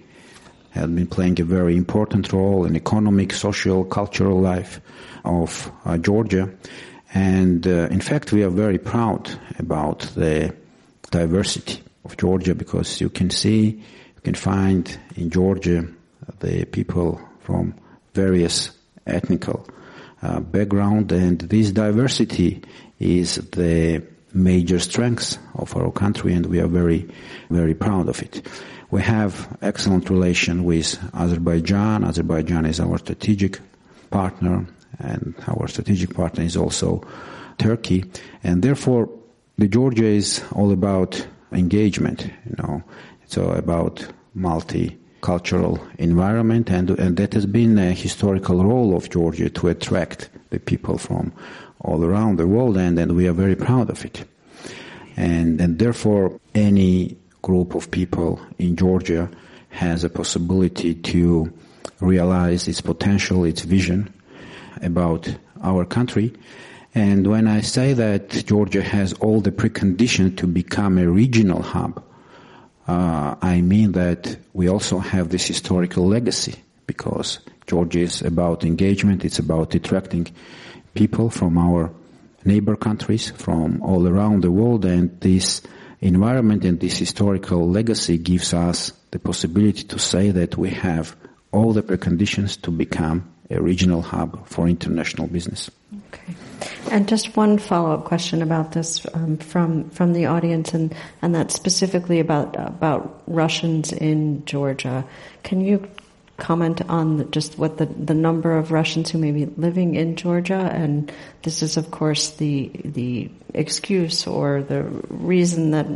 have 0.70 0.94
been 0.94 1.06
playing 1.06 1.40
a 1.40 1.44
very 1.44 1.76
important 1.76 2.32
role 2.32 2.64
in 2.64 2.76
economic, 2.76 3.32
social, 3.32 3.84
cultural 3.84 4.40
life 4.40 4.80
of 5.24 5.70
uh, 5.84 5.98
Georgia. 5.98 6.50
And 7.14 7.66
uh, 7.66 7.88
in 7.90 8.00
fact, 8.00 8.32
we 8.32 8.42
are 8.42 8.50
very 8.50 8.78
proud 8.78 9.30
about 9.58 10.00
the 10.14 10.54
diversity 11.10 11.82
of 12.04 12.16
Georgia 12.16 12.54
because 12.54 13.00
you 13.00 13.10
can 13.10 13.30
see 13.30 13.66
you 13.66 14.20
can 14.22 14.34
find 14.34 14.98
in 15.16 15.30
Georgia 15.30 15.86
the 16.40 16.64
people 16.64 17.20
from 17.40 17.74
various 18.14 18.70
ethnical 19.06 19.66
uh, 20.22 20.40
background, 20.40 21.12
and 21.12 21.40
this 21.40 21.72
diversity 21.72 22.62
is 22.98 23.34
the 23.50 24.02
major 24.34 24.78
strengths 24.78 25.38
of 25.54 25.76
our 25.76 25.90
country, 25.90 26.32
and 26.32 26.46
we 26.46 26.60
are 26.60 26.68
very, 26.68 27.08
very 27.50 27.74
proud 27.74 28.08
of 28.08 28.22
it. 28.22 28.46
We 28.90 29.02
have 29.02 29.56
excellent 29.62 30.10
relation 30.10 30.64
with 30.64 30.98
Azerbaijan. 31.14 32.04
Azerbaijan 32.04 32.66
is 32.66 32.80
our 32.80 32.98
strategic 32.98 33.58
partner, 34.10 34.66
and 34.98 35.34
our 35.46 35.66
strategic 35.68 36.14
partner 36.14 36.44
is 36.44 36.56
also 36.56 37.02
Turkey, 37.58 38.04
and 38.44 38.62
therefore 38.62 39.08
the 39.56 39.68
Georgia 39.68 40.04
is 40.04 40.42
all 40.52 40.72
about 40.72 41.26
engagement. 41.52 42.30
You 42.48 42.56
know, 42.58 42.82
so 43.26 43.50
about 43.50 44.06
multicultural 44.36 45.80
environment, 45.98 46.70
and 46.70 46.90
and 46.90 47.16
that 47.16 47.34
has 47.34 47.46
been 47.46 47.78
a 47.78 47.92
historical 47.92 48.64
role 48.64 48.94
of 48.96 49.10
Georgia 49.10 49.48
to 49.50 49.68
attract 49.68 50.28
the 50.50 50.58
people 50.58 50.98
from 50.98 51.32
all 51.82 52.04
around 52.04 52.38
the 52.38 52.46
world, 52.46 52.76
and 52.76 52.98
and 52.98 53.14
we 53.14 53.28
are 53.28 53.32
very 53.32 53.56
proud 53.56 53.90
of 53.90 54.04
it. 54.04 54.24
And 55.16 55.60
and 55.60 55.78
therefore, 55.78 56.40
any 56.54 57.16
group 57.42 57.74
of 57.74 57.90
people 57.90 58.40
in 58.58 58.76
Georgia 58.76 59.28
has 59.70 60.04
a 60.04 60.10
possibility 60.10 60.94
to 60.94 61.52
realize 62.00 62.68
its 62.68 62.80
potential, 62.80 63.44
its 63.44 63.62
vision 63.62 64.12
about 64.82 65.34
our 65.62 65.84
country. 65.84 66.32
And 66.94 67.26
when 67.26 67.48
I 67.48 67.62
say 67.62 67.94
that 67.94 68.30
Georgia 68.46 68.82
has 68.82 69.14
all 69.14 69.40
the 69.40 69.50
preconditions 69.50 70.36
to 70.38 70.46
become 70.46 70.98
a 70.98 71.08
regional 71.08 71.62
hub, 71.62 72.04
uh, 72.86 73.36
I 73.40 73.62
mean 73.62 73.92
that 73.92 74.36
we 74.52 74.68
also 74.68 74.98
have 74.98 75.30
this 75.30 75.46
historical 75.46 76.06
legacy 76.06 76.56
because 76.86 77.38
Georgia 77.66 78.00
is 78.00 78.20
about 78.22 78.64
engagement, 78.64 79.24
it's 79.24 79.38
about 79.38 79.74
attracting 79.74 80.26
people 80.94 81.30
from 81.30 81.58
our 81.58 81.90
neighbor 82.44 82.76
countries, 82.76 83.30
from 83.30 83.80
all 83.82 84.06
around 84.06 84.42
the 84.42 84.50
world, 84.50 84.84
and 84.84 85.20
this 85.20 85.62
environment 86.00 86.64
and 86.64 86.80
this 86.80 86.98
historical 86.98 87.68
legacy 87.70 88.18
gives 88.18 88.52
us 88.52 88.92
the 89.12 89.18
possibility 89.18 89.84
to 89.84 89.98
say 89.98 90.30
that 90.30 90.56
we 90.56 90.70
have 90.70 91.16
all 91.52 91.72
the 91.72 91.82
preconditions 91.82 92.60
to 92.62 92.70
become 92.70 93.28
a 93.50 93.60
regional 93.60 94.02
hub 94.02 94.46
for 94.46 94.66
international 94.66 95.26
business. 95.26 95.70
Okay. 96.08 96.34
And 96.90 97.08
just 97.08 97.36
one 97.36 97.58
follow-up 97.58 98.04
question 98.04 98.42
about 98.42 98.72
this 98.72 99.06
um, 99.14 99.36
from 99.36 99.90
from 99.90 100.12
the 100.12 100.26
audience, 100.26 100.74
and 100.74 100.94
and 101.20 101.34
that's 101.34 101.54
specifically 101.54 102.20
about 102.20 102.56
about 102.56 103.22
Russians 103.26 103.92
in 103.92 104.44
Georgia. 104.44 105.04
Can 105.42 105.60
you 105.60 105.86
comment 106.42 106.82
on 106.90 107.30
just 107.30 107.56
what 107.56 107.78
the 107.78 107.86
the 107.86 108.14
number 108.14 108.58
of 108.58 108.72
Russians 108.72 109.10
who 109.10 109.18
may 109.18 109.30
be 109.30 109.46
living 109.46 109.94
in 109.94 110.16
Georgia? 110.16 110.68
And 110.74 111.10
this 111.42 111.62
is, 111.62 111.76
of 111.76 111.90
course, 111.90 112.30
the 112.30 112.70
the 112.84 113.30
excuse 113.54 114.26
or 114.26 114.62
the 114.62 114.82
reason 115.08 115.70
that 115.70 115.86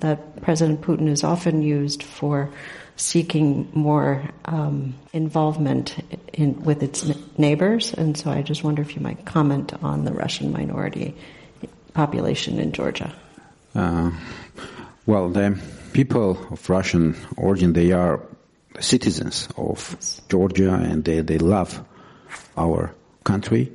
that 0.00 0.42
President 0.42 0.82
Putin 0.82 1.08
is 1.08 1.24
often 1.24 1.62
used 1.62 2.02
for 2.02 2.50
seeking 2.96 3.68
more 3.72 4.22
um, 4.44 4.94
involvement 5.12 5.96
in, 6.32 6.62
with 6.62 6.82
its 6.82 7.10
neighbors. 7.38 7.92
And 7.94 8.16
so 8.16 8.30
I 8.30 8.42
just 8.42 8.64
wonder 8.64 8.82
if 8.82 8.96
you 8.96 9.02
might 9.02 9.24
comment 9.24 9.72
on 9.82 10.04
the 10.04 10.12
Russian 10.12 10.52
minority 10.52 11.14
population 11.94 12.58
in 12.58 12.72
Georgia. 12.72 13.12
Uh, 13.74 14.10
well, 15.06 15.28
the 15.28 15.58
people 15.92 16.38
of 16.50 16.68
Russian 16.68 17.16
origin, 17.36 17.72
they 17.72 17.92
are 17.92 18.20
citizens 18.80 19.48
of. 19.56 19.96
Georgia 20.28 20.74
and 20.74 21.04
they, 21.04 21.20
they 21.20 21.38
love 21.38 21.84
our 22.56 22.94
country. 23.24 23.72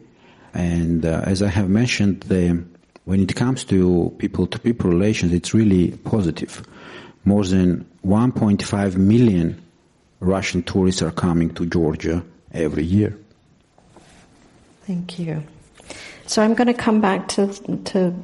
And 0.54 1.06
uh, 1.06 1.24
as 1.26 1.42
I 1.42 1.48
have 1.48 1.70
mentioned, 1.70 2.22
the 2.22 2.64
when 3.06 3.20
it 3.20 3.36
comes 3.36 3.64
to 3.66 4.14
people-to-people 4.20 4.90
relations, 4.90 5.34
it's 5.34 5.54
really 5.56 5.92
positive. 6.04 6.64
More 7.26 7.44
than 7.44 7.86
1.5 8.06 8.96
million 8.96 9.60
Russian 10.20 10.62
tourists 10.62 11.02
are 11.02 11.12
coming 11.12 11.52
to 11.56 11.66
Georgia 11.66 12.24
every 12.54 12.84
year. 12.84 13.18
Thank 14.86 15.18
you. 15.18 15.44
So 16.32 16.42
I'm 16.42 16.54
going 16.54 16.68
to 16.68 16.74
come 16.74 17.02
back 17.02 17.28
to, 17.30 17.48
to 17.88 18.16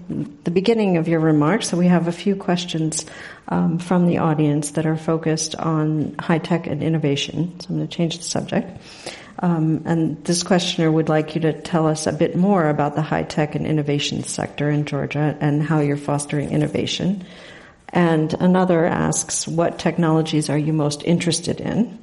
the 0.46 0.50
beginning 0.50 0.96
of 0.96 1.10
your 1.10 1.20
remarks. 1.20 1.68
So 1.68 1.76
we 1.76 1.88
have 1.88 2.08
a 2.08 2.14
few 2.14 2.38
questions 2.38 3.06
um, 3.50 3.80
from 3.80 4.08
the 4.08 4.20
audience 4.20 4.72
that 4.72 4.86
are 4.86 4.96
focused 4.96 5.56
on 5.56 6.16
high 6.18 6.38
tech 6.38 6.68
and 6.68 6.82
innovation. 6.82 7.60
So 7.60 7.68
I'm 7.70 7.76
going 7.76 7.88
to 7.90 7.94
change 7.94 8.20
the 8.20 8.24
subject. 8.24 8.82
Um, 9.40 9.82
and 9.84 10.24
this 10.24 10.42
questioner 10.44 10.90
would 10.90 11.10
like 11.10 11.36
you 11.36 11.42
to 11.42 11.62
tell 11.62 11.86
us 11.86 12.08
a 12.08 12.14
bit 12.14 12.38
more 12.38 12.70
about 12.70 12.96
the 12.96 13.02
high 13.02 13.24
tech 13.24 13.56
and 13.56 13.68
innovation 13.68 14.24
sector 14.24 14.70
in 14.70 14.86
Georgia 14.86 15.38
and 15.42 15.62
how 15.62 15.82
you're 15.82 15.98
fostering 15.98 16.52
innovation. 16.52 17.26
And 17.90 18.34
another 18.36 18.86
asks, 18.86 19.50
what 19.50 19.80
technologies 19.80 20.50
are 20.50 20.58
you 20.58 20.72
most 20.72 21.04
interested 21.04 21.60
in? 21.60 22.00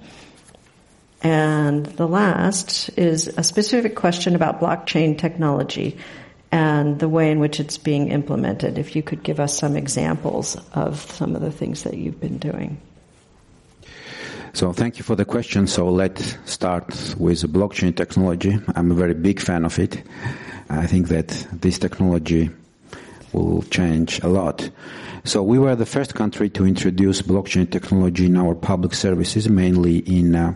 And 1.24 1.86
the 1.86 2.06
last 2.06 2.90
is 2.98 3.28
a 3.28 3.42
specific 3.42 3.96
question 3.96 4.34
about 4.34 4.60
blockchain 4.60 5.16
technology 5.16 5.96
and 6.52 6.98
the 6.98 7.08
way 7.08 7.32
in 7.32 7.40
which 7.40 7.58
it's 7.58 7.78
being 7.78 8.10
implemented. 8.10 8.76
If 8.76 8.94
you 8.94 9.02
could 9.02 9.22
give 9.22 9.40
us 9.40 9.58
some 9.58 9.74
examples 9.74 10.56
of 10.74 11.00
some 11.00 11.34
of 11.34 11.40
the 11.40 11.50
things 11.50 11.82
that 11.84 11.96
you've 11.96 12.20
been 12.20 12.36
doing. 12.36 12.78
So 14.52 14.72
thank 14.72 14.98
you 14.98 15.02
for 15.02 15.16
the 15.16 15.24
question. 15.24 15.66
So 15.66 15.88
let's 15.88 16.36
start 16.44 16.86
with 17.18 17.42
blockchain 17.52 17.96
technology. 17.96 18.58
I'm 18.76 18.92
a 18.92 18.94
very 18.94 19.14
big 19.14 19.40
fan 19.40 19.64
of 19.64 19.78
it. 19.78 20.02
I 20.68 20.86
think 20.86 21.08
that 21.08 21.28
this 21.52 21.78
technology 21.78 22.50
will 23.32 23.62
change 23.62 24.22
a 24.22 24.28
lot. 24.28 24.70
So 25.24 25.42
we 25.42 25.58
were 25.58 25.74
the 25.74 25.86
first 25.86 26.14
country 26.14 26.50
to 26.50 26.66
introduce 26.66 27.22
blockchain 27.22 27.70
technology 27.70 28.26
in 28.26 28.36
our 28.36 28.54
public 28.54 28.92
services, 28.94 29.48
mainly 29.48 29.98
in 30.00 30.34
uh, 30.34 30.54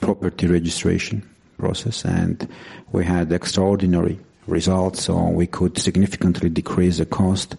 property 0.00 0.46
registration 0.46 1.28
process 1.58 2.04
and 2.04 2.48
we 2.92 3.04
had 3.04 3.32
extraordinary 3.32 4.18
results 4.46 5.04
so 5.04 5.28
we 5.28 5.46
could 5.46 5.78
significantly 5.78 6.48
decrease 6.48 6.98
the 6.98 7.06
cost 7.06 7.56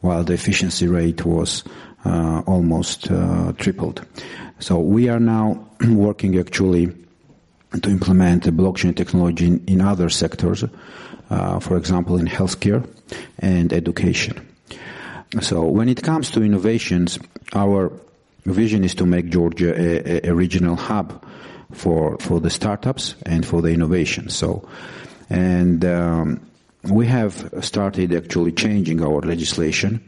while 0.00 0.24
the 0.24 0.34
efficiency 0.34 0.86
rate 0.86 1.24
was 1.24 1.64
uh, 2.04 2.42
almost 2.46 3.10
uh, 3.10 3.52
tripled. 3.56 4.04
So 4.58 4.78
we 4.78 5.08
are 5.08 5.20
now 5.20 5.66
working 5.88 6.38
actually 6.38 6.92
to 7.82 7.90
implement 7.90 8.44
the 8.44 8.50
blockchain 8.50 8.94
technology 8.94 9.46
in, 9.46 9.64
in 9.66 9.80
other 9.80 10.08
sectors, 10.08 10.64
uh, 11.30 11.60
for 11.60 11.76
example 11.76 12.16
in 12.16 12.26
healthcare 12.26 12.86
and 13.38 13.72
education. 13.72 14.46
So 15.40 15.64
when 15.64 15.88
it 15.88 16.02
comes 16.02 16.30
to 16.32 16.42
innovations, 16.42 17.18
our 17.52 17.92
vision 18.44 18.84
is 18.84 18.94
to 18.94 19.06
make 19.06 19.28
Georgia 19.28 19.74
a, 19.76 20.30
a 20.30 20.34
regional 20.34 20.76
hub 20.76 21.24
for 21.72 22.18
for 22.18 22.40
the 22.40 22.50
startups 22.50 23.16
and 23.24 23.44
for 23.44 23.62
the 23.62 23.70
innovation. 23.70 24.28
So, 24.28 24.68
and 25.28 25.84
um, 25.84 26.40
we 26.84 27.06
have 27.06 27.52
started 27.60 28.12
actually 28.12 28.52
changing 28.52 29.02
our 29.02 29.20
legislation. 29.20 30.00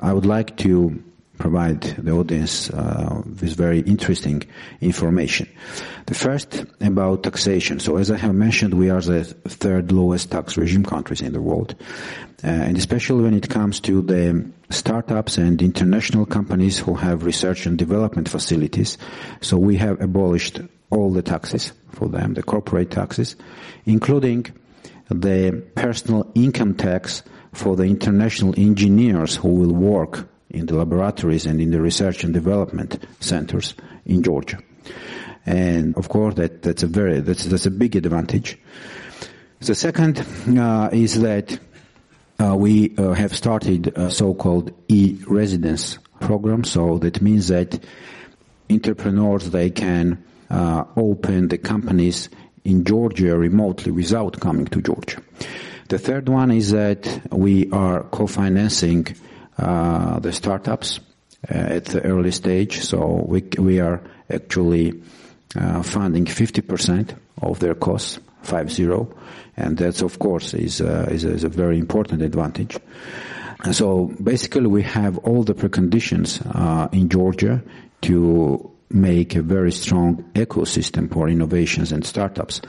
I 0.00 0.12
would 0.12 0.26
like 0.26 0.56
to 0.58 1.02
provide 1.38 1.82
the 1.82 2.10
audience 2.10 2.68
uh, 2.70 3.22
with 3.24 3.54
very 3.56 3.80
interesting 3.80 4.42
information. 4.80 5.48
The 6.06 6.14
first 6.14 6.64
about 6.80 7.22
taxation. 7.22 7.80
So 7.80 7.96
as 7.96 8.10
I 8.10 8.16
have 8.16 8.34
mentioned, 8.34 8.74
we 8.74 8.90
are 8.90 9.00
the 9.00 9.24
third 9.24 9.92
lowest 9.92 10.30
tax 10.32 10.56
regime 10.56 10.84
countries 10.84 11.20
in 11.22 11.32
the 11.32 11.40
world. 11.40 11.74
Uh, 12.42 12.48
and 12.48 12.76
especially 12.76 13.22
when 13.22 13.34
it 13.34 13.48
comes 13.48 13.80
to 13.80 14.02
the 14.02 14.50
startups 14.70 15.38
and 15.38 15.60
international 15.62 16.26
companies 16.26 16.78
who 16.78 16.94
have 16.94 17.24
research 17.24 17.66
and 17.66 17.78
development 17.78 18.28
facilities. 18.28 18.98
So 19.40 19.56
we 19.56 19.76
have 19.76 20.00
abolished 20.00 20.60
all 20.90 21.12
the 21.12 21.22
taxes 21.22 21.72
for 21.90 22.08
them, 22.08 22.34
the 22.34 22.42
corporate 22.42 22.90
taxes, 22.90 23.36
including 23.84 24.46
the 25.10 25.62
personal 25.74 26.30
income 26.34 26.74
tax 26.74 27.22
for 27.52 27.76
the 27.76 27.84
international 27.84 28.54
engineers 28.56 29.36
who 29.36 29.48
will 29.48 29.72
work 29.72 30.28
in 30.50 30.66
the 30.66 30.76
laboratories 30.76 31.46
and 31.46 31.60
in 31.60 31.70
the 31.70 31.80
research 31.80 32.24
and 32.24 32.32
development 32.32 32.98
centers 33.20 33.74
in 34.06 34.22
Georgia. 34.22 34.58
And 35.46 35.96
of 35.96 36.08
course, 36.08 36.34
that, 36.34 36.62
that's 36.62 36.82
a 36.82 36.86
very 36.86 37.20
that's 37.20 37.44
that's 37.44 37.66
a 37.66 37.70
big 37.70 37.96
advantage. 37.96 38.58
The 39.60 39.74
second 39.74 40.24
uh, 40.58 40.90
is 40.92 41.20
that 41.20 41.58
uh, 42.38 42.54
we 42.54 42.94
uh, 42.96 43.12
have 43.12 43.34
started 43.34 43.92
a 43.96 44.10
so-called 44.10 44.72
e-residence 44.88 45.98
program. 46.20 46.64
So 46.64 46.98
that 46.98 47.20
means 47.20 47.48
that 47.48 47.82
entrepreneurs 48.70 49.50
they 49.50 49.70
can 49.70 50.22
uh, 50.50 50.84
open 50.96 51.48
the 51.48 51.58
companies 51.58 52.28
in 52.64 52.84
Georgia 52.84 53.36
remotely 53.36 53.92
without 53.92 54.40
coming 54.40 54.66
to 54.66 54.82
Georgia. 54.82 55.22
The 55.88 55.98
third 55.98 56.28
one 56.28 56.50
is 56.50 56.70
that 56.72 57.22
we 57.30 57.70
are 57.70 58.04
co-financing 58.04 59.06
uh, 59.56 60.18
the 60.20 60.32
startups 60.32 61.00
uh, 61.50 61.54
at 61.54 61.86
the 61.86 62.02
early 62.02 62.30
stage. 62.30 62.80
So 62.80 63.24
we 63.26 63.42
we 63.58 63.80
are 63.80 64.02
actually 64.28 65.02
uh, 65.56 65.82
funding 65.82 66.26
50% 66.26 67.16
of 67.40 67.58
their 67.58 67.74
costs, 67.74 68.18
five 68.42 68.70
zero, 68.70 69.08
and 69.56 69.78
that's 69.78 70.02
of 70.02 70.18
course 70.18 70.52
is 70.52 70.80
uh, 70.80 71.08
is, 71.10 71.24
is, 71.24 71.44
a 71.44 71.48
very 71.48 71.78
important 71.78 72.22
advantage. 72.22 72.76
So 73.72 74.14
basically, 74.22 74.66
we 74.66 74.82
have 74.82 75.18
all 75.18 75.42
the 75.42 75.54
preconditions 75.54 76.42
uh, 76.54 76.88
in 76.92 77.08
Georgia 77.08 77.62
to 78.02 78.70
make 78.90 79.36
a 79.36 79.42
very 79.42 79.72
strong 79.72 80.22
ecosystem 80.34 81.12
for 81.12 81.28
innovations 81.28 81.92
and 81.92 82.04
startups. 82.04 82.60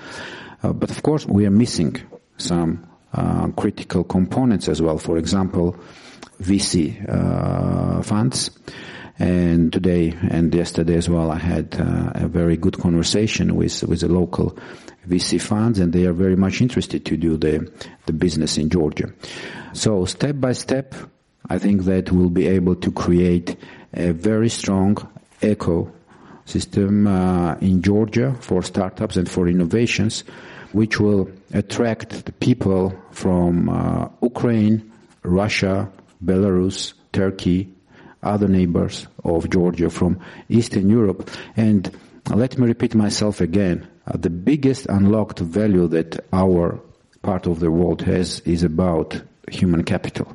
Uh, 0.63 0.73
but 0.73 0.91
of 0.91 1.01
course, 1.03 1.25
we 1.25 1.45
are 1.45 1.51
missing 1.51 1.95
some 2.37 2.85
uh, 3.13 3.47
critical 3.49 4.03
components 4.03 4.67
as 4.67 4.81
well. 4.81 4.97
For 4.97 5.17
example, 5.17 5.75
VC 6.41 7.07
uh, 7.09 8.01
funds. 8.01 8.51
And 9.17 9.73
today 9.73 10.13
and 10.29 10.53
yesterday 10.55 10.95
as 10.95 11.09
well, 11.09 11.29
I 11.29 11.37
had 11.37 11.75
uh, 11.77 12.11
a 12.15 12.27
very 12.27 12.55
good 12.55 12.79
conversation 12.79 13.55
with 13.55 13.83
with 13.83 13.99
the 13.99 14.07
local 14.07 14.57
VC 15.09 15.41
funds, 15.41 15.79
and 15.79 15.91
they 15.91 16.05
are 16.05 16.13
very 16.13 16.37
much 16.37 16.61
interested 16.61 17.05
to 17.05 17.17
do 17.17 17.35
the 17.35 17.69
the 18.05 18.13
business 18.13 18.57
in 18.57 18.69
Georgia. 18.69 19.11
So 19.73 20.05
step 20.05 20.39
by 20.39 20.53
step, 20.53 20.95
I 21.49 21.59
think 21.59 21.83
that 21.83 22.13
we'll 22.13 22.29
be 22.29 22.47
able 22.47 22.75
to 22.77 22.91
create 22.91 23.57
a 23.93 24.13
very 24.13 24.47
strong 24.47 24.95
eco 25.41 25.91
system 26.49 27.07
uh, 27.07 27.55
in 27.55 27.81
Georgia 27.81 28.35
for 28.41 28.63
startups 28.63 29.17
and 29.17 29.29
for 29.29 29.47
innovations, 29.47 30.23
which 30.71 30.99
will 30.99 31.29
attract 31.53 32.25
the 32.25 32.31
people 32.31 32.93
from 33.11 33.69
uh, 33.69 34.07
Ukraine, 34.21 34.91
Russia, 35.23 35.89
Belarus, 36.23 36.93
Turkey, 37.11 37.73
other 38.23 38.47
neighbors 38.47 39.07
of 39.23 39.49
Georgia 39.49 39.89
from 39.89 40.19
Eastern 40.49 40.89
Europe. 40.89 41.29
And 41.55 41.91
let 42.33 42.57
me 42.57 42.67
repeat 42.67 42.95
myself 42.95 43.41
again. 43.41 43.87
Uh, 44.07 44.17
the 44.17 44.29
biggest 44.29 44.85
unlocked 44.87 45.39
value 45.39 45.87
that 45.87 46.19
our 46.33 46.79
part 47.21 47.47
of 47.47 47.59
the 47.59 47.71
world 47.71 48.01
has 48.01 48.39
is 48.41 48.63
about 48.63 49.21
human 49.49 49.83
capital. 49.83 50.25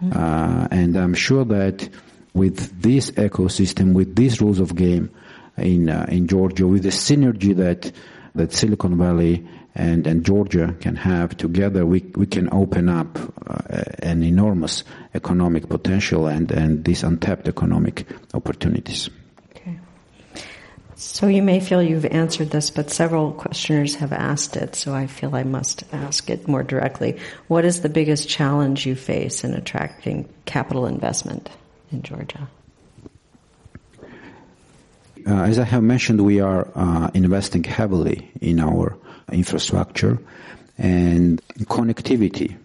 Mm-hmm. 0.00 0.12
Uh, 0.18 0.68
and 0.70 0.96
I'm 0.96 1.14
sure 1.14 1.44
that 1.44 1.88
with 2.34 2.82
this 2.82 3.10
ecosystem, 3.12 3.92
with 3.94 4.14
these 4.16 4.40
rules 4.40 4.60
of 4.60 4.74
game, 4.74 5.10
in 5.60 5.88
uh, 5.88 6.06
in 6.08 6.26
Georgia 6.26 6.66
with 6.66 6.82
the 6.82 6.90
synergy 6.90 7.54
that 7.56 7.92
that 8.34 8.52
Silicon 8.52 8.96
Valley 8.96 9.46
and, 9.74 10.06
and 10.06 10.24
Georgia 10.24 10.74
can 10.80 10.96
have 10.96 11.36
together, 11.36 11.86
we, 11.86 12.00
we 12.16 12.26
can 12.26 12.52
open 12.52 12.88
up 12.88 13.18
uh, 13.46 13.84
an 14.00 14.22
enormous 14.22 14.84
economic 15.14 15.68
potential 15.68 16.26
and, 16.26 16.50
and 16.50 16.84
these 16.84 17.02
untapped 17.02 17.48
economic 17.48 18.06
opportunities. 18.34 19.08
Okay. 19.54 19.78
So 20.96 21.28
you 21.28 21.42
may 21.42 21.60
feel 21.60 21.82
you've 21.82 22.06
answered 22.06 22.50
this, 22.50 22.70
but 22.70 22.90
several 22.90 23.32
questioners 23.32 23.94
have 23.96 24.12
asked 24.12 24.56
it, 24.56 24.74
so 24.74 24.94
I 24.94 25.06
feel 25.06 25.34
I 25.36 25.44
must 25.44 25.84
ask 25.92 26.28
it 26.28 26.48
more 26.48 26.64
directly. 26.64 27.18
What 27.46 27.64
is 27.64 27.80
the 27.80 27.88
biggest 27.88 28.28
challenge 28.28 28.84
you 28.84 28.96
face 28.96 29.44
in 29.44 29.54
attracting 29.54 30.28
capital 30.44 30.86
investment 30.86 31.50
in 31.92 32.02
Georgia? 32.02 32.48
Uh, 35.28 35.42
as 35.42 35.58
I 35.58 35.64
have 35.64 35.82
mentioned, 35.82 36.22
we 36.22 36.40
are 36.40 36.66
uh, 36.74 37.10
investing 37.12 37.62
heavily 37.62 38.30
in 38.40 38.58
our 38.58 38.96
infrastructure 39.30 40.18
and 40.78 41.42
connectivity, 41.64 42.56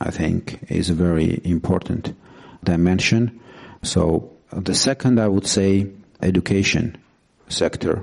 I 0.00 0.10
think, 0.10 0.58
is 0.68 0.90
a 0.90 0.94
very 0.94 1.40
important 1.44 2.14
dimension. 2.62 3.40
So 3.82 4.30
the 4.52 4.74
second, 4.74 5.18
I 5.18 5.28
would 5.28 5.46
say, 5.46 5.86
education 6.20 6.98
sector. 7.48 8.02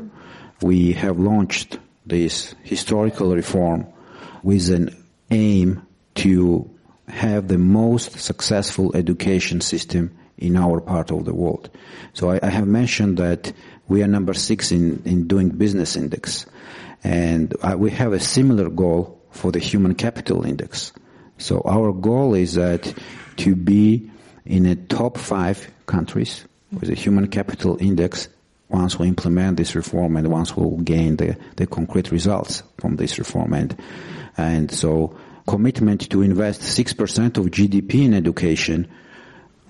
We 0.64 0.94
have 0.94 1.20
launched 1.20 1.78
this 2.04 2.56
historical 2.64 3.36
reform 3.36 3.86
with 4.42 4.72
an 4.72 4.96
aim 5.30 5.86
to 6.16 6.68
have 7.08 7.50
the 7.50 7.60
most 7.60 8.18
successful 8.18 8.96
education 8.96 9.62
system 9.62 10.18
in 10.42 10.58
our 10.58 10.82
part 10.82 11.12
of 11.12 11.26
the 11.26 11.34
world. 11.34 11.70
So 12.14 12.32
I, 12.32 12.40
I 12.44 12.50
have 12.50 12.68
mentioned 12.68 13.18
that 13.18 13.54
we 13.88 14.04
are 14.04 14.08
number 14.08 14.34
six 14.34 14.72
in, 14.72 15.02
in 15.06 15.28
doing 15.28 15.50
business 15.50 15.96
index. 15.96 16.46
And 17.04 17.56
uh, 17.62 17.76
we 17.78 17.92
have 17.92 18.14
a 18.14 18.20
similar 18.20 18.70
goal 18.70 19.22
for 19.32 19.52
the 19.52 19.60
human 19.60 19.96
capital 19.96 20.46
index. 20.46 20.92
So 21.38 21.62
our 21.66 21.94
goal 21.94 22.34
is 22.34 22.56
that 22.56 22.94
to 23.38 23.56
be 23.56 24.10
in 24.46 24.66
a 24.66 24.76
top 24.76 25.18
five 25.18 25.72
countries 25.86 26.46
with 26.72 26.90
a 26.90 26.96
human 26.96 27.28
capital 27.28 27.78
index 27.80 28.28
once 28.70 28.98
we 28.98 29.08
implement 29.08 29.58
this 29.58 29.76
reform 29.76 30.16
and 30.16 30.30
once 30.30 30.56
we'll 30.56 30.78
gain 30.78 31.18
the, 31.18 31.38
the 31.58 31.68
concrete 31.68 32.12
results 32.12 32.64
from 32.78 32.96
this 32.96 33.20
reform. 33.20 33.54
And, 33.54 33.78
and 34.38 34.72
so 34.72 35.18
commitment 35.48 36.10
to 36.10 36.22
invest 36.22 36.62
6% 36.62 37.38
of 37.38 37.46
GDP 37.48 38.06
in 38.06 38.14
education 38.14 38.90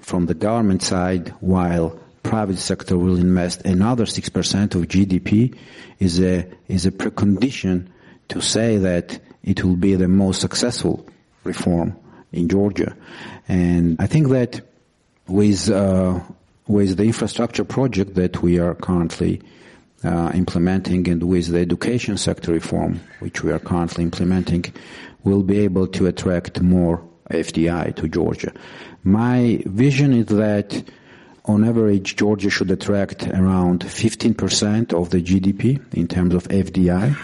from 0.01 0.25
the 0.25 0.33
government 0.33 0.83
side 0.83 1.29
while 1.39 1.97
private 2.23 2.57
sector 2.57 2.97
will 2.97 3.17
invest 3.17 3.61
another 3.65 4.05
6% 4.05 4.75
of 4.75 4.81
GDP 4.87 5.55
is 5.99 6.19
a, 6.19 6.47
is 6.67 6.85
a 6.85 6.91
precondition 6.91 7.87
to 8.29 8.41
say 8.41 8.77
that 8.77 9.19
it 9.43 9.63
will 9.63 9.75
be 9.75 9.95
the 9.95 10.07
most 10.07 10.41
successful 10.41 11.07
reform 11.43 11.95
in 12.31 12.47
Georgia. 12.47 12.95
And 13.47 13.97
I 13.99 14.07
think 14.07 14.29
that 14.29 14.61
with, 15.27 15.69
uh, 15.69 16.19
with 16.67 16.97
the 16.97 17.03
infrastructure 17.03 17.63
project 17.63 18.15
that 18.15 18.41
we 18.41 18.59
are 18.59 18.75
currently 18.75 19.41
uh, 20.03 20.31
implementing 20.33 21.07
and 21.09 21.23
with 21.23 21.47
the 21.47 21.59
education 21.59 22.17
sector 22.17 22.51
reform, 22.51 22.99
which 23.19 23.43
we 23.43 23.51
are 23.51 23.59
currently 23.59 24.03
implementing, 24.03 24.65
we'll 25.23 25.43
be 25.43 25.59
able 25.59 25.87
to 25.87 26.07
attract 26.07 26.61
more 26.61 27.03
FDI 27.31 27.95
to 27.95 28.07
Georgia. 28.07 28.53
My 29.03 29.61
vision 29.65 30.13
is 30.13 30.27
that 30.27 30.83
on 31.45 31.63
average, 31.63 32.15
Georgia 32.15 32.49
should 32.49 32.69
attract 32.69 33.27
around 33.27 33.81
15% 33.81 34.93
of 34.93 35.09
the 35.09 35.21
GDP 35.21 35.81
in 35.93 36.07
terms 36.07 36.35
of 36.35 36.47
FDI, 36.47 37.17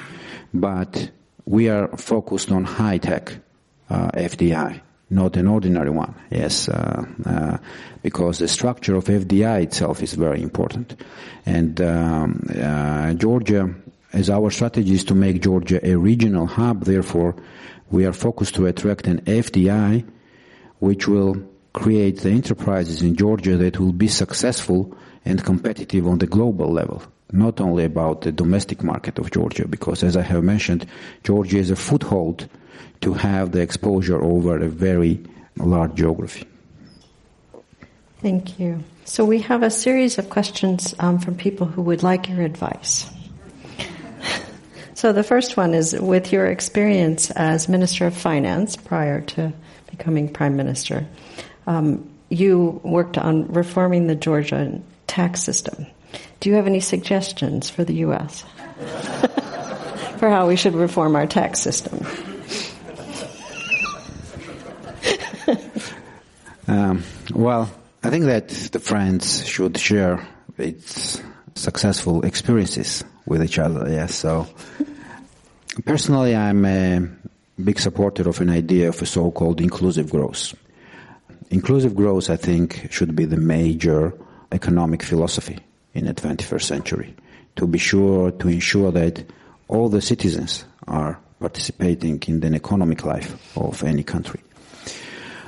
but 0.53 1.11
we 1.45 1.69
are 1.69 1.87
focused 1.97 2.51
on 2.51 2.63
high-tech 2.63 3.37
uh, 3.89 4.09
FDI, 4.11 4.81
not 5.11 5.37
an 5.37 5.47
ordinary 5.47 5.91
one. 5.91 6.15
Yes, 6.31 6.67
uh, 6.67 7.05
uh, 7.25 7.57
because 8.01 8.39
the 8.39 8.47
structure 8.47 8.95
of 8.95 9.05
FDI 9.05 9.63
itself 9.63 10.01
is 10.01 10.13
very 10.15 10.41
important, 10.41 10.99
and 11.45 11.79
um, 11.79 12.47
uh, 12.59 13.13
Georgia, 13.13 13.73
as 14.13 14.31
our 14.31 14.49
strategy 14.49 14.93
is 14.93 15.03
to 15.05 15.15
make 15.15 15.43
Georgia 15.43 15.79
a 15.87 15.95
regional 15.95 16.47
hub, 16.47 16.85
therefore, 16.85 17.35
we 17.89 18.05
are 18.05 18.13
focused 18.13 18.55
to 18.55 18.65
attract 18.65 19.07
an 19.07 19.21
FDI, 19.21 20.05
which 20.79 21.07
will 21.07 21.41
create 21.73 22.19
the 22.19 22.29
enterprises 22.29 23.01
in 23.01 23.15
Georgia 23.15 23.55
that 23.57 23.79
will 23.79 23.93
be 23.93 24.07
successful 24.07 24.95
and 25.25 25.43
competitive 25.43 26.07
on 26.07 26.17
the 26.17 26.27
global 26.27 26.71
level, 26.71 27.01
not 27.31 27.61
only 27.61 27.83
about 27.83 28.21
the 28.21 28.31
domestic 28.31 28.83
market 28.83 29.19
of 29.19 29.31
Georgia, 29.31 29.67
because 29.67 30.03
as 30.03 30.17
I 30.17 30.21
have 30.21 30.43
mentioned, 30.43 30.85
Georgia 31.23 31.57
is 31.57 31.69
a 31.69 31.75
foothold 31.75 32.49
to 33.01 33.13
have 33.13 33.51
the 33.51 33.61
exposure 33.61 34.21
over 34.21 34.57
a 34.57 34.69
very 34.69 35.23
large 35.57 35.95
geography. 35.95 36.47
Thank 38.21 38.59
you. 38.59 38.83
So 39.05 39.23
we 39.23 39.39
have 39.41 39.63
a 39.63 39.69
series 39.69 40.17
of 40.17 40.29
questions 40.29 40.95
um, 40.99 41.19
from 41.19 41.35
people 41.35 41.67
who 41.67 41.81
would 41.83 42.03
like 42.03 42.27
your 42.27 42.41
advice. 42.41 43.09
So 44.97 45.13
the 45.13 45.21
first 45.21 45.57
one 45.57 45.75
is 45.75 45.93
with 45.93 46.31
your 46.31 46.47
experience 46.47 47.29
as 47.29 47.69
Minister 47.69 48.07
of 48.07 48.17
Finance 48.17 48.75
prior 48.75 49.21
to 49.21 49.53
becoming 49.91 50.27
Prime 50.27 50.55
Minister, 50.55 51.05
um, 51.67 52.09
you 52.29 52.81
worked 52.83 53.15
on 53.15 53.45
reforming 53.53 54.07
the 54.07 54.15
Georgia 54.15 54.81
tax 55.05 55.43
system. 55.43 55.85
Do 56.39 56.49
you 56.49 56.55
have 56.55 56.65
any 56.65 56.79
suggestions 56.79 57.69
for 57.69 57.83
the 57.83 57.93
U.S. 58.09 58.41
for 60.17 60.31
how 60.31 60.47
we 60.47 60.55
should 60.55 60.73
reform 60.73 61.15
our 61.15 61.27
tax 61.27 61.59
system? 61.59 62.03
um, 66.67 67.03
well, 67.35 67.69
I 68.01 68.09
think 68.09 68.25
that 68.25 68.49
the 68.49 68.79
friends 68.79 69.47
should 69.47 69.77
share 69.77 70.27
its 70.57 71.21
successful 71.53 72.25
experiences 72.25 73.03
with 73.27 73.43
each 73.43 73.59
other. 73.59 73.87
Yes, 73.89 74.15
so 74.15 74.47
personally, 75.85 76.35
I'm 76.35 76.65
a 76.65 77.07
big 77.61 77.79
supporter 77.79 78.27
of 78.27 78.41
an 78.41 78.49
idea 78.49 78.89
of 78.89 79.01
a 79.01 79.05
so-called 79.05 79.61
inclusive 79.61 80.09
growth. 80.09 80.55
Inclusive 81.49 81.95
growth, 81.95 82.29
I 82.29 82.37
think, 82.37 82.87
should 82.91 83.15
be 83.15 83.25
the 83.25 83.37
major 83.37 84.13
economic 84.51 85.03
philosophy 85.03 85.59
in 85.93 86.05
the 86.05 86.13
21st 86.13 86.63
century. 86.63 87.13
To 87.57 87.67
be 87.67 87.77
sure, 87.77 88.31
to 88.31 88.47
ensure 88.47 88.91
that 88.91 89.23
all 89.67 89.89
the 89.89 90.01
citizens 90.01 90.65
are 90.87 91.19
participating 91.39 92.21
in 92.27 92.39
the 92.39 92.53
economic 92.53 93.03
life 93.03 93.57
of 93.57 93.83
any 93.83 94.03
country. 94.03 94.39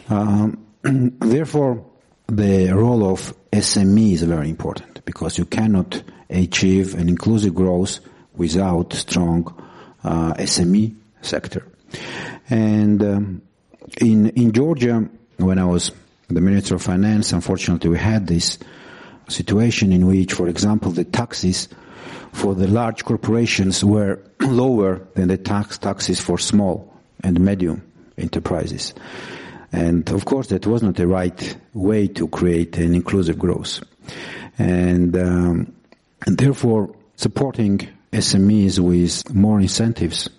Um, 0.10 0.66
therefore, 0.84 1.86
the 2.28 2.72
role 2.72 3.12
of 3.12 3.34
SME 3.52 4.14
is 4.14 4.24
very 4.24 4.50
important 4.50 5.04
because 5.06 5.38
you 5.38 5.46
cannot 5.46 6.04
achieve 6.30 6.96
an 6.96 7.10
inclusive 7.10 7.56
growth 7.56 8.00
without 8.36 8.94
strong 8.94 9.64
uh, 10.04 10.34
SME 10.36 10.96
sector. 11.22 11.66
And 12.50 13.04
um, 13.04 13.42
in 14.00 14.30
in 14.30 14.52
Georgia, 14.52 15.10
when 15.38 15.58
I 15.60 15.66
was 15.66 15.92
the 16.28 16.42
Minister 16.42 16.76
of 16.76 16.84
Finance, 16.84 17.34
unfortunately 17.34 17.90
we 17.90 17.98
had 17.98 18.28
this 18.28 18.60
situation 19.28 19.92
in 19.92 20.06
which, 20.06 20.34
for 20.34 20.48
example, 20.48 20.92
the 20.92 21.04
taxes 21.04 21.68
for 22.32 22.54
the 22.54 22.68
large 22.68 23.04
corporations 23.06 23.84
were 23.84 24.20
lower 24.42 25.08
than 25.16 25.28
the 25.28 25.38
tax 25.38 25.78
taxes 25.78 26.22
for 26.22 26.38
small 26.38 26.94
and 27.24 27.40
medium 27.40 27.82
enterprises. 28.18 28.94
And 29.72 30.10
of 30.10 30.26
course, 30.26 30.48
that 30.48 30.66
was 30.66 30.82
not 30.82 30.96
the 30.96 31.08
right 31.08 31.58
way 31.74 32.08
to 32.08 32.28
create 32.28 32.78
an 32.78 32.96
inclusive 32.96 33.38
growth. 33.38 33.82
And, 34.58 35.16
um, 35.16 35.74
and 36.26 36.38
therefore, 36.38 36.96
supporting 37.16 37.88
SMEs 38.12 38.80
with 38.80 39.34
more 39.34 39.60
incentives 39.60 40.30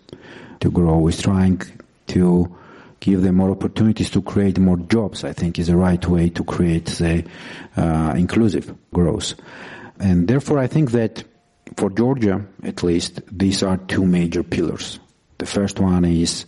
to 0.60 0.70
grow 0.70 0.98
with 0.98 1.22
trying 1.22 1.62
to 2.08 2.56
give 2.98 3.22
them 3.22 3.36
more 3.36 3.50
opportunities 3.50 4.10
to 4.10 4.22
create 4.22 4.58
more 4.58 4.76
jobs, 4.76 5.24
I 5.24 5.32
think 5.32 5.58
is 5.58 5.68
the 5.68 5.76
right 5.76 6.04
way 6.06 6.28
to 6.30 6.44
create 6.44 6.86
the 6.86 7.24
uh, 7.76 8.14
inclusive 8.16 8.74
growth. 8.92 9.34
And 9.98 10.28
therefore 10.28 10.58
I 10.58 10.66
think 10.66 10.90
that 10.92 11.24
for 11.76 11.90
Georgia, 11.90 12.44
at 12.62 12.82
least, 12.82 13.20
these 13.30 13.62
are 13.62 13.76
two 13.76 14.04
major 14.04 14.42
pillars. 14.42 14.98
The 15.38 15.46
first 15.46 15.80
one 15.80 16.04
is 16.04 16.44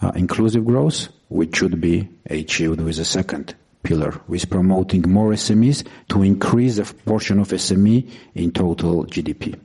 uh, 0.00 0.12
inclusive 0.14 0.64
growth, 0.64 1.08
which 1.30 1.56
should 1.56 1.80
be 1.80 2.08
achieved 2.28 2.80
with 2.80 2.96
the 2.96 3.04
second 3.04 3.54
pillar, 3.82 4.20
with 4.28 4.50
promoting 4.50 5.02
more 5.10 5.30
SMEs 5.30 5.86
to 6.08 6.22
increase 6.22 6.76
the 6.76 6.84
portion 7.06 7.38
of 7.38 7.48
SME 7.48 8.06
in 8.34 8.50
total 8.52 9.06
GDP. 9.06 9.58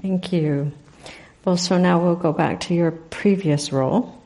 Thank 0.00 0.32
you. 0.32 0.72
Well, 1.44 1.56
so 1.56 1.76
now 1.76 2.02
we'll 2.02 2.16
go 2.16 2.32
back 2.32 2.60
to 2.60 2.74
your 2.74 2.90
previous 2.90 3.72
role 3.72 4.16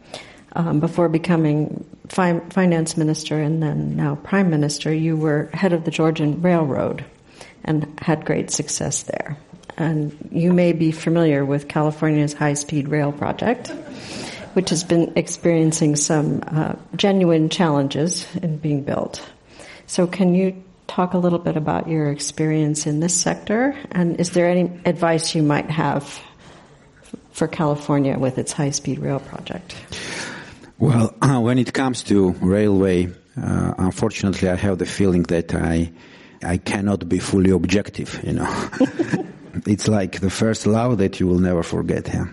um, 0.54 0.80
before 0.80 1.08
becoming 1.08 1.84
fi- 2.08 2.40
finance 2.50 2.96
minister 2.96 3.40
and 3.40 3.62
then 3.62 3.96
now 3.96 4.16
prime 4.16 4.50
minister, 4.50 4.92
you 4.92 5.16
were 5.16 5.48
head 5.52 5.72
of 5.72 5.84
the 5.84 5.90
Georgian 5.90 6.42
Railroad 6.42 7.04
and 7.64 7.98
had 8.00 8.24
great 8.24 8.50
success 8.50 9.04
there. 9.04 9.36
And 9.76 10.16
you 10.30 10.52
may 10.52 10.72
be 10.72 10.92
familiar 10.92 11.44
with 11.44 11.68
California's 11.68 12.32
high 12.32 12.54
speed 12.54 12.88
rail 12.88 13.12
project, 13.12 13.72
which 14.54 14.70
has 14.70 14.84
been 14.84 15.12
experiencing 15.16 15.96
some 15.96 16.42
uh, 16.46 16.74
genuine 16.96 17.48
challenges 17.48 18.26
in 18.36 18.56
being 18.58 18.82
built. 18.82 19.26
So, 19.86 20.06
can 20.06 20.34
you 20.34 20.62
talk 20.86 21.14
a 21.14 21.18
little 21.18 21.38
bit 21.38 21.56
about 21.56 21.88
your 21.88 22.10
experience 22.10 22.86
in 22.86 23.00
this 23.00 23.14
sector? 23.14 23.76
And 23.92 24.18
is 24.18 24.30
there 24.30 24.48
any 24.50 24.70
advice 24.84 25.34
you 25.34 25.42
might 25.42 25.70
have 25.70 26.20
for 27.32 27.46
California 27.46 28.18
with 28.18 28.38
its 28.38 28.52
high 28.52 28.70
speed 28.70 28.98
rail 28.98 29.20
project? 29.20 29.74
Well, 30.78 31.14
when 31.42 31.58
it 31.58 31.72
comes 31.72 32.02
to 32.04 32.30
railway, 32.40 33.08
uh, 33.40 33.74
unfortunately, 33.78 34.48
I 34.48 34.56
have 34.56 34.78
the 34.78 34.86
feeling 34.86 35.22
that 35.24 35.54
I 35.54 35.92
I 36.42 36.56
cannot 36.56 37.08
be 37.08 37.18
fully 37.18 37.50
objective. 37.50 38.20
You 38.24 38.32
know, 38.32 38.68
it's 39.66 39.88
like 39.88 40.20
the 40.20 40.30
first 40.30 40.66
love 40.66 40.98
that 40.98 41.20
you 41.20 41.26
will 41.26 41.38
never 41.38 41.62
forget. 41.62 42.08
Yeah? 42.08 42.26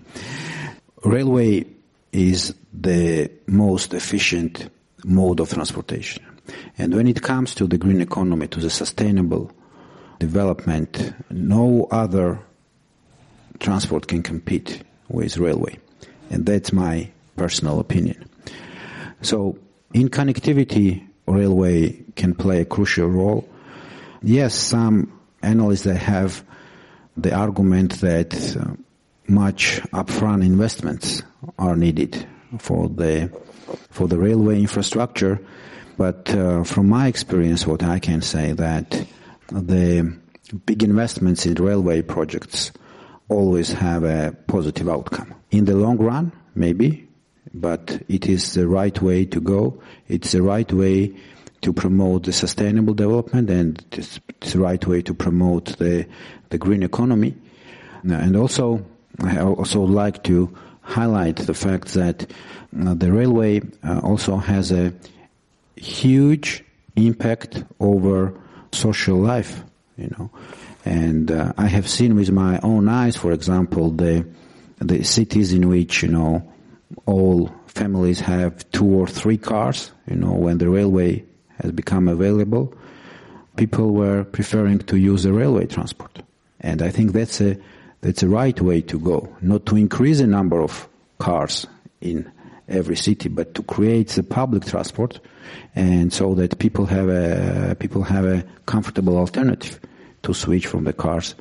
Railway 1.03 1.65
is 2.17 2.55
the 2.73 3.29
most 3.45 3.93
efficient 3.93 4.69
mode 5.05 5.39
of 5.39 5.49
transportation, 5.49 6.25
and 6.77 6.93
when 6.95 7.07
it 7.07 7.21
comes 7.21 7.53
to 7.55 7.67
the 7.67 7.77
green 7.77 8.01
economy, 8.01 8.47
to 8.47 8.59
the 8.59 8.69
sustainable 8.69 9.51
development, 10.19 11.13
no 11.29 11.87
other 11.91 12.39
transport 13.59 14.07
can 14.07 14.23
compete 14.23 14.83
with 15.09 15.37
railway, 15.37 15.77
and 16.31 16.45
that's 16.45 16.73
my 16.73 17.09
personal 17.35 17.79
opinion. 17.79 18.27
So 19.21 19.57
in 19.93 20.09
connectivity, 20.09 21.07
railway 21.27 22.03
can 22.15 22.33
play 22.33 22.61
a 22.61 22.65
crucial 22.65 23.07
role. 23.07 23.47
Yes, 24.23 24.55
some 24.55 25.11
analysts 25.43 25.85
have 25.85 26.43
the 27.15 27.33
argument 27.33 28.01
that 28.01 28.33
uh, 28.57 28.73
much 29.27 29.81
upfront 29.93 30.45
investments 30.45 31.23
are 31.57 31.75
needed 31.75 32.27
for 32.59 32.87
the 32.89 33.31
for 33.89 34.07
the 34.07 34.17
railway 34.17 34.59
infrastructure. 34.59 35.39
But 35.97 36.33
uh, 36.33 36.63
from 36.63 36.87
my 36.89 37.07
experience, 37.07 37.65
what 37.65 37.83
I 37.83 37.99
can 37.99 38.21
say 38.21 38.51
that 38.53 39.07
the 39.51 40.15
big 40.65 40.83
investments 40.83 41.45
in 41.45 41.55
railway 41.55 42.01
projects 42.01 42.71
always 43.29 43.71
have 43.73 44.03
a 44.03 44.35
positive 44.47 44.87
outcome. 44.87 45.33
In 45.51 45.65
the 45.65 45.75
long 45.75 45.97
run, 45.97 46.31
maybe, 46.55 47.07
but 47.53 48.01
it 48.07 48.27
is 48.27 48.53
the 48.53 48.67
right 48.67 49.01
way 49.01 49.25
to 49.25 49.41
go. 49.41 49.81
It's 50.07 50.31
the 50.31 50.43
right 50.43 50.71
way 50.71 51.17
to 51.61 51.73
promote 51.73 52.23
the 52.23 52.33
sustainable 52.33 52.93
development 52.93 53.49
and 53.49 53.83
it's 53.91 54.19
the 54.41 54.59
right 54.59 54.85
way 54.85 55.01
to 55.01 55.13
promote 55.13 55.77
the, 55.77 56.07
the 56.49 56.57
green 56.57 56.83
economy. 56.83 57.35
And 58.03 58.37
also, 58.37 58.85
I 59.19 59.41
also 59.41 59.81
like 59.81 60.23
to 60.23 60.55
highlight 60.81 61.37
the 61.37 61.53
fact 61.53 61.93
that 61.95 62.29
uh, 62.79 62.93
the 62.93 63.11
railway 63.11 63.61
uh, 63.83 63.99
also 64.03 64.37
has 64.37 64.71
a 64.71 64.93
huge 65.75 66.63
impact 66.95 67.63
over 67.79 68.33
social 68.71 69.17
life, 69.17 69.63
you 69.97 70.09
know. 70.17 70.29
And 70.85 71.31
uh, 71.31 71.53
I 71.57 71.67
have 71.67 71.87
seen 71.89 72.15
with 72.15 72.31
my 72.31 72.59
own 72.63 72.87
eyes, 72.87 73.17
for 73.17 73.31
example, 73.31 73.91
the 73.91 74.25
the 74.79 75.03
cities 75.03 75.53
in 75.53 75.67
which 75.67 76.03
you 76.03 76.09
know 76.09 76.43
all 77.05 77.51
families 77.67 78.19
have 78.19 78.69
two 78.71 78.85
or 78.85 79.07
three 79.07 79.37
cars. 79.37 79.91
You 80.07 80.15
know, 80.15 80.31
when 80.31 80.59
the 80.59 80.69
railway 80.69 81.25
has 81.61 81.71
become 81.71 82.07
available, 82.07 82.73
people 83.55 83.91
were 83.91 84.23
preferring 84.23 84.79
to 84.79 84.97
use 84.97 85.23
the 85.23 85.33
railway 85.33 85.65
transport, 85.65 86.21
and 86.61 86.81
I 86.81 86.89
think 86.89 87.11
that's 87.11 87.41
a 87.41 87.57
that's 88.01 88.21
the 88.21 88.29
right 88.29 88.59
way 88.61 88.81
to 88.81 88.99
go. 88.99 89.35
Not 89.41 89.65
to 89.67 89.75
increase 89.75 90.19
the 90.19 90.27
number 90.27 90.61
of 90.61 90.87
cars 91.19 91.65
in 92.01 92.31
every 92.69 92.95
city, 92.95 93.29
but 93.29 93.55
to 93.55 93.63
create 93.63 94.09
the 94.09 94.23
public 94.23 94.65
transport, 94.65 95.19
and 95.75 96.11
so 96.11 96.35
that 96.35 96.59
people 96.59 96.85
have 96.85 97.09
a 97.09 97.75
people 97.79 98.03
have 98.03 98.25
a 98.25 98.45
comfortable 98.65 99.17
alternative 99.17 99.79
to 100.23 100.33
switch 100.33 100.67
from 100.67 100.83
the 100.83 100.93
cars 100.93 101.35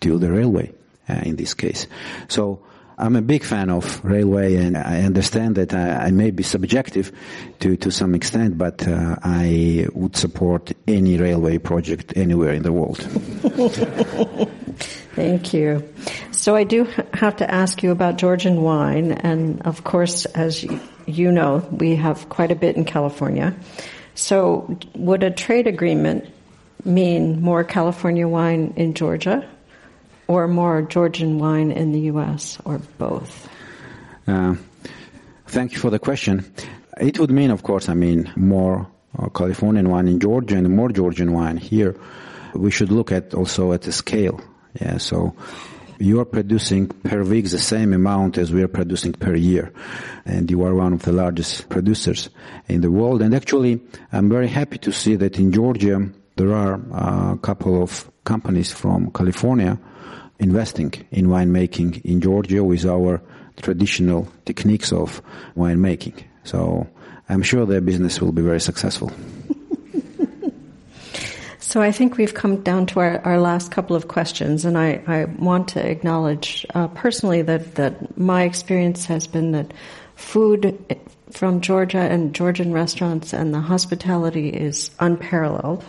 to 0.00 0.18
the 0.18 0.30
railway. 0.30 0.72
Uh, 1.08 1.14
in 1.24 1.36
this 1.36 1.54
case, 1.54 1.86
so. 2.28 2.62
I'm 2.98 3.16
a 3.16 3.22
big 3.22 3.42
fan 3.42 3.70
of 3.70 4.04
railway, 4.04 4.54
and 4.54 4.76
I 4.76 5.00
understand 5.02 5.56
that 5.56 5.74
I, 5.74 6.06
I 6.06 6.10
may 6.12 6.30
be 6.30 6.44
subjective 6.44 7.10
to, 7.58 7.76
to 7.78 7.90
some 7.90 8.14
extent, 8.14 8.58
but 8.58 8.86
uh, 8.86 9.16
I 9.24 9.88
would 9.92 10.14
support 10.14 10.70
any 10.86 11.16
railway 11.16 11.58
project 11.58 12.12
anywhere 12.16 12.52
in 12.52 12.62
the 12.62 12.70
world. 12.70 13.00
Thank 15.14 15.52
you. 15.52 15.92
So 16.30 16.56
I 16.56 16.64
do 16.64 16.84
have 17.12 17.36
to 17.36 17.50
ask 17.50 17.82
you 17.82 17.90
about 17.90 18.16
Georgian 18.16 18.62
wine, 18.62 19.12
and 19.12 19.60
of 19.62 19.84
course, 19.84 20.24
as 20.24 20.64
you 21.06 21.30
know, 21.30 21.58
we 21.70 21.96
have 21.96 22.28
quite 22.30 22.50
a 22.50 22.54
bit 22.54 22.76
in 22.76 22.84
California. 22.84 23.54
So 24.14 24.78
would 24.94 25.22
a 25.22 25.30
trade 25.30 25.66
agreement 25.66 26.28
mean 26.84 27.42
more 27.42 27.62
California 27.62 28.26
wine 28.26 28.72
in 28.76 28.94
Georgia, 28.94 29.46
or 30.28 30.48
more 30.48 30.80
Georgian 30.80 31.38
wine 31.38 31.72
in 31.72 31.92
the 31.92 32.00
U.S., 32.12 32.58
or 32.64 32.80
both? 32.96 33.48
Uh, 34.26 34.54
thank 35.46 35.72
you 35.72 35.78
for 35.78 35.90
the 35.90 35.98
question. 35.98 36.50
It 36.98 37.18
would 37.18 37.30
mean, 37.30 37.50
of 37.50 37.62
course, 37.62 37.90
I 37.90 37.94
mean 37.94 38.32
more 38.34 38.88
uh, 39.18 39.28
Californian 39.28 39.90
wine 39.90 40.08
in 40.08 40.20
Georgia 40.20 40.56
and 40.56 40.74
more 40.74 40.88
Georgian 40.88 41.32
wine 41.32 41.58
here. 41.58 41.96
We 42.54 42.70
should 42.70 42.90
look 42.90 43.12
at 43.12 43.34
also 43.34 43.72
at 43.72 43.82
the 43.82 43.92
scale 43.92 44.40
yeah, 44.80 44.98
so 44.98 45.34
you 45.98 46.18
are 46.20 46.24
producing 46.24 46.88
per 46.88 47.22
week 47.22 47.48
the 47.48 47.58
same 47.58 47.92
amount 47.92 48.36
as 48.36 48.52
we 48.52 48.62
are 48.62 48.68
producing 48.68 49.12
per 49.12 49.34
year. 49.34 49.72
And 50.24 50.50
you 50.50 50.62
are 50.64 50.74
one 50.74 50.92
of 50.92 51.02
the 51.02 51.12
largest 51.12 51.68
producers 51.68 52.28
in 52.68 52.80
the 52.80 52.90
world. 52.90 53.22
And 53.22 53.34
actually, 53.34 53.80
I'm 54.12 54.28
very 54.28 54.48
happy 54.48 54.78
to 54.78 54.92
see 54.92 55.14
that 55.16 55.38
in 55.38 55.52
Georgia, 55.52 56.08
there 56.36 56.52
are 56.54 56.74
a 57.32 57.38
couple 57.38 57.82
of 57.82 58.10
companies 58.24 58.72
from 58.72 59.12
California 59.12 59.78
investing 60.38 60.92
in 61.12 61.26
winemaking 61.26 62.02
in 62.04 62.20
Georgia 62.20 62.64
with 62.64 62.84
our 62.84 63.22
traditional 63.60 64.26
techniques 64.44 64.92
of 64.92 65.22
winemaking. 65.56 66.24
So 66.42 66.88
I'm 67.28 67.42
sure 67.42 67.64
their 67.64 67.80
business 67.80 68.20
will 68.20 68.32
be 68.32 68.42
very 68.42 68.60
successful. 68.60 69.12
So 71.72 71.80
I 71.80 71.90
think 71.90 72.18
we've 72.18 72.34
come 72.34 72.60
down 72.60 72.84
to 72.88 73.00
our, 73.00 73.18
our 73.24 73.40
last 73.40 73.70
couple 73.70 73.96
of 73.96 74.06
questions, 74.06 74.66
and 74.66 74.76
I, 74.76 75.02
I 75.06 75.24
want 75.24 75.68
to 75.68 75.80
acknowledge 75.80 76.66
uh, 76.74 76.88
personally 76.88 77.40
that, 77.40 77.76
that 77.76 78.18
my 78.18 78.42
experience 78.42 79.06
has 79.06 79.26
been 79.26 79.52
that 79.52 79.72
food 80.14 80.78
from 81.30 81.62
Georgia 81.62 81.96
and 82.00 82.34
Georgian 82.34 82.74
restaurants 82.74 83.32
and 83.32 83.54
the 83.54 83.60
hospitality 83.60 84.50
is 84.50 84.90
unparalleled. 85.00 85.82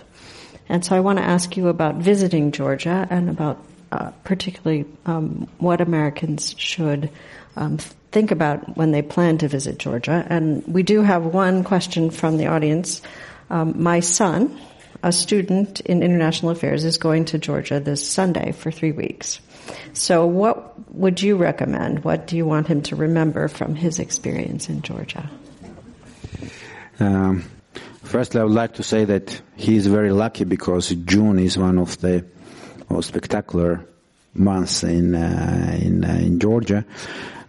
And 0.70 0.86
so 0.86 0.96
I 0.96 1.02
want 1.02 1.20
to 1.20 1.26
ask 1.26 1.58
you 1.58 1.68
about 1.68 1.96
visiting 1.96 2.54
Georgia 2.54 3.06
and 3.10 3.30
about 3.30 3.62
uh, 3.92 4.12
particularly 4.24 4.86
um, 5.06 5.50
what 5.58 5.82
Americans 5.82 6.56
should 6.58 7.10
um, 7.58 7.78
think 8.14 8.32
about 8.32 8.78
when 8.78 8.92
they 8.92 9.02
plan 9.02 9.38
to 9.40 9.50
visit 9.50 9.80
Georgia. 9.80 10.26
And 10.30 10.66
we 10.66 10.84
do 10.84 11.02
have 11.02 11.26
one 11.26 11.66
question 11.66 12.10
from 12.10 12.38
the 12.38 12.48
audience. 12.48 13.02
Um, 13.50 13.84
my 13.84 14.00
son, 14.00 14.58
a 15.04 15.12
student 15.12 15.82
in 15.82 16.02
international 16.02 16.52
affairs 16.52 16.86
is 16.86 16.98
going 16.98 17.26
to 17.26 17.38
Georgia 17.38 17.80
this 17.80 18.08
Sunday 18.08 18.54
for 18.54 18.72
three 18.72 18.94
weeks. 18.94 19.42
So, 19.92 20.26
what 20.26 20.74
would 20.96 21.22
you 21.22 21.36
recommend? 21.36 22.04
What 22.04 22.26
do 22.26 22.38
you 22.38 22.46
want 22.46 22.68
him 22.68 22.82
to 22.84 22.96
remember 22.96 23.48
from 23.50 23.76
his 23.76 24.00
experience 24.00 24.70
in 24.70 24.82
Georgia? 24.82 25.30
Um, 27.00 27.44
I 28.14 28.18
would 28.18 28.52
like 28.52 28.76
to 28.76 28.84
say 28.84 29.06
that 29.06 29.42
he 29.56 29.76
is 29.76 29.88
very 29.88 30.12
lucky 30.12 30.46
because 30.46 30.90
June 30.90 31.40
is 31.40 31.58
one 31.58 31.80
of 31.80 32.00
the 32.00 32.26
most 32.90 33.08
spectacular 33.08 33.86
months 34.34 34.84
in 34.84 35.16
uh, 35.16 35.78
in, 35.82 36.04
uh, 36.06 36.14
in 36.14 36.40
Georgia. 36.40 36.86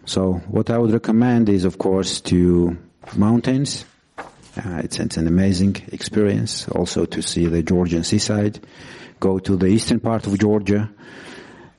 So, 0.06 0.34
what 0.48 0.70
I 0.70 0.78
would 0.78 0.92
recommend 0.92 1.48
is, 1.48 1.64
of 1.64 1.78
course, 1.78 2.20
to 2.22 2.76
mountains 3.16 3.84
uh, 4.56 4.80
it's, 4.84 4.98
it's, 4.98 5.16
an 5.16 5.26
amazing 5.26 5.76
experience 5.92 6.68
also 6.68 7.04
to 7.06 7.22
see 7.22 7.46
the 7.46 7.62
Georgian 7.62 8.04
seaside. 8.04 8.60
Go 9.20 9.38
to 9.38 9.56
the 9.56 9.66
eastern 9.66 10.00
part 10.00 10.26
of 10.26 10.38
Georgia. 10.38 10.90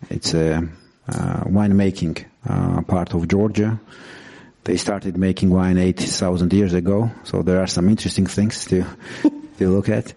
It's 0.09 0.34
a 0.34 0.67
uh, 1.07 1.43
winemaking 1.45 2.26
uh, 2.47 2.82
part 2.82 3.13
of 3.13 3.28
Georgia. 3.28 3.80
They 4.63 4.78
started 4.78 5.15
making 5.17 5.51
wine 5.51 5.78
8,000 5.78 6.51
years 6.51 6.73
ago, 6.73 7.11
so 7.23 7.43
there 7.43 7.61
are 7.61 7.67
some 7.67 7.88
interesting 7.88 8.26
things 8.26 8.65
to, 8.65 8.84
to 9.59 9.69
look 9.69 9.89
at. 9.89 10.13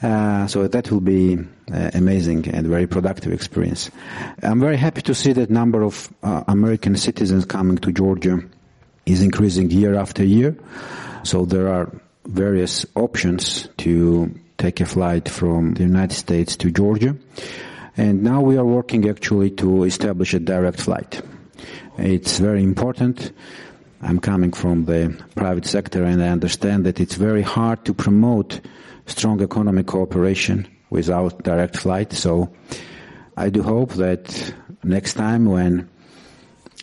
Uh, 0.00 0.46
so 0.46 0.68
that 0.68 0.90
will 0.92 1.00
be 1.00 1.36
uh, 1.72 1.90
amazing 1.94 2.48
and 2.48 2.68
very 2.68 2.86
productive 2.86 3.32
experience. 3.32 3.90
I'm 4.42 4.60
very 4.60 4.76
happy 4.76 5.02
to 5.02 5.14
see 5.14 5.32
that 5.32 5.50
number 5.50 5.82
of 5.82 6.08
uh, 6.22 6.44
American 6.46 6.96
citizens 6.96 7.44
coming 7.44 7.78
to 7.78 7.90
Georgia 7.90 8.40
is 9.04 9.22
increasing 9.22 9.70
year 9.70 9.96
after 9.96 10.24
year. 10.24 10.56
So 11.28 11.44
there 11.44 11.68
are 11.68 11.92
various 12.24 12.86
options 12.94 13.68
to 13.84 14.34
take 14.56 14.80
a 14.80 14.86
flight 14.86 15.28
from 15.28 15.74
the 15.74 15.82
United 15.82 16.14
States 16.14 16.56
to 16.56 16.70
Georgia. 16.70 17.16
And 17.98 18.22
now 18.22 18.40
we 18.40 18.56
are 18.56 18.64
working 18.64 19.06
actually 19.10 19.50
to 19.60 19.84
establish 19.84 20.32
a 20.32 20.40
direct 20.40 20.80
flight. 20.80 21.20
It's 21.98 22.38
very 22.38 22.62
important. 22.62 23.32
I'm 24.00 24.20
coming 24.20 24.52
from 24.52 24.86
the 24.86 25.22
private 25.34 25.66
sector 25.66 26.02
and 26.02 26.22
I 26.22 26.28
understand 26.28 26.86
that 26.86 26.98
it's 26.98 27.16
very 27.16 27.42
hard 27.42 27.84
to 27.84 27.92
promote 27.92 28.62
strong 29.04 29.42
economic 29.42 29.86
cooperation 29.86 30.66
without 30.88 31.42
direct 31.42 31.76
flight. 31.76 32.14
So 32.14 32.54
I 33.36 33.50
do 33.50 33.62
hope 33.62 33.92
that 34.00 34.54
next 34.82 35.12
time 35.12 35.44
when 35.44 35.90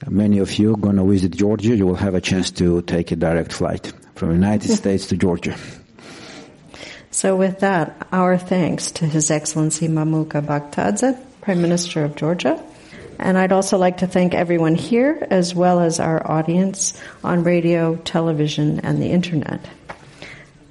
many 0.07 0.37
of 0.37 0.53
you 0.59 0.75
are 0.75 0.77
going 0.77 0.97
to 0.97 1.09
visit 1.09 1.31
Georgia, 1.31 1.75
you 1.75 1.87
will 1.87 1.95
have 1.95 2.13
a 2.13 2.21
chance 2.21 2.51
to 2.51 2.83
take 2.83 3.11
a 3.11 3.15
direct 3.15 3.51
flight 3.51 3.91
from 4.15 4.29
the 4.29 4.35
United 4.35 4.71
States 4.75 5.07
to 5.07 5.17
Georgia. 5.17 5.55
So 7.11 7.35
with 7.35 7.59
that, 7.59 8.07
our 8.11 8.37
thanks 8.37 8.91
to 8.91 9.05
His 9.05 9.31
Excellency 9.31 9.87
Mamuka 9.87 10.45
Bakhtadze, 10.45 11.17
Prime 11.41 11.61
Minister 11.61 12.03
of 12.03 12.15
Georgia. 12.15 12.61
And 13.17 13.37
I'd 13.37 13.53
also 13.53 13.77
like 13.77 13.99
to 13.99 14.07
thank 14.07 14.33
everyone 14.33 14.75
here 14.75 15.25
as 15.29 15.55
well 15.55 15.79
as 15.79 16.01
our 16.01 16.29
audience 16.29 17.01
on 17.23 17.43
radio, 17.43 17.95
television, 17.95 18.81
and 18.81 19.01
the 19.01 19.11
internet. 19.11 19.65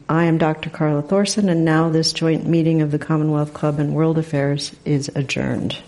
I 0.09 0.25
am 0.25 0.37
Dr. 0.37 0.69
Carla 0.69 1.01
Thorson, 1.01 1.49
and 1.49 1.65
now 1.65 1.89
this 1.89 2.13
joint 2.13 2.47
meeting 2.47 2.83
of 2.83 2.91
the 2.91 2.99
Commonwealth 2.99 3.55
Club 3.55 3.79
and 3.79 3.95
World 3.95 4.19
Affairs 4.19 4.77
is 4.85 5.11
adjourned. 5.15 5.79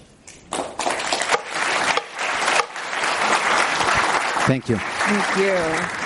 Thank 4.47 4.71
you. 4.71 4.77
Thank 4.79 5.37
you. 5.37 6.06